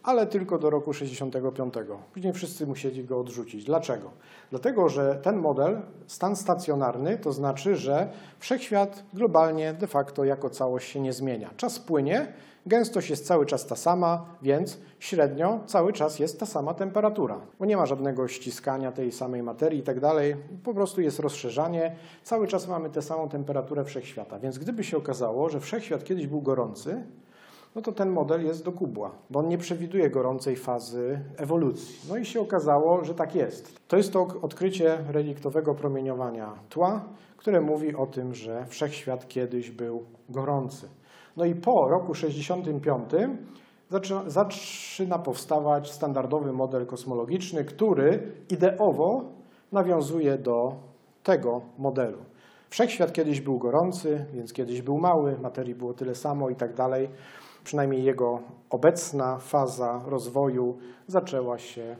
ale 0.06 0.26
tylko 0.26 0.58
do 0.58 0.70
roku 0.70 0.92
65. 0.92 1.74
Później 2.12 2.32
wszyscy 2.32 2.66
musieli 2.66 3.04
go 3.04 3.20
odrzucić. 3.20 3.64
Dlaczego? 3.64 4.10
Dlatego, 4.50 4.88
że 4.88 5.14
ten 5.22 5.36
model, 5.36 5.80
stan 6.06 6.36
stacjonarny, 6.36 7.18
to 7.18 7.32
znaczy, 7.32 7.76
że 7.76 8.08
wszechświat 8.38 9.04
globalnie 9.14 9.72
de 9.72 9.86
facto 9.86 10.24
jako 10.24 10.50
całość 10.50 10.88
się 10.88 11.00
nie 11.00 11.12
zmienia. 11.12 11.50
Czas 11.56 11.78
płynie, 11.78 12.32
gęstość 12.66 13.10
jest 13.10 13.26
cały 13.26 13.46
czas 13.46 13.66
ta 13.66 13.76
sama, 13.76 14.24
więc 14.42 14.78
średnio 14.98 15.60
cały 15.66 15.92
czas 15.92 16.18
jest 16.18 16.40
ta 16.40 16.46
sama 16.46 16.74
temperatura. 16.74 17.40
Bo 17.58 17.66
nie 17.66 17.76
ma 17.76 17.86
żadnego 17.86 18.28
ściskania 18.28 18.92
tej 18.92 19.12
samej 19.12 19.42
materii 19.42 19.80
i 19.80 19.82
tak 19.82 20.00
dalej. 20.00 20.36
Po 20.64 20.74
prostu 20.74 21.00
jest 21.00 21.18
rozszerzanie. 21.18 21.96
Cały 22.22 22.46
czas 22.46 22.68
mamy 22.68 22.90
tę 22.90 23.02
samą 23.02 23.28
temperaturę 23.28 23.84
wszechświata. 23.84 24.38
Więc 24.38 24.58
gdyby 24.58 24.84
się 24.84 24.96
okazało, 24.96 25.48
że 25.48 25.60
wszechświat 25.60 26.04
kiedyś 26.04 26.26
był 26.26 26.42
gorący, 26.42 27.02
no 27.76 27.82
to 27.82 27.92
ten 27.92 28.10
model 28.10 28.44
jest 28.44 28.64
do 28.64 28.72
kubła, 28.72 29.10
bo 29.30 29.40
on 29.40 29.48
nie 29.48 29.58
przewiduje 29.58 30.10
gorącej 30.10 30.56
fazy 30.56 31.20
ewolucji. 31.36 32.08
No 32.08 32.16
i 32.16 32.24
się 32.24 32.40
okazało, 32.40 33.04
że 33.04 33.14
tak 33.14 33.34
jest. 33.34 33.88
To 33.88 33.96
jest 33.96 34.12
to 34.12 34.26
odkrycie 34.42 34.98
reliktowego 35.08 35.74
promieniowania 35.74 36.52
tła, 36.68 37.04
które 37.36 37.60
mówi 37.60 37.96
o 37.96 38.06
tym, 38.06 38.34
że 38.34 38.66
wszechświat 38.66 39.28
kiedyś 39.28 39.70
był 39.70 40.04
gorący. 40.28 40.88
No 41.36 41.44
i 41.44 41.54
po 41.54 41.88
roku 41.88 42.14
65 42.14 43.10
zaczyna, 44.26 45.18
powstawać 45.18 45.92
standardowy 45.92 46.52
model 46.52 46.86
kosmologiczny, 46.86 47.64
który 47.64 48.32
ideowo 48.50 49.24
nawiązuje 49.72 50.38
do 50.38 50.52
tego 51.22 51.60
modelu. 51.78 52.18
Wszechświat 52.70 53.12
kiedyś 53.12 53.40
był 53.40 53.58
gorący, 53.58 54.26
więc 54.34 54.52
kiedyś 54.52 54.82
był 54.82 54.98
mały, 54.98 55.38
materii 55.38 55.74
było 55.74 55.94
tyle 55.94 56.14
samo 56.14 56.50
i 56.50 56.56
tak 56.56 56.74
dalej 56.74 57.08
przynajmniej 57.66 58.04
jego 58.04 58.40
obecna 58.70 59.38
faza 59.38 60.00
rozwoju 60.06 60.78
zaczęła 61.06 61.58
się 61.58 61.96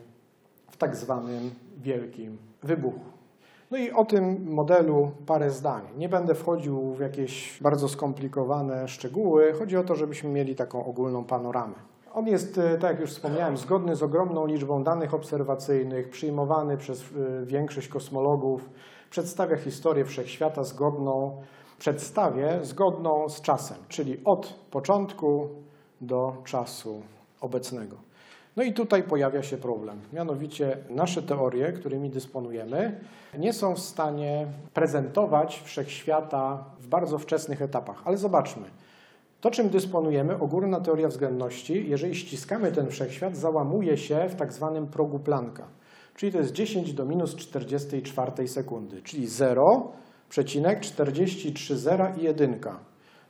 w 0.70 0.76
tak 0.76 0.96
zwanym 0.96 1.50
wielkim 1.78 2.38
wybuchu. 2.62 3.00
No 3.70 3.78
i 3.78 3.90
o 3.90 4.04
tym 4.04 4.52
modelu 4.52 5.10
parę 5.26 5.50
zdań. 5.50 5.82
Nie 5.98 6.08
będę 6.08 6.34
wchodził 6.34 6.94
w 6.94 7.00
jakieś 7.00 7.58
bardzo 7.62 7.88
skomplikowane 7.88 8.88
szczegóły. 8.88 9.52
Chodzi 9.58 9.76
o 9.76 9.84
to, 9.84 9.94
żebyśmy 9.94 10.30
mieli 10.30 10.54
taką 10.54 10.84
ogólną 10.84 11.24
panoramę. 11.24 11.74
On 12.14 12.26
jest, 12.26 12.58
e, 12.58 12.78
tak 12.78 12.90
jak 12.90 13.00
już 13.00 13.10
wspomniałem, 13.10 13.56
zgodny 13.56 13.96
z 13.96 14.02
ogromną 14.02 14.46
liczbą 14.46 14.84
danych 14.84 15.14
obserwacyjnych, 15.14 16.10
przyjmowany 16.10 16.76
przez 16.76 17.00
e, 17.02 17.46
większość 17.46 17.88
kosmologów, 17.88 18.70
przedstawia 19.10 19.56
historię 19.56 20.04
wszechświata 20.04 20.64
zgodną 20.64 21.42
przedstawię 21.78 22.58
zgodną 22.62 23.28
z 23.28 23.40
czasem, 23.40 23.76
czyli 23.88 24.20
od 24.24 24.46
początku 24.70 25.48
do 26.00 26.36
czasu 26.44 27.02
obecnego. 27.40 27.96
No 28.56 28.62
i 28.62 28.72
tutaj 28.72 29.02
pojawia 29.02 29.42
się 29.42 29.56
problem. 29.56 30.00
Mianowicie 30.12 30.76
nasze 30.90 31.22
teorie, 31.22 31.72
którymi 31.72 32.10
dysponujemy, 32.10 33.00
nie 33.38 33.52
są 33.52 33.74
w 33.74 33.78
stanie 33.78 34.46
prezentować 34.74 35.62
wszechświata 35.64 36.64
w 36.80 36.86
bardzo 36.88 37.18
wczesnych 37.18 37.62
etapach. 37.62 38.02
Ale 38.04 38.16
zobaczmy. 38.16 38.70
To, 39.40 39.50
czym 39.50 39.68
dysponujemy, 39.68 40.38
ogólna 40.38 40.80
teoria 40.80 41.08
względności, 41.08 41.90
jeżeli 41.90 42.14
ściskamy 42.14 42.72
ten 42.72 42.86
wszechświat, 42.86 43.36
załamuje 43.36 43.96
się 43.96 44.28
w 44.28 44.34
tak 44.34 44.52
zwanym 44.52 44.86
progu 44.86 45.18
Plancka. 45.18 45.64
Czyli 46.14 46.32
to 46.32 46.38
jest 46.38 46.52
10 46.52 46.92
do 46.92 47.04
minus 47.04 47.36
44 47.36 48.48
sekundy, 48.48 49.02
czyli 49.02 49.26
0 49.26 49.92
przecinek 50.28 50.80
43 50.80 51.76
zera 51.76 52.10
i 52.10 52.22
jedynka. 52.22 52.78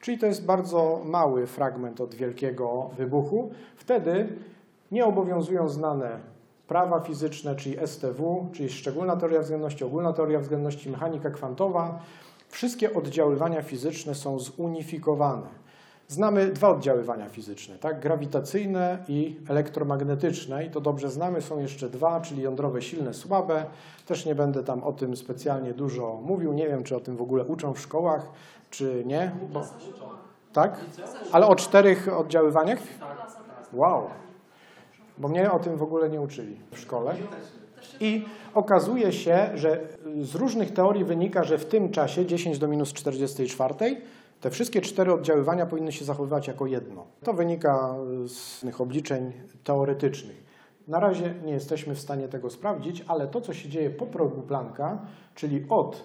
Czyli 0.00 0.18
to 0.18 0.26
jest 0.26 0.44
bardzo 0.44 1.00
mały 1.04 1.46
fragment 1.46 2.00
od 2.00 2.14
wielkiego 2.14 2.90
wybuchu. 2.96 3.50
Wtedy 3.76 4.28
nie 4.92 5.06
obowiązują 5.06 5.68
znane 5.68 6.18
prawa 6.68 7.00
fizyczne, 7.00 7.56
czyli 7.56 7.76
STW, 7.86 8.48
czyli 8.52 8.68
szczególna 8.68 9.16
teoria 9.16 9.40
względności, 9.40 9.84
ogólna 9.84 10.12
teoria 10.12 10.40
względności, 10.40 10.90
mechanika 10.90 11.30
kwantowa. 11.30 12.02
Wszystkie 12.48 12.94
oddziaływania 12.94 13.62
fizyczne 13.62 14.14
są 14.14 14.38
zunifikowane. 14.38 15.65
Znamy 16.08 16.46
dwa 16.46 16.68
oddziaływania 16.68 17.28
fizyczne, 17.28 17.78
tak? 17.78 18.00
grawitacyjne 18.00 18.98
i 19.08 19.36
elektromagnetyczne 19.48 20.64
i 20.64 20.70
to 20.70 20.80
dobrze 20.80 21.10
znamy. 21.10 21.42
Są 21.42 21.58
jeszcze 21.58 21.88
dwa, 21.88 22.20
czyli 22.20 22.42
jądrowe 22.42 22.82
silne, 22.82 23.14
słabe. 23.14 23.64
Też 24.06 24.26
nie 24.26 24.34
będę 24.34 24.64
tam 24.64 24.84
o 24.84 24.92
tym 24.92 25.16
specjalnie 25.16 25.74
dużo 25.74 26.20
mówił. 26.22 26.52
Nie 26.52 26.68
wiem, 26.68 26.84
czy 26.84 26.96
o 26.96 27.00
tym 27.00 27.16
w 27.16 27.22
ogóle 27.22 27.44
uczą 27.44 27.74
w 27.74 27.80
szkołach, 27.80 28.30
czy 28.70 29.02
nie. 29.06 29.32
Bo... 29.52 29.64
Tak? 30.52 30.80
Ale 31.32 31.46
o 31.46 31.54
czterech 31.54 32.08
oddziaływaniach? 32.18 32.78
Wow. 33.72 34.02
Bo 35.18 35.28
mnie 35.28 35.52
o 35.52 35.58
tym 35.58 35.76
w 35.76 35.82
ogóle 35.82 36.10
nie 36.10 36.20
uczyli 36.20 36.60
w 36.70 36.78
szkole. 36.78 37.14
I 38.00 38.24
okazuje 38.54 39.12
się, 39.12 39.50
że 39.54 39.80
z 40.20 40.34
różnych 40.34 40.72
teorii 40.72 41.04
wynika, 41.04 41.44
że 41.44 41.58
w 41.58 41.66
tym 41.66 41.90
czasie 41.90 42.26
10 42.26 42.58
do 42.58 42.68
minus 42.68 42.92
44 42.92 43.74
te 44.40 44.50
wszystkie 44.50 44.80
cztery 44.80 45.12
oddziaływania 45.12 45.66
powinny 45.66 45.92
się 45.92 46.04
zachowywać 46.04 46.48
jako 46.48 46.66
jedno. 46.66 47.06
To 47.22 47.32
wynika 47.32 47.94
z 48.26 48.60
tych 48.60 48.80
obliczeń 48.80 49.32
teoretycznych. 49.64 50.46
Na 50.88 51.00
razie 51.00 51.34
nie 51.44 51.52
jesteśmy 51.52 51.94
w 51.94 52.00
stanie 52.00 52.28
tego 52.28 52.50
sprawdzić, 52.50 53.04
ale 53.08 53.26
to, 53.26 53.40
co 53.40 53.54
się 53.54 53.68
dzieje 53.68 53.90
po 53.90 54.06
progu 54.06 54.42
Plancka, 54.42 54.98
czyli 55.34 55.66
od 55.68 56.02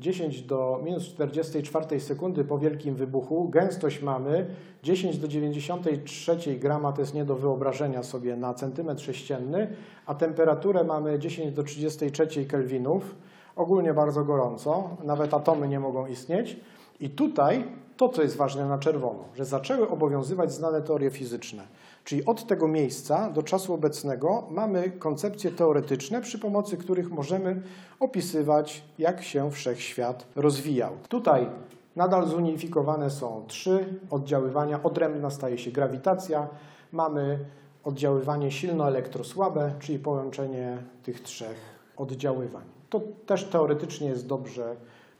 10 0.00 0.42
do 0.42 0.80
minus 0.84 1.04
44 1.04 2.00
sekundy 2.00 2.44
po 2.44 2.58
wielkim 2.58 2.94
wybuchu, 2.94 3.48
gęstość 3.48 4.02
mamy 4.02 4.46
10 4.82 5.18
do 5.18 5.28
93 5.28 6.36
grama, 6.58 6.92
to 6.92 7.00
jest 7.00 7.14
nie 7.14 7.24
do 7.24 7.36
wyobrażenia 7.36 8.02
sobie 8.02 8.36
na 8.36 8.54
centymetr 8.54 9.02
sześcienny, 9.02 9.68
a 10.06 10.14
temperaturę 10.14 10.84
mamy 10.84 11.18
10 11.18 11.54
do 11.54 11.62
33 11.62 12.44
kelwinów, 12.44 13.14
ogólnie 13.56 13.94
bardzo 13.94 14.24
gorąco, 14.24 14.90
nawet 15.04 15.34
atomy 15.34 15.68
nie 15.68 15.80
mogą 15.80 16.06
istnieć. 16.06 16.56
I 17.00 17.10
tutaj 17.10 17.64
to, 17.96 18.08
co 18.08 18.22
jest 18.22 18.36
ważne 18.36 18.66
na 18.68 18.78
czerwono, 18.78 19.24
że 19.34 19.44
zaczęły 19.44 19.88
obowiązywać 19.88 20.52
znane 20.52 20.82
teorie 20.82 21.10
fizyczne. 21.10 21.62
Czyli 22.04 22.24
od 22.24 22.46
tego 22.46 22.68
miejsca 22.68 23.30
do 23.30 23.42
czasu 23.42 23.74
obecnego 23.74 24.46
mamy 24.50 24.90
koncepcje 24.90 25.50
teoretyczne, 25.50 26.20
przy 26.20 26.38
pomocy 26.38 26.76
których 26.76 27.10
możemy 27.10 27.62
opisywać, 28.00 28.84
jak 28.98 29.22
się 29.22 29.50
wszechświat 29.50 30.26
rozwijał. 30.36 30.92
Tutaj 31.08 31.48
nadal 31.96 32.28
zunifikowane 32.28 33.10
są 33.10 33.44
trzy 33.46 34.00
oddziaływania. 34.10 34.82
Odrębna 34.82 35.30
staje 35.30 35.58
się 35.58 35.70
grawitacja. 35.70 36.48
Mamy 36.92 37.38
oddziaływanie 37.84 38.50
silno-elektrosłabe, 38.50 39.72
czyli 39.80 39.98
połączenie 39.98 40.78
tych 41.02 41.20
trzech 41.20 41.56
oddziaływań. 41.96 42.64
To 42.90 43.00
też 43.26 43.44
teoretycznie 43.44 44.08
jest 44.08 44.26
dobrze 44.26 44.76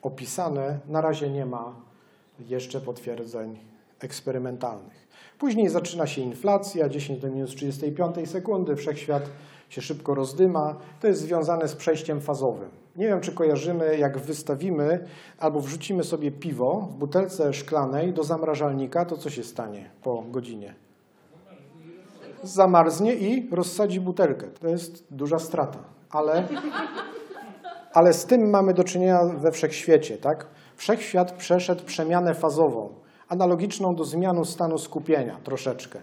opisane. 0.06 0.78
Na 0.88 1.00
razie 1.00 1.30
nie 1.30 1.46
ma 1.46 1.74
jeszcze 2.40 2.80
potwierdzeń 2.80 3.58
eksperymentalnych. 4.00 5.08
Później 5.38 5.68
zaczyna 5.68 6.06
się 6.06 6.22
inflacja, 6.22 6.88
10 6.88 7.20
do 7.20 7.30
minus 7.30 7.50
35 7.50 8.30
sekundy, 8.30 8.76
wszechświat 8.76 9.22
się 9.68 9.82
szybko 9.82 10.14
rozdyma. 10.14 10.76
To 11.00 11.06
jest 11.06 11.20
związane 11.20 11.68
z 11.68 11.74
przejściem 11.74 12.20
fazowym. 12.20 12.68
Nie 12.96 13.06
wiem, 13.06 13.20
czy 13.20 13.32
kojarzymy, 13.32 13.98
jak 13.98 14.18
wystawimy 14.18 15.04
albo 15.38 15.60
wrzucimy 15.60 16.04
sobie 16.04 16.30
piwo 16.30 16.88
w 16.90 16.94
butelce 16.94 17.52
szklanej 17.52 18.12
do 18.12 18.24
zamrażalnika, 18.24 19.04
to 19.04 19.16
co 19.16 19.30
się 19.30 19.44
stanie 19.44 19.90
po 20.02 20.24
godzinie? 20.30 20.74
Zamarznie 22.42 23.14
i 23.14 23.48
rozsadzi 23.50 24.00
butelkę. 24.00 24.46
To 24.60 24.68
jest 24.68 25.04
duża 25.10 25.38
strata, 25.38 25.78
ale 26.10 26.48
ale 27.96 28.12
z 28.12 28.26
tym 28.26 28.50
mamy 28.50 28.74
do 28.74 28.84
czynienia 28.84 29.18
we 29.38 29.52
wszechświecie. 29.52 30.18
Tak? 30.18 30.46
Wszechświat 30.76 31.32
przeszedł 31.32 31.84
przemianę 31.84 32.34
fazową, 32.34 32.88
analogiczną 33.28 33.94
do 33.94 34.04
zmiany 34.04 34.44
stanu 34.44 34.78
skupienia 34.78 35.36
troszeczkę. 35.44 35.98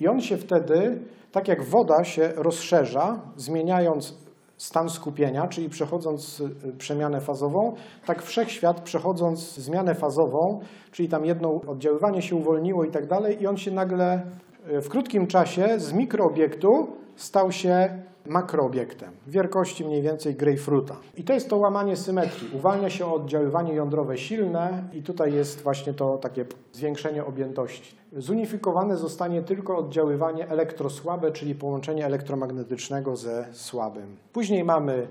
I 0.00 0.08
on 0.08 0.20
się 0.20 0.36
wtedy, 0.36 0.98
tak 1.32 1.48
jak 1.48 1.64
woda 1.64 2.04
się 2.04 2.32
rozszerza, 2.36 3.20
zmieniając 3.36 4.14
stan 4.56 4.88
skupienia, 4.88 5.46
czyli 5.48 5.68
przechodząc 5.68 6.40
y, 6.40 6.72
przemianę 6.78 7.20
fazową, 7.20 7.74
tak 8.06 8.22
wszechświat 8.22 8.80
przechodząc 8.80 9.54
zmianę 9.54 9.94
fazową, 9.94 10.60
czyli 10.92 11.08
tam 11.08 11.24
jedno 11.24 11.60
oddziaływanie 11.66 12.22
się 12.22 12.36
uwolniło 12.36 12.84
i 12.84 12.90
tak 12.90 13.06
dalej, 13.06 13.42
i 13.42 13.46
on 13.46 13.56
się 13.56 13.70
nagle 13.70 14.22
y, 14.70 14.80
w 14.80 14.88
krótkim 14.88 15.26
czasie 15.26 15.78
z 15.78 15.92
mikroobiektu 15.92 16.68
stał 17.16 17.52
się 17.52 18.02
makroobiektem, 18.26 19.10
wielkości 19.26 19.84
mniej 19.84 20.02
więcej 20.02 20.34
grejpfruta. 20.34 20.96
I 21.16 21.24
to 21.24 21.32
jest 21.32 21.48
to 21.50 21.56
łamanie 21.56 21.96
symetrii. 21.96 22.50
Uwalnia 22.56 22.90
się 22.90 23.12
oddziaływanie 23.12 23.74
jądrowe 23.74 24.18
silne 24.18 24.84
i 24.92 25.02
tutaj 25.02 25.32
jest 25.32 25.62
właśnie 25.62 25.94
to 25.94 26.18
takie 26.18 26.44
zwiększenie 26.72 27.24
objętości. 27.24 27.96
Zunifikowane 28.16 28.96
zostanie 28.96 29.42
tylko 29.42 29.76
oddziaływanie 29.76 30.48
elektrosłabe, 30.48 31.32
czyli 31.32 31.54
połączenie 31.54 32.06
elektromagnetycznego 32.06 33.16
ze 33.16 33.46
słabym. 33.52 34.16
Później 34.32 34.64
mamy 34.64 35.06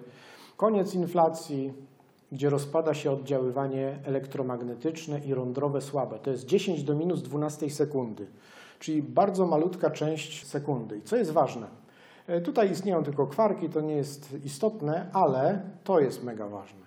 koniec 0.57 0.95
inflacji, 0.95 1.73
gdzie 2.31 2.49
rozpada 2.49 2.93
się 2.93 3.11
oddziaływanie 3.11 3.99
elektromagnetyczne 4.05 5.19
i 5.19 5.29
jądrowe 5.29 5.81
słabe. 5.81 6.19
To 6.19 6.29
jest 6.29 6.45
10 6.45 6.83
do 6.83 6.95
minus 6.95 7.21
12 7.21 7.69
sekundy, 7.69 8.27
czyli 8.79 9.03
bardzo 9.03 9.45
malutka 9.45 9.89
część 9.89 10.47
sekundy. 10.47 10.97
I 10.97 11.01
co 11.01 11.15
jest 11.15 11.31
ważne? 11.31 11.84
E, 12.27 12.41
tutaj 12.41 12.71
istnieją 12.71 13.03
tylko 13.03 13.27
kwarki, 13.27 13.69
to 13.69 13.81
nie 13.81 13.95
jest 13.95 14.45
istotne, 14.45 15.09
ale 15.13 15.61
to 15.83 15.99
jest 15.99 16.23
mega 16.23 16.47
ważne, 16.47 16.79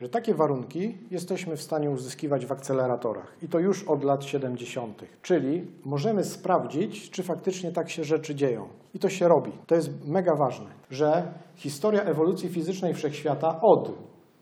że 0.00 0.08
takie 0.08 0.34
warunki 0.34 0.98
jesteśmy 1.10 1.56
w 1.56 1.62
stanie 1.62 1.90
uzyskiwać 1.90 2.46
w 2.46 2.52
akceleratorach 2.52 3.36
i 3.42 3.48
to 3.48 3.58
już 3.58 3.84
od 3.84 4.04
lat 4.04 4.24
70., 4.24 5.02
czyli 5.22 5.66
możemy 5.84 6.24
sprawdzić, 6.24 7.10
czy 7.10 7.22
faktycznie 7.22 7.72
tak 7.72 7.90
się 7.90 8.04
rzeczy 8.04 8.34
dzieją. 8.34 8.68
I 8.94 8.98
to 8.98 9.08
się 9.08 9.28
robi. 9.28 9.52
To 9.66 9.74
jest 9.74 10.06
mega 10.06 10.34
ważne, 10.34 10.66
że 10.90 11.32
historia 11.56 12.02
ewolucji 12.02 12.48
fizycznej 12.48 12.94
wszechświata 12.94 13.60
od 13.62 13.92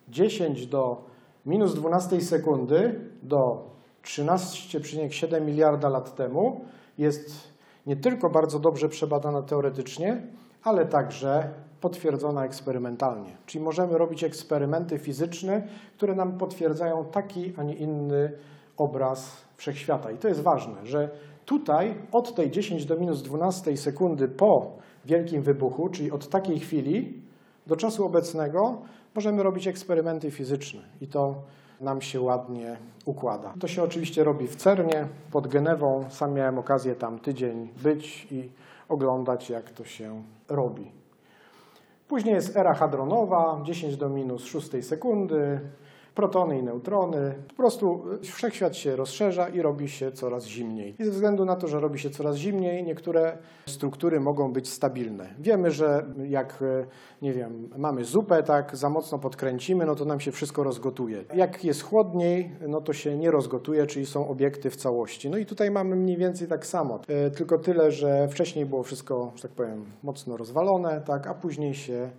10 0.09 0.67
do 0.67 1.05
minus 1.47 1.75
12 1.75 2.21
sekundy 2.21 3.01
do 3.23 3.39
13,7 4.03 5.41
miliarda 5.47 5.89
lat 5.89 6.15
temu 6.15 6.61
jest 6.99 7.56
nie 7.87 7.97
tylko 7.97 8.31
bardzo 8.31 8.59
dobrze 8.59 8.89
przebadana 8.89 9.43
teoretycznie, 9.43 10.23
ale 10.63 10.87
także 10.87 11.51
potwierdzona 11.81 12.45
eksperymentalnie. 12.45 13.37
Czyli 13.47 13.65
możemy 13.65 13.99
robić 13.99 14.25
eksperymenty 14.25 14.99
fizyczne, 14.99 15.67
które 15.97 16.15
nam 16.15 16.39
potwierdzają 16.39 17.05
taki, 17.05 17.53
a 17.57 17.63
nie 17.63 17.75
inny 17.75 18.33
obraz 18.77 19.47
wszechświata. 19.57 20.11
I 20.11 20.19
to 20.19 20.29
jest 20.29 20.41
ważne, 20.41 20.87
że 20.87 21.11
tutaj 21.45 21.95
od 22.13 22.35
tej 22.35 22.51
10 22.51 22.87
do 22.87 22.97
minus 22.97 23.23
12 23.23 23.77
sekundy 23.77 24.29
po 24.29 24.73
wielkim 25.05 25.43
wybuchu, 25.43 25.89
czyli 25.89 26.11
od 26.11 26.29
takiej 26.29 26.59
chwili 26.59 27.23
do 27.67 27.77
czasu 27.77 28.07
obecnego, 28.07 28.83
możemy 29.15 29.43
robić 29.43 29.67
eksperymenty 29.67 30.31
fizyczne. 30.31 30.81
I 31.01 31.07
to 31.07 31.43
nam 31.81 32.01
się 32.01 32.21
ładnie 32.21 32.77
układa. 33.05 33.55
To 33.61 33.69
się 33.69 33.83
oczywiście 33.83 34.25
robi 34.25 34.47
w 34.47 34.57
CERNie 34.57 35.09
pod 35.31 35.47
Genewą. 35.47 36.05
Sam 36.11 36.35
miałem 36.35 36.59
okazję 36.59 36.95
tam 36.95 37.19
tydzień 37.19 37.69
być 37.83 38.27
i 38.31 38.49
oglądać, 38.89 39.51
jak 39.51 39.71
to 39.71 39.85
się 39.85 40.23
robi. 40.49 40.91
Później 42.09 42.35
jest 42.35 42.57
era 42.57 42.75
hadronowa, 42.75 43.61
10 43.65 43.97
do 43.97 44.09
minus 44.09 44.45
6 44.45 44.69
sekundy, 44.83 45.61
protony 46.17 46.59
i 46.59 46.63
neutrony. 46.63 47.35
Po 47.49 47.55
prostu 47.55 48.03
wszechświat 48.23 48.77
się 48.77 48.97
rozszerza 48.97 49.49
i 49.49 49.63
robi 49.63 49.89
się 49.89 50.13
coraz 50.13 50.47
zimniej. 50.47 50.95
I 50.99 51.05
ze 51.05 51.11
względu 51.11 51.45
na 51.45 51.57
to, 51.57 51.69
że 51.69 51.81
robi 51.81 51.99
się 51.99 52.11
coraz 52.11 52.37
zimniej, 52.37 52.85
niektóre 52.85 53.39
struktury 53.67 54.21
mogą 54.21 54.53
być 54.53 54.69
stabilne. 54.69 55.29
Wiemy, 55.39 55.71
że 55.71 56.05
jak, 56.29 56.65
nie 57.23 57.33
wiem, 57.33 57.69
mamy 57.77 58.05
zupę, 58.05 58.43
tak, 58.43 58.77
za 58.77 58.91
mocno 58.91 59.19
podkręcimy, 59.19 59.87
no 59.87 59.95
to 59.95 60.05
nam 60.05 60.21
się 60.21 60.33
wszystko 60.33 60.63
rozgotuje. 60.63 61.25
Jak 61.35 61.65
jest 61.65 61.83
chłodniej, 61.83 62.51
no 62.69 62.81
to 62.81 62.93
się 62.93 63.17
nie 63.17 63.31
rozgotuje, 63.31 63.87
czyli 63.87 64.07
są 64.07 64.29
obiekty 64.29 64.71
w 64.71 64.77
całości. 64.77 65.31
No 65.31 65.37
i 65.37 65.47
tutaj 65.47 65.71
mamy 65.71 65.97
mniej 65.97 66.17
więcej 66.17 66.49
tak 66.49 66.67
samo, 66.67 67.01
e, 67.09 67.31
tylko 67.31 67.59
tyle, 67.59 67.93
że 67.93 68.29
wcześniej 68.29 68.67
było 68.67 68.83
wszystko, 68.83 69.33
że 69.37 69.43
tak 69.43 69.53
powiem, 69.53 69.85
mocno 70.03 70.37
rozwalone, 70.37 71.03
tak, 71.07 71.27
a 71.27 71.35
później 71.35 71.75
się 71.75 72.11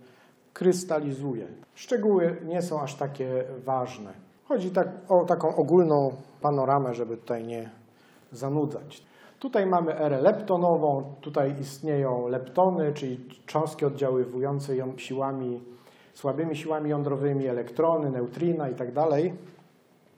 krystalizuje. 0.58 1.46
Szczegóły 1.74 2.36
nie 2.44 2.62
są 2.62 2.80
aż 2.80 2.94
takie 2.94 3.44
ważne. 3.64 4.12
Chodzi 4.44 4.70
tak 4.70 4.88
o 5.08 5.24
taką 5.24 5.56
ogólną 5.56 6.12
panoramę, 6.40 6.94
żeby 6.94 7.16
tutaj 7.16 7.44
nie 7.44 7.70
zanudzać. 8.32 9.02
Tutaj 9.38 9.66
mamy 9.66 9.98
erę 9.98 10.20
leptonową, 10.20 11.14
tutaj 11.20 11.54
istnieją 11.60 12.28
leptony, 12.28 12.92
czyli 12.92 13.20
cząstki 13.46 13.84
oddziaływujące 13.84 14.74
siłami, 14.96 15.60
słabymi 16.14 16.56
siłami 16.56 16.90
jądrowymi, 16.90 17.46
elektrony, 17.46 18.10
neutrina 18.10 18.68
itd. 18.68 18.92
Tak 18.92 19.20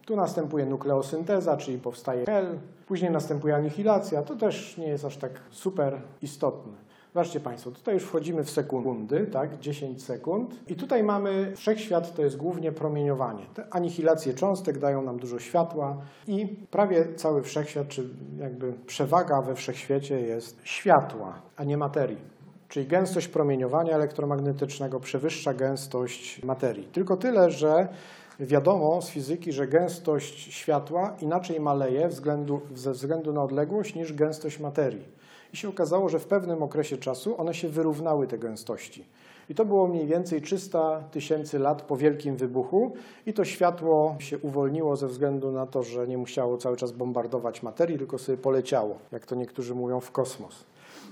tu 0.06 0.16
następuje 0.16 0.66
nukleosynteza, 0.66 1.56
czyli 1.56 1.78
powstaje 1.78 2.24
hel, 2.24 2.58
później 2.86 3.10
następuje 3.10 3.56
anihilacja, 3.56 4.22
to 4.22 4.36
też 4.36 4.76
nie 4.78 4.88
jest 4.88 5.04
aż 5.04 5.16
tak 5.16 5.32
super 5.50 6.00
istotne. 6.22 6.72
Zobaczcie 7.14 7.40
Państwo, 7.40 7.70
tutaj 7.70 7.94
już 7.94 8.04
wchodzimy 8.04 8.44
w 8.44 8.50
sekundy, 8.50 9.26
tak, 9.26 9.58
10 9.58 10.02
sekund 10.02 10.60
i 10.68 10.74
tutaj 10.74 11.02
mamy 11.02 11.52
wszechświat, 11.56 12.14
to 12.14 12.22
jest 12.22 12.36
głównie 12.36 12.72
promieniowanie. 12.72 13.46
Te 13.54 13.66
anihilacje 13.70 14.34
cząstek 14.34 14.78
dają 14.78 15.02
nam 15.02 15.18
dużo 15.18 15.38
światła 15.38 15.96
i 16.26 16.46
prawie 16.70 17.14
cały 17.14 17.42
wszechświat, 17.42 17.88
czy 17.88 18.08
jakby 18.38 18.72
przewaga 18.86 19.42
we 19.42 19.54
wszechświecie 19.54 20.20
jest 20.20 20.60
światła, 20.64 21.42
a 21.56 21.64
nie 21.64 21.76
materii. 21.76 22.18
Czyli 22.68 22.86
gęstość 22.86 23.28
promieniowania 23.28 23.94
elektromagnetycznego 23.94 25.00
przewyższa 25.00 25.54
gęstość 25.54 26.44
materii. 26.44 26.88
Tylko 26.92 27.16
tyle, 27.16 27.50
że 27.50 27.88
wiadomo 28.40 29.02
z 29.02 29.10
fizyki, 29.10 29.52
że 29.52 29.66
gęstość 29.66 30.54
światła 30.54 31.16
inaczej 31.20 31.60
maleje 31.60 32.08
względu, 32.08 32.60
ze 32.74 32.92
względu 32.92 33.32
na 33.32 33.42
odległość 33.42 33.94
niż 33.94 34.12
gęstość 34.12 34.60
materii. 34.60 35.19
I 35.52 35.56
się 35.56 35.68
okazało, 35.68 36.08
że 36.08 36.18
w 36.18 36.26
pewnym 36.26 36.62
okresie 36.62 36.96
czasu 36.96 37.40
one 37.40 37.54
się 37.54 37.68
wyrównały, 37.68 38.26
te 38.26 38.38
gęstości. 38.38 39.04
I 39.48 39.54
to 39.54 39.64
było 39.64 39.88
mniej 39.88 40.06
więcej 40.06 40.42
300 40.42 41.00
tysięcy 41.10 41.58
lat 41.58 41.82
po 41.82 41.96
wielkim 41.96 42.36
wybuchu 42.36 42.92
i 43.26 43.32
to 43.32 43.44
światło 43.44 44.16
się 44.18 44.38
uwolniło 44.38 44.96
ze 44.96 45.06
względu 45.06 45.52
na 45.52 45.66
to, 45.66 45.82
że 45.82 46.08
nie 46.08 46.18
musiało 46.18 46.56
cały 46.56 46.76
czas 46.76 46.92
bombardować 46.92 47.62
materii, 47.62 47.98
tylko 47.98 48.18
sobie 48.18 48.38
poleciało, 48.38 48.98
jak 49.12 49.26
to 49.26 49.34
niektórzy 49.34 49.74
mówią, 49.74 50.00
w 50.00 50.10
kosmos. 50.10 50.64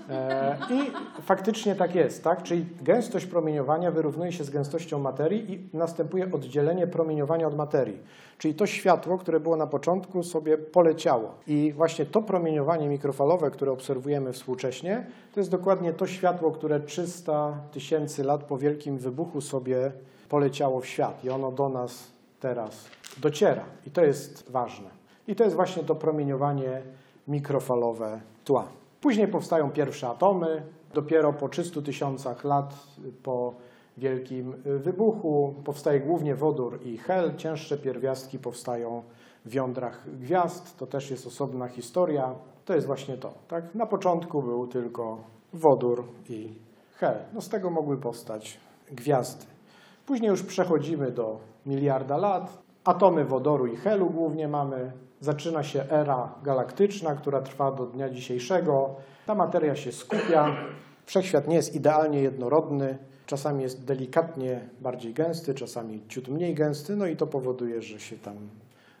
E, 0.09 0.57
I 0.69 0.91
faktycznie 1.21 1.75
tak 1.75 1.95
jest, 1.95 2.23
tak? 2.23 2.43
Czyli 2.43 2.65
gęstość 2.81 3.25
promieniowania 3.25 3.91
wyrównuje 3.91 4.31
się 4.31 4.43
z 4.43 4.49
gęstością 4.49 4.99
materii 4.99 5.53
i 5.53 5.77
następuje 5.77 6.31
oddzielenie 6.31 6.87
promieniowania 6.87 7.47
od 7.47 7.55
materii. 7.55 7.97
Czyli 8.37 8.53
to 8.53 8.65
światło, 8.65 9.17
które 9.17 9.39
było 9.39 9.55
na 9.55 9.67
początku, 9.67 10.23
sobie 10.23 10.57
poleciało. 10.57 11.35
I 11.47 11.73
właśnie 11.75 12.05
to 12.05 12.21
promieniowanie 12.21 12.89
mikrofalowe, 12.89 13.51
które 13.51 13.71
obserwujemy 13.71 14.33
współcześnie, 14.33 15.07
to 15.33 15.39
jest 15.39 15.51
dokładnie 15.51 15.93
to 15.93 16.07
światło, 16.07 16.51
które 16.51 16.79
300 16.79 17.57
tysięcy 17.71 18.23
lat 18.23 18.43
po 18.43 18.57
wielkim 18.57 18.97
wybuchu 18.97 19.41
sobie 19.41 19.91
poleciało 20.29 20.79
w 20.79 20.85
świat 20.85 21.23
i 21.23 21.29
ono 21.29 21.51
do 21.51 21.69
nas 21.69 22.07
teraz 22.39 22.85
dociera. 23.17 23.63
I 23.87 23.91
to 23.91 24.03
jest 24.03 24.51
ważne. 24.51 24.89
I 25.27 25.35
to 25.35 25.43
jest 25.43 25.55
właśnie 25.55 25.83
to 25.83 25.95
promieniowanie 25.95 26.81
mikrofalowe 27.27 28.21
tła. 28.45 28.78
Później 29.01 29.27
powstają 29.27 29.71
pierwsze 29.71 30.07
atomy. 30.07 30.63
Dopiero 30.93 31.33
po 31.33 31.49
300 31.49 31.81
tysiącach 31.81 32.43
lat 32.43 32.73
po 33.23 33.53
wielkim 33.97 34.53
wybuchu 34.63 35.55
powstaje 35.65 35.99
głównie 35.99 36.35
wodór 36.35 36.79
i 36.85 36.97
hel. 36.97 37.35
Cięższe 37.35 37.77
pierwiastki 37.77 38.39
powstają 38.39 39.03
w 39.45 39.53
jądrach 39.53 40.05
gwiazd. 40.19 40.77
To 40.77 40.87
też 40.87 41.11
jest 41.11 41.27
osobna 41.27 41.67
historia. 41.67 42.35
To 42.65 42.73
jest 42.73 42.87
właśnie 42.87 43.17
to. 43.17 43.33
Tak? 43.47 43.75
Na 43.75 43.85
początku 43.85 44.41
był 44.43 44.67
tylko 44.67 45.17
wodór 45.53 46.03
i 46.29 46.53
hel. 46.95 47.17
No 47.33 47.41
z 47.41 47.49
tego 47.49 47.69
mogły 47.69 47.97
powstać 47.97 48.59
gwiazdy. 48.91 49.45
Później 50.05 50.29
już 50.29 50.43
przechodzimy 50.43 51.11
do 51.11 51.39
miliarda 51.65 52.17
lat. 52.17 52.57
Atomy 52.83 53.25
wodoru 53.25 53.67
i 53.67 53.75
helu 53.75 54.09
głównie 54.09 54.47
mamy. 54.47 54.91
Zaczyna 55.21 55.63
się 55.63 55.83
era 55.89 56.35
galaktyczna, 56.43 57.15
która 57.15 57.41
trwa 57.41 57.71
do 57.71 57.85
dnia 57.85 58.09
dzisiejszego. 58.09 58.95
Ta 59.25 59.35
materia 59.35 59.75
się 59.75 59.91
skupia. 59.91 60.55
Wszechświat 61.05 61.47
nie 61.47 61.55
jest 61.55 61.75
idealnie 61.75 62.21
jednorodny. 62.21 62.97
Czasami 63.25 63.63
jest 63.63 63.85
delikatnie 63.85 64.69
bardziej 64.81 65.13
gęsty, 65.13 65.53
czasami 65.53 66.03
ciut 66.07 66.27
mniej 66.27 66.55
gęsty, 66.55 66.95
no 66.95 67.05
i 67.05 67.15
to 67.15 67.27
powoduje, 67.27 67.81
że 67.81 67.99
się 67.99 68.17
tam 68.17 68.35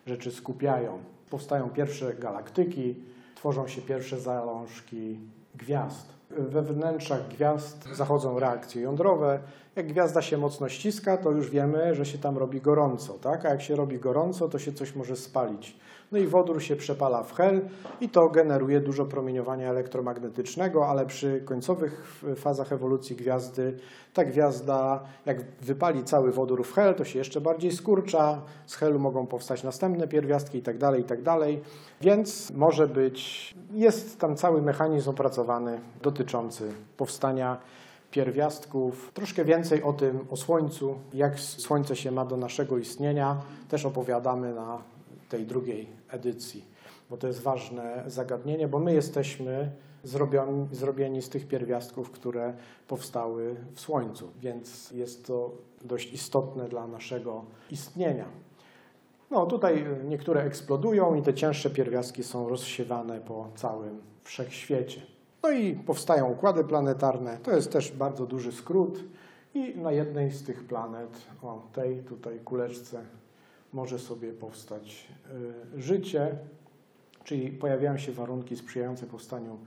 rzeczy 0.05 0.31
skupiają. 0.31 0.99
Powstają 1.29 1.69
pierwsze 1.69 2.13
galaktyki, 2.13 2.95
tworzą 3.35 3.67
się 3.67 3.81
pierwsze 3.81 4.19
zalążki 4.19 5.19
gwiazd. 5.55 6.19
We 6.29 6.61
wnętrzach 6.61 7.27
gwiazd 7.27 7.87
zachodzą 7.93 8.39
reakcje 8.39 8.81
jądrowe. 8.81 9.39
Jak 9.75 9.87
gwiazda 9.87 10.21
się 10.21 10.37
mocno 10.37 10.69
ściska, 10.69 11.17
to 11.17 11.31
już 11.31 11.49
wiemy, 11.49 11.95
że 11.95 12.05
się 12.05 12.17
tam 12.17 12.37
robi 12.37 12.61
gorąco, 12.61 13.13
tak? 13.13 13.45
A 13.45 13.49
jak 13.49 13.61
się 13.61 13.75
robi 13.75 13.99
gorąco, 13.99 14.49
to 14.49 14.59
się 14.59 14.73
coś 14.73 14.95
może 14.95 15.15
spalić. 15.15 15.77
No 16.11 16.17
i 16.17 16.27
wodór 16.27 16.63
się 16.63 16.75
przepala 16.75 17.23
w 17.23 17.33
hel 17.33 17.61
i 18.01 18.09
to 18.09 18.29
generuje 18.29 18.79
dużo 18.79 19.05
promieniowania 19.05 19.69
elektromagnetycznego, 19.69 20.87
ale 20.87 21.05
przy 21.05 21.41
końcowych 21.45 22.23
fazach 22.35 22.73
ewolucji 22.73 23.15
gwiazdy 23.15 23.77
ta 24.13 24.25
gwiazda, 24.25 25.03
jak 25.25 25.37
wypali 25.61 26.03
cały 26.03 26.31
wodór 26.31 26.63
w 26.63 26.73
hel, 26.73 26.95
to 26.95 27.05
się 27.05 27.19
jeszcze 27.19 27.41
bardziej 27.41 27.71
skurcza. 27.71 28.41
Z 28.65 28.75
helu 28.75 28.99
mogą 28.99 29.27
powstać 29.27 29.63
następne 29.63 30.07
pierwiastki 30.07 30.57
itd., 30.57 30.79
tak 30.79 30.97
itd. 30.97 31.23
Tak 31.23 31.39
Więc 32.01 32.51
może 32.51 32.87
być, 32.87 33.55
jest 33.73 34.19
tam 34.19 34.35
cały 34.35 34.61
mechanizm 34.61 35.09
opracowany 35.09 35.79
dotyczący 36.01 36.71
powstania 36.97 37.57
pierwiastków. 38.11 39.11
Troszkę 39.13 39.45
więcej 39.45 39.83
o 39.83 39.93
tym, 39.93 40.19
o 40.29 40.37
Słońcu, 40.37 40.95
jak 41.13 41.39
Słońce 41.39 41.95
się 41.95 42.11
ma 42.11 42.25
do 42.25 42.37
naszego 42.37 42.77
istnienia, 42.77 43.37
też 43.69 43.85
opowiadamy 43.85 44.53
na 44.53 44.77
tej 45.29 45.45
drugiej 45.45 45.89
edycji, 46.09 46.65
bo 47.09 47.17
to 47.17 47.27
jest 47.27 47.41
ważne 47.41 48.03
zagadnienie, 48.07 48.67
bo 48.67 48.79
my 48.79 48.93
jesteśmy 48.93 49.71
zrobioni, 50.03 50.67
zrobieni 50.71 51.21
z 51.21 51.29
tych 51.29 51.47
pierwiastków, 51.47 52.11
które 52.11 52.53
powstały 52.87 53.55
w 53.73 53.79
Słońcu, 53.79 54.31
więc 54.41 54.91
jest 54.91 55.27
to 55.27 55.51
dość 55.85 56.13
istotne 56.13 56.69
dla 56.69 56.87
naszego 56.87 57.45
istnienia. 57.71 58.25
No 59.31 59.45
tutaj 59.45 59.85
niektóre 60.07 60.43
eksplodują 60.43 61.15
i 61.15 61.21
te 61.21 61.33
cięższe 61.33 61.69
pierwiastki 61.69 62.23
są 62.23 62.49
rozsiewane 62.49 63.19
po 63.19 63.47
całym 63.55 64.01
wszechświecie. 64.23 65.01
No 65.43 65.51
i 65.51 65.75
powstają 65.75 66.31
układy 66.31 66.63
planetarne. 66.63 67.37
To 67.43 67.51
jest 67.51 67.71
też 67.71 67.91
bardzo 67.91 68.25
duży 68.25 68.51
skrót. 68.51 69.03
I 69.53 69.77
na 69.77 69.91
jednej 69.91 70.31
z 70.31 70.43
tych 70.43 70.63
planet, 70.63 71.09
o 71.41 71.61
tej 71.73 72.03
tutaj 72.03 72.39
kuleczce, 72.39 73.01
może 73.73 73.99
sobie 73.99 74.33
powstać 74.33 75.07
y, 75.77 75.81
życie, 75.81 76.37
czyli 77.23 77.51
pojawiają 77.51 77.97
się 77.97 78.11
warunki 78.11 78.57
sprzyjające 78.57 79.05
powstaniu 79.05 79.57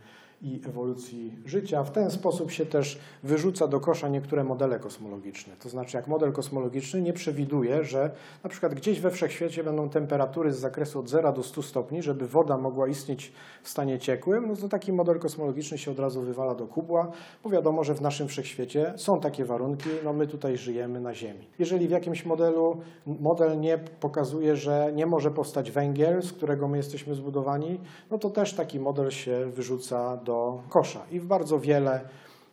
i 0.43 0.61
ewolucji 0.69 1.37
życia. 1.45 1.83
W 1.83 1.91
ten 1.91 2.11
sposób 2.11 2.51
się 2.51 2.67
też 2.67 2.99
wyrzuca 3.23 3.67
do 3.67 3.81
kosza 3.81 4.09
niektóre 4.09 4.45
modele 4.45 4.79
kosmologiczne. 4.79 5.57
To 5.63 5.69
znaczy, 5.69 5.97
jak 5.97 6.09
model 6.09 6.33
kosmologiczny 6.33 7.03
nie 7.03 7.13
przewiduje, 7.13 7.85
że 7.85 8.11
na 8.45 8.51
przykład 8.51 8.75
gdzieś 8.75 9.01
we 9.01 9.11
wszechświecie 9.11 9.65
będą 9.65 9.89
temperatury 9.89 10.53
z 10.53 10.59
zakresu 10.59 11.01
od 11.01 11.09
0 11.09 11.33
do 11.33 11.43
100 11.43 11.63
stopni, 11.63 12.03
żeby 12.03 12.27
woda 12.27 12.59
mogła 12.59 12.89
istnieć 12.89 13.33
w 13.63 13.69
stanie 13.69 13.99
ciekłym, 13.99 14.49
no 14.49 14.57
to 14.57 14.69
taki 14.69 14.93
model 14.93 15.19
kosmologiczny 15.19 15.79
się 15.79 15.91
od 15.91 15.99
razu 15.99 16.23
wywala 16.23 16.55
do 16.55 16.67
kubła, 16.67 17.11
bo 17.45 17.51
wiadomo, 17.51 17.85
że 17.85 17.95
w 17.95 18.01
naszym 18.01 18.29
wszechświecie 18.29 18.93
są 18.97 19.21
takie 19.21 19.45
warunki, 19.45 19.89
no 20.05 20.13
my 20.13 20.27
tutaj 20.27 20.57
żyjemy 20.57 21.01
na 21.01 21.15
Ziemi. 21.15 21.47
Jeżeli 21.59 21.89
w 21.89 21.91
jakimś 21.91 22.27
modelu 22.27 22.81
model 23.07 23.61
nie 23.61 23.79
pokazuje, 23.79 24.57
że 24.57 24.93
nie 24.95 25.07
może 25.07 25.31
powstać 25.31 25.71
węgiel, 25.71 26.23
z 26.23 26.33
którego 26.33 26.69
my 26.69 26.77
jesteśmy 26.77 27.15
zbudowani, 27.15 27.81
no 28.11 28.19
to 28.19 28.31
też 28.31 28.55
taki 28.55 28.81
model 28.81 29.11
się 29.11 29.47
wyrzuca 29.47 30.17
do 30.17 30.32
do 30.33 30.63
kosza. 30.69 31.01
I 31.11 31.21
w 31.21 31.27
bardzo 31.27 31.61
wiele 31.61 32.01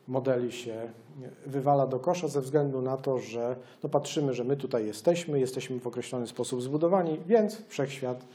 modeli 0.07 0.51
się 0.51 0.89
wywala 1.45 1.87
do 1.87 1.99
kosza 1.99 2.27
ze 2.27 2.41
względu 2.41 2.81
na 2.81 2.97
to, 2.97 3.19
że 3.19 3.55
no 3.83 3.89
patrzymy, 3.89 4.33
że 4.33 4.43
my 4.43 4.57
tutaj 4.57 4.85
jesteśmy, 4.85 5.39
jesteśmy 5.39 5.79
w 5.79 5.87
określony 5.87 6.27
sposób 6.27 6.61
zbudowani, 6.61 7.19
więc 7.27 7.61
wszechświat 7.67 8.25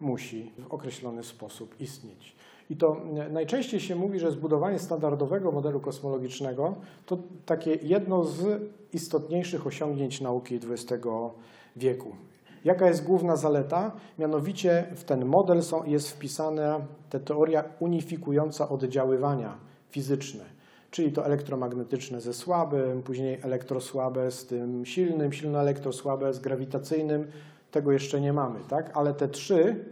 musi 0.00 0.52
w 0.58 0.74
określony 0.74 1.24
sposób 1.24 1.80
istnieć. 1.80 2.36
I 2.70 2.76
to 2.76 3.00
najczęściej 3.30 3.80
się 3.80 3.96
mówi, 3.96 4.18
że 4.18 4.30
zbudowanie 4.30 4.78
standardowego 4.78 5.52
modelu 5.52 5.80
kosmologicznego 5.80 6.74
to 7.06 7.18
takie 7.46 7.74
jedno 7.82 8.24
z 8.24 8.62
istotniejszych 8.92 9.66
osiągnięć 9.66 10.20
nauki 10.20 10.60
XX 10.70 11.06
wieku. 11.76 12.12
Jaka 12.66 12.86
jest 12.86 13.04
główna 13.04 13.36
zaleta? 13.36 13.92
Mianowicie 14.18 14.86
w 14.96 15.04
ten 15.04 15.24
model 15.24 15.62
są, 15.62 15.84
jest 15.84 16.10
wpisana 16.10 16.80
ta 17.10 17.18
teoria 17.18 17.64
unifikująca 17.80 18.68
oddziaływania 18.68 19.54
fizyczne, 19.90 20.44
czyli 20.90 21.12
to 21.12 21.26
elektromagnetyczne 21.26 22.20
ze 22.20 22.34
słabym, 22.34 23.02
później 23.02 23.38
elektrosłabe 23.42 24.30
z 24.30 24.46
tym 24.46 24.86
silnym, 24.86 25.32
silno-elektrosłabe 25.32 26.34
z 26.34 26.38
grawitacyjnym. 26.38 27.26
Tego 27.70 27.92
jeszcze 27.92 28.20
nie 28.20 28.32
mamy, 28.32 28.60
tak? 28.68 28.90
Ale 28.94 29.14
te 29.14 29.28
trzy, 29.28 29.84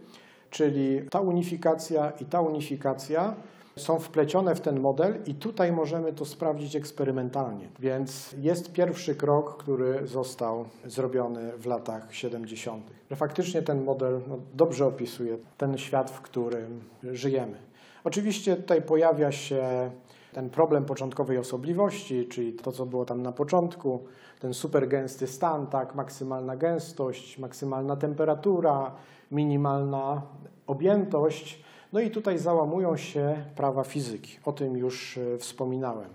czyli 0.51 1.03
ta 1.11 1.21
unifikacja 1.21 2.13
i 2.21 2.25
ta 2.25 2.41
unifikacja, 2.41 3.35
są 3.77 3.99
wplecione 3.99 4.55
w 4.55 4.61
ten 4.61 4.81
model 4.81 5.23
i 5.27 5.35
tutaj 5.35 5.73
możemy 5.73 6.13
to 6.13 6.25
sprawdzić 6.25 6.77
eksperymentalnie. 6.77 7.69
Więc 7.79 8.35
jest 8.39 8.73
pierwszy 8.73 9.15
krok, 9.15 9.57
który 9.57 10.07
został 10.07 10.65
zrobiony 10.85 11.53
w 11.59 11.67
latach 11.67 12.15
70. 12.15 12.85
Że 13.11 13.17
faktycznie 13.17 13.63
ten 13.63 13.85
model 13.85 14.21
no, 14.29 14.39
dobrze 14.55 14.87
opisuje 14.87 15.39
ten 15.59 15.79
świat, 15.79 16.11
w 16.11 16.21
którym 16.21 16.81
żyjemy. 17.03 17.57
Oczywiście 18.05 18.57
tutaj 18.57 18.83
pojawia 18.83 19.33
się 19.33 19.91
ten 20.33 20.51
problem 20.51 20.85
początkowej 20.85 21.39
osobliwości, 21.39 22.29
czyli 22.29 22.53
to, 22.53 22.73
co 22.73 22.87
było 22.87 23.05
tam 23.05 23.23
na 23.23 23.33
początku, 23.33 24.05
ten 24.41 24.55
super 24.55 24.89
gęsty 24.89 25.27
stan, 25.27 25.67
tak, 25.67 25.95
maksymalna 25.95 26.57
gęstość, 26.57 27.39
maksymalna 27.39 27.97
temperatura, 27.97 28.95
minimalna 29.31 30.23
objętość. 30.67 31.64
No 31.95 32.01
i 32.01 32.11
tutaj 32.11 32.39
załamują 32.39 32.97
się 32.97 33.45
prawa 33.57 33.85
fizyki. 33.85 34.39
O 34.45 34.53
tym 34.53 34.77
już 34.77 35.19
e, 35.19 35.39
wspominałem. 35.39 36.11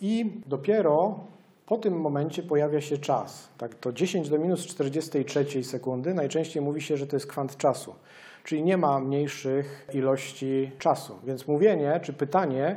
I 0.00 0.32
dopiero 0.46 1.20
po 1.66 1.76
tym 1.76 2.00
momencie 2.00 2.42
pojawia 2.42 2.80
się 2.80 2.98
czas. 2.98 3.48
Tak, 3.58 3.74
to 3.74 3.92
10 3.92 4.28
do 4.28 4.38
minus 4.38 4.66
43 4.66 5.64
sekundy 5.64 6.14
najczęściej 6.14 6.62
mówi 6.62 6.80
się, 6.80 6.96
że 6.96 7.06
to 7.06 7.16
jest 7.16 7.26
kwant 7.26 7.56
czasu. 7.56 7.94
Czyli 8.44 8.62
nie 8.62 8.76
ma 8.76 9.00
mniejszych 9.00 9.86
ilości 9.94 10.70
czasu. 10.78 11.18
Więc 11.24 11.48
mówienie 11.48 12.00
czy 12.02 12.12
pytanie 12.12 12.76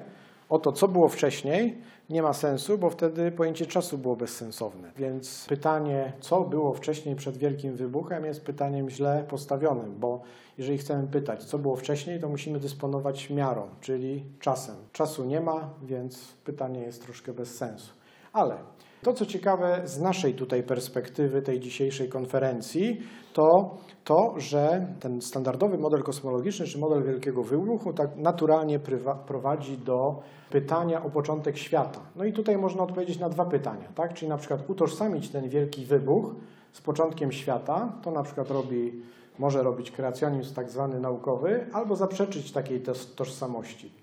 o 0.49 0.59
to, 0.59 0.71
co 0.71 0.87
było 0.87 1.07
wcześniej, 1.07 1.77
nie 2.11 2.21
ma 2.21 2.33
sensu, 2.33 2.77
bo 2.77 2.89
wtedy 2.89 3.31
pojęcie 3.31 3.65
czasu 3.65 3.97
było 3.97 4.15
bezsensowne. 4.15 4.91
Więc 4.97 5.45
pytanie, 5.49 6.13
co 6.19 6.41
było 6.41 6.73
wcześniej 6.73 7.15
przed 7.15 7.37
Wielkim 7.37 7.75
Wybuchem, 7.75 8.25
jest 8.25 8.45
pytaniem 8.45 8.89
źle 8.89 9.25
postawionym, 9.29 9.95
bo 9.99 10.21
jeżeli 10.57 10.77
chcemy 10.77 11.07
pytać, 11.07 11.43
co 11.43 11.59
było 11.59 11.75
wcześniej, 11.75 12.19
to 12.19 12.29
musimy 12.29 12.59
dysponować 12.59 13.29
miarą, 13.29 13.67
czyli 13.81 14.23
czasem. 14.39 14.75
Czasu 14.91 15.25
nie 15.25 15.41
ma, 15.41 15.69
więc 15.83 16.27
pytanie 16.45 16.79
jest 16.79 17.03
troszkę 17.03 17.33
bez 17.33 17.55
sensu. 17.55 17.93
Ale 18.33 18.55
to, 19.03 19.13
co 19.13 19.25
ciekawe 19.25 19.81
z 19.83 19.99
naszej 19.99 20.33
tutaj 20.33 20.63
perspektywy, 20.63 21.41
tej 21.41 21.59
dzisiejszej 21.59 22.09
konferencji, 22.09 23.01
to 23.33 23.77
to, 24.03 24.33
że 24.37 24.87
ten 24.99 25.21
standardowy 25.21 25.77
model 25.77 26.03
kosmologiczny, 26.03 26.65
czy 26.65 26.79
model 26.79 27.03
Wielkiego 27.03 27.43
Wybuchu, 27.43 27.93
tak 27.93 28.17
naturalnie 28.17 28.79
prowadzi 29.27 29.77
do 29.77 30.21
pytania 30.49 31.03
o 31.03 31.09
początek 31.09 31.57
świata. 31.57 31.99
No 32.15 32.25
i 32.25 32.33
tutaj 32.33 32.57
można 32.57 32.83
odpowiedzieć 32.83 33.19
na 33.19 33.29
dwa 33.29 33.45
pytania, 33.45 33.87
tak? 33.95 34.13
Czyli 34.13 34.29
na 34.29 34.37
przykład 34.37 34.69
utożsamić 34.69 35.29
ten 35.29 35.49
Wielki 35.49 35.85
Wybuch 35.85 36.35
z 36.71 36.81
początkiem 36.81 37.31
świata, 37.31 37.93
to 38.03 38.11
na 38.11 38.23
przykład 38.23 38.51
robi, 38.51 39.01
może 39.39 39.63
robić 39.63 39.91
kreacjonizm 39.91 40.55
tak 40.55 40.69
zwany 40.69 40.99
naukowy, 40.99 41.67
albo 41.73 41.95
zaprzeczyć 41.95 42.51
takiej 42.51 42.83
tożsamości. 43.15 44.00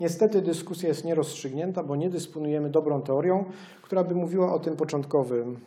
Niestety 0.00 0.42
dyskusja 0.42 0.88
jest 0.88 1.04
nierozstrzygnięta, 1.04 1.82
bo 1.82 1.96
nie 1.96 2.10
dysponujemy 2.10 2.70
dobrą 2.70 3.02
teorią, 3.02 3.44
która 3.82 4.04
by 4.04 4.14
mówiła 4.14 4.54
o 4.54 4.58
tym 4.58 4.76
początkowym 4.76 5.60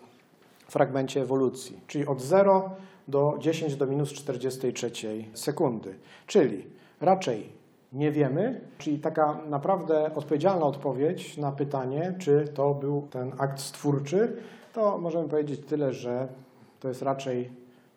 fragmencie 0.67 1.21
ewolucji, 1.21 1.79
czyli 1.87 2.07
od 2.07 2.21
0 2.21 2.69
do 3.07 3.37
10 3.39 3.75
do 3.75 3.87
minus 3.87 4.13
43 4.13 4.91
sekundy. 5.33 5.95
Czyli 6.27 6.65
raczej 7.01 7.49
nie 7.93 8.11
wiemy, 8.11 8.61
czyli 8.77 8.99
taka 8.99 9.39
naprawdę 9.49 10.15
odpowiedzialna 10.15 10.65
odpowiedź 10.65 11.37
na 11.37 11.51
pytanie, 11.51 12.15
czy 12.19 12.47
to 12.53 12.73
był 12.73 13.07
ten 13.11 13.31
akt 13.37 13.59
stwórczy, 13.59 14.37
to 14.73 14.97
możemy 14.97 15.29
powiedzieć 15.29 15.61
tyle, 15.67 15.93
że 15.93 16.27
to 16.79 16.87
jest 16.87 17.01
raczej 17.01 17.49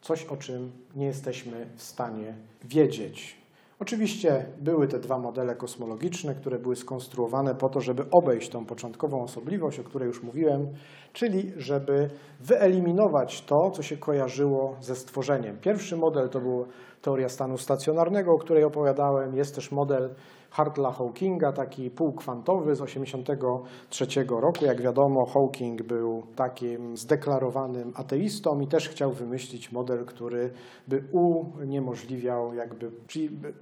coś, 0.02 0.24
o 0.24 0.36
czym 0.36 0.72
nie 0.96 1.06
jesteśmy 1.06 1.66
w 1.76 1.82
stanie 1.82 2.34
wiedzieć. 2.64 3.45
Oczywiście 3.80 4.46
były 4.60 4.88
te 4.88 4.98
dwa 4.98 5.18
modele 5.18 5.54
kosmologiczne, 5.54 6.34
które 6.34 6.58
były 6.58 6.76
skonstruowane 6.76 7.54
po 7.54 7.68
to, 7.68 7.80
żeby 7.80 8.02
obejść 8.12 8.48
tą 8.48 8.66
początkową 8.66 9.22
osobliwość, 9.22 9.80
o 9.80 9.84
której 9.84 10.06
już 10.06 10.22
mówiłem, 10.22 10.68
czyli 11.12 11.52
żeby 11.56 12.10
wyeliminować 12.40 13.42
to, 13.42 13.70
co 13.70 13.82
się 13.82 13.96
kojarzyło 13.96 14.76
ze 14.80 14.96
stworzeniem. 14.96 15.58
Pierwszy 15.58 15.96
model 15.96 16.28
to 16.28 16.40
był 16.40 16.66
teoria 17.02 17.28
stanu 17.28 17.58
stacjonarnego, 17.58 18.32
o 18.32 18.38
której 18.38 18.64
opowiadałem. 18.64 19.36
Jest 19.36 19.54
też 19.54 19.72
model 19.72 20.14
Hartla 20.50 20.92
Hawkinga, 20.92 21.52
taki 21.52 21.90
półkwantowy 21.90 22.76
z 22.76 22.78
1983 22.78 24.24
roku. 24.28 24.64
Jak 24.64 24.82
wiadomo, 24.82 25.26
Hawking 25.26 25.82
był 25.82 26.22
takim 26.36 26.96
zdeklarowanym 26.96 27.92
ateistą 27.94 28.60
i 28.60 28.66
też 28.66 28.88
chciał 28.88 29.12
wymyślić 29.12 29.72
model, 29.72 30.04
który 30.04 30.50
by 30.88 31.04
uniemożliwiał, 31.12 32.54
jakby, 32.54 32.90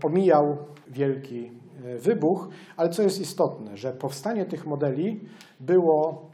omijał 0.02 0.56
wielki 0.88 1.50
e, 1.84 1.98
wybuch. 1.98 2.48
Ale 2.76 2.88
co 2.90 3.02
jest 3.02 3.20
istotne, 3.20 3.76
że 3.76 3.92
powstanie 3.92 4.44
tych 4.44 4.66
modeli 4.66 5.20
było 5.60 6.33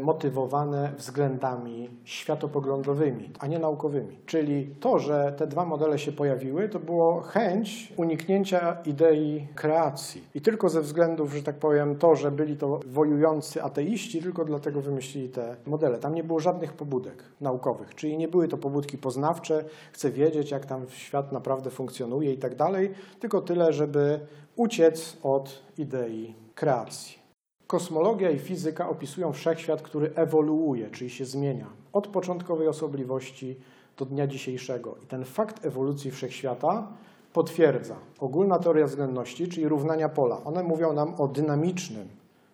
motywowane 0.00 0.92
względami 0.96 1.90
światopoglądowymi, 2.04 3.30
a 3.38 3.46
nie 3.46 3.58
naukowymi. 3.58 4.18
Czyli 4.26 4.74
to, 4.80 4.98
że 4.98 5.34
te 5.36 5.46
dwa 5.46 5.64
modele 5.64 5.98
się 5.98 6.12
pojawiły, 6.12 6.68
to 6.68 6.78
było 6.78 7.20
chęć 7.20 7.92
uniknięcia 7.96 8.76
idei 8.84 9.48
kreacji. 9.54 10.24
I 10.34 10.40
tylko 10.40 10.68
ze 10.68 10.80
względów, 10.80 11.34
że 11.34 11.42
tak 11.42 11.56
powiem, 11.56 11.96
to, 11.96 12.16
że 12.16 12.30
byli 12.30 12.56
to 12.56 12.80
wojujący 12.86 13.62
ateiści, 13.62 14.22
tylko 14.22 14.44
dlatego 14.44 14.80
wymyślili 14.80 15.28
te 15.28 15.56
modele. 15.66 15.98
Tam 15.98 16.14
nie 16.14 16.24
było 16.24 16.40
żadnych 16.40 16.72
pobudek 16.72 17.24
naukowych, 17.40 17.94
czyli 17.94 18.16
nie 18.16 18.28
były 18.28 18.48
to 18.48 18.58
pobudki 18.58 18.98
poznawcze, 18.98 19.64
chcę 19.92 20.10
wiedzieć, 20.10 20.50
jak 20.50 20.66
tam 20.66 20.86
świat 20.88 21.32
naprawdę 21.32 21.70
funkcjonuje 21.70 22.32
i 22.32 22.38
tak 22.38 22.54
dalej, 22.54 22.90
tylko 23.20 23.40
tyle, 23.40 23.72
żeby 23.72 24.20
uciec 24.56 25.16
od 25.22 25.62
idei 25.78 26.34
kreacji. 26.54 27.21
Kosmologia 27.72 28.30
i 28.30 28.38
fizyka 28.38 28.88
opisują 28.88 29.32
wszechświat, 29.32 29.82
który 29.82 30.12
ewoluuje, 30.14 30.90
czyli 30.90 31.10
się 31.10 31.24
zmienia 31.24 31.66
od 31.92 32.06
początkowej 32.06 32.68
osobliwości 32.68 33.56
do 33.98 34.04
dnia 34.04 34.26
dzisiejszego. 34.26 34.96
I 35.04 35.06
ten 35.06 35.24
fakt 35.24 35.66
ewolucji 35.66 36.10
wszechświata 36.10 36.88
potwierdza 37.32 37.96
ogólna 38.20 38.58
teoria 38.58 38.86
względności, 38.86 39.48
czyli 39.48 39.68
równania 39.68 40.08
pola. 40.08 40.44
One 40.44 40.62
mówią 40.62 40.92
nam 40.92 41.14
o 41.14 41.28
dynamicznym 41.28 42.08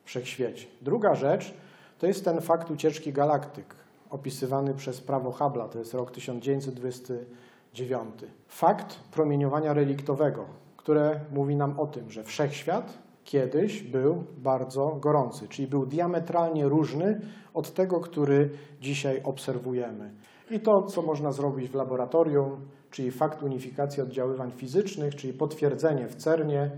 wszechświecie. 0.05 0.67
Druga 0.83 1.15
rzecz 1.15 1.55
to 1.99 2.07
jest 2.07 2.25
ten 2.25 2.41
fakt 2.41 2.71
ucieczki 2.71 3.13
galaktyk, 3.13 3.75
opisywany 4.11 4.75
przez 4.75 5.01
prawo 5.01 5.31
Hubble'a, 5.31 5.69
to 5.69 5.79
jest 5.79 5.95
rok 5.95 6.11
1929. 6.11 8.05
Fakt 8.49 8.97
promieniowania 9.11 9.75
reliktowego, 9.75 10.45
które 10.77 11.21
mówi 11.33 11.57
nam 11.57 11.81
o 11.81 11.87
tym, 11.87 12.11
że 12.11 12.25
wszechświat 12.25 13.08
kiedyś 13.29 13.83
był 13.83 14.25
bardzo 14.39 14.97
gorący, 15.01 15.49
czyli 15.49 15.69
był 15.69 15.87
diametralnie 15.87 16.69
różny 16.69 17.21
od 17.55 17.75
tego, 17.75 18.01
który 18.01 18.51
dzisiaj 18.81 19.21
obserwujemy. 19.25 20.11
I 20.51 20.61
to, 20.61 20.83
co 20.83 21.03
można 21.03 21.33
zrobić 21.33 21.71
w 21.71 21.75
laboratorium, 21.75 22.61
czyli 22.91 23.11
fakt 23.11 23.43
unifikacji 23.43 24.03
oddziaływań 24.03 24.51
fizycznych, 24.51 25.17
czyli 25.17 25.33
potwierdzenie 25.33 26.09
w 26.09 26.15
CERNie 26.15 26.71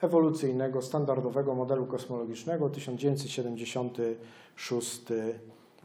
ewolucyjnego, 0.00 0.82
standardowego 0.82 1.54
modelu 1.54 1.86
kosmologicznego 1.86 2.70
1976 2.70 5.02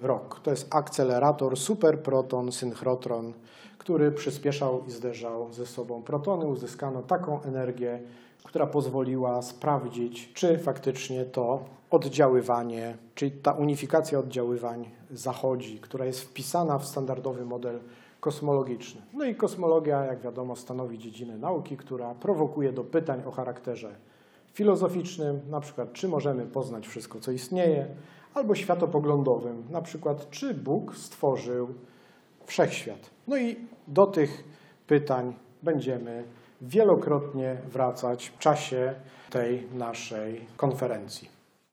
rok. 0.01 0.39
To 0.43 0.51
jest 0.51 0.75
akcelerator 0.75 1.53
superproton-synchrotron, 1.53 3.33
który 3.77 4.11
przyspieszał 4.11 4.83
i 4.87 4.91
zderzał 4.91 5.53
ze 5.53 5.65
sobą 5.65 6.03
protony. 6.03 6.45
Uzyskano 6.45 7.01
taką 7.01 7.41
energię, 7.41 7.99
która 8.43 8.67
pozwoliła 8.67 9.41
sprawdzić, 9.41 10.33
czy 10.33 10.57
faktycznie 10.57 11.25
to 11.25 11.63
oddziaływanie, 11.91 12.97
czyli 13.15 13.31
ta 13.31 13.51
unifikacja 13.51 14.19
oddziaływań 14.19 14.89
zachodzi, 15.11 15.79
która 15.79 16.05
jest 16.05 16.21
wpisana 16.21 16.77
w 16.77 16.85
standardowy 16.85 17.45
model 17.45 17.79
kosmologiczny. 18.19 19.01
No 19.13 19.25
i 19.25 19.35
kosmologia, 19.35 20.05
jak 20.05 20.21
wiadomo, 20.21 20.55
stanowi 20.55 20.99
dziedzinę 20.99 21.37
nauki, 21.37 21.77
która 21.77 22.15
prowokuje 22.15 22.71
do 22.73 22.83
pytań 22.83 23.21
o 23.25 23.31
charakterze 23.31 23.95
filozoficznym, 24.53 25.39
na 25.49 25.59
przykład 25.59 25.93
czy 25.93 26.07
możemy 26.07 26.45
poznać 26.45 26.87
wszystko, 26.87 27.19
co 27.19 27.31
istnieje, 27.31 27.87
albo 28.33 28.55
światopoglądowym, 28.55 29.63
na 29.69 29.81
przykład 29.81 30.29
czy 30.29 30.53
Bóg 30.53 30.95
stworzył 30.95 31.67
wszechświat. 32.45 33.09
No 33.27 33.37
i 33.37 33.55
do 33.87 34.07
tych 34.07 34.43
pytań 34.87 35.33
będziemy 35.63 36.23
wielokrotnie 36.61 37.57
wracać 37.67 38.27
w 38.27 38.37
czasie 38.37 38.93
tej 39.29 39.67
naszej 39.73 40.45
konferencji. 40.57 41.40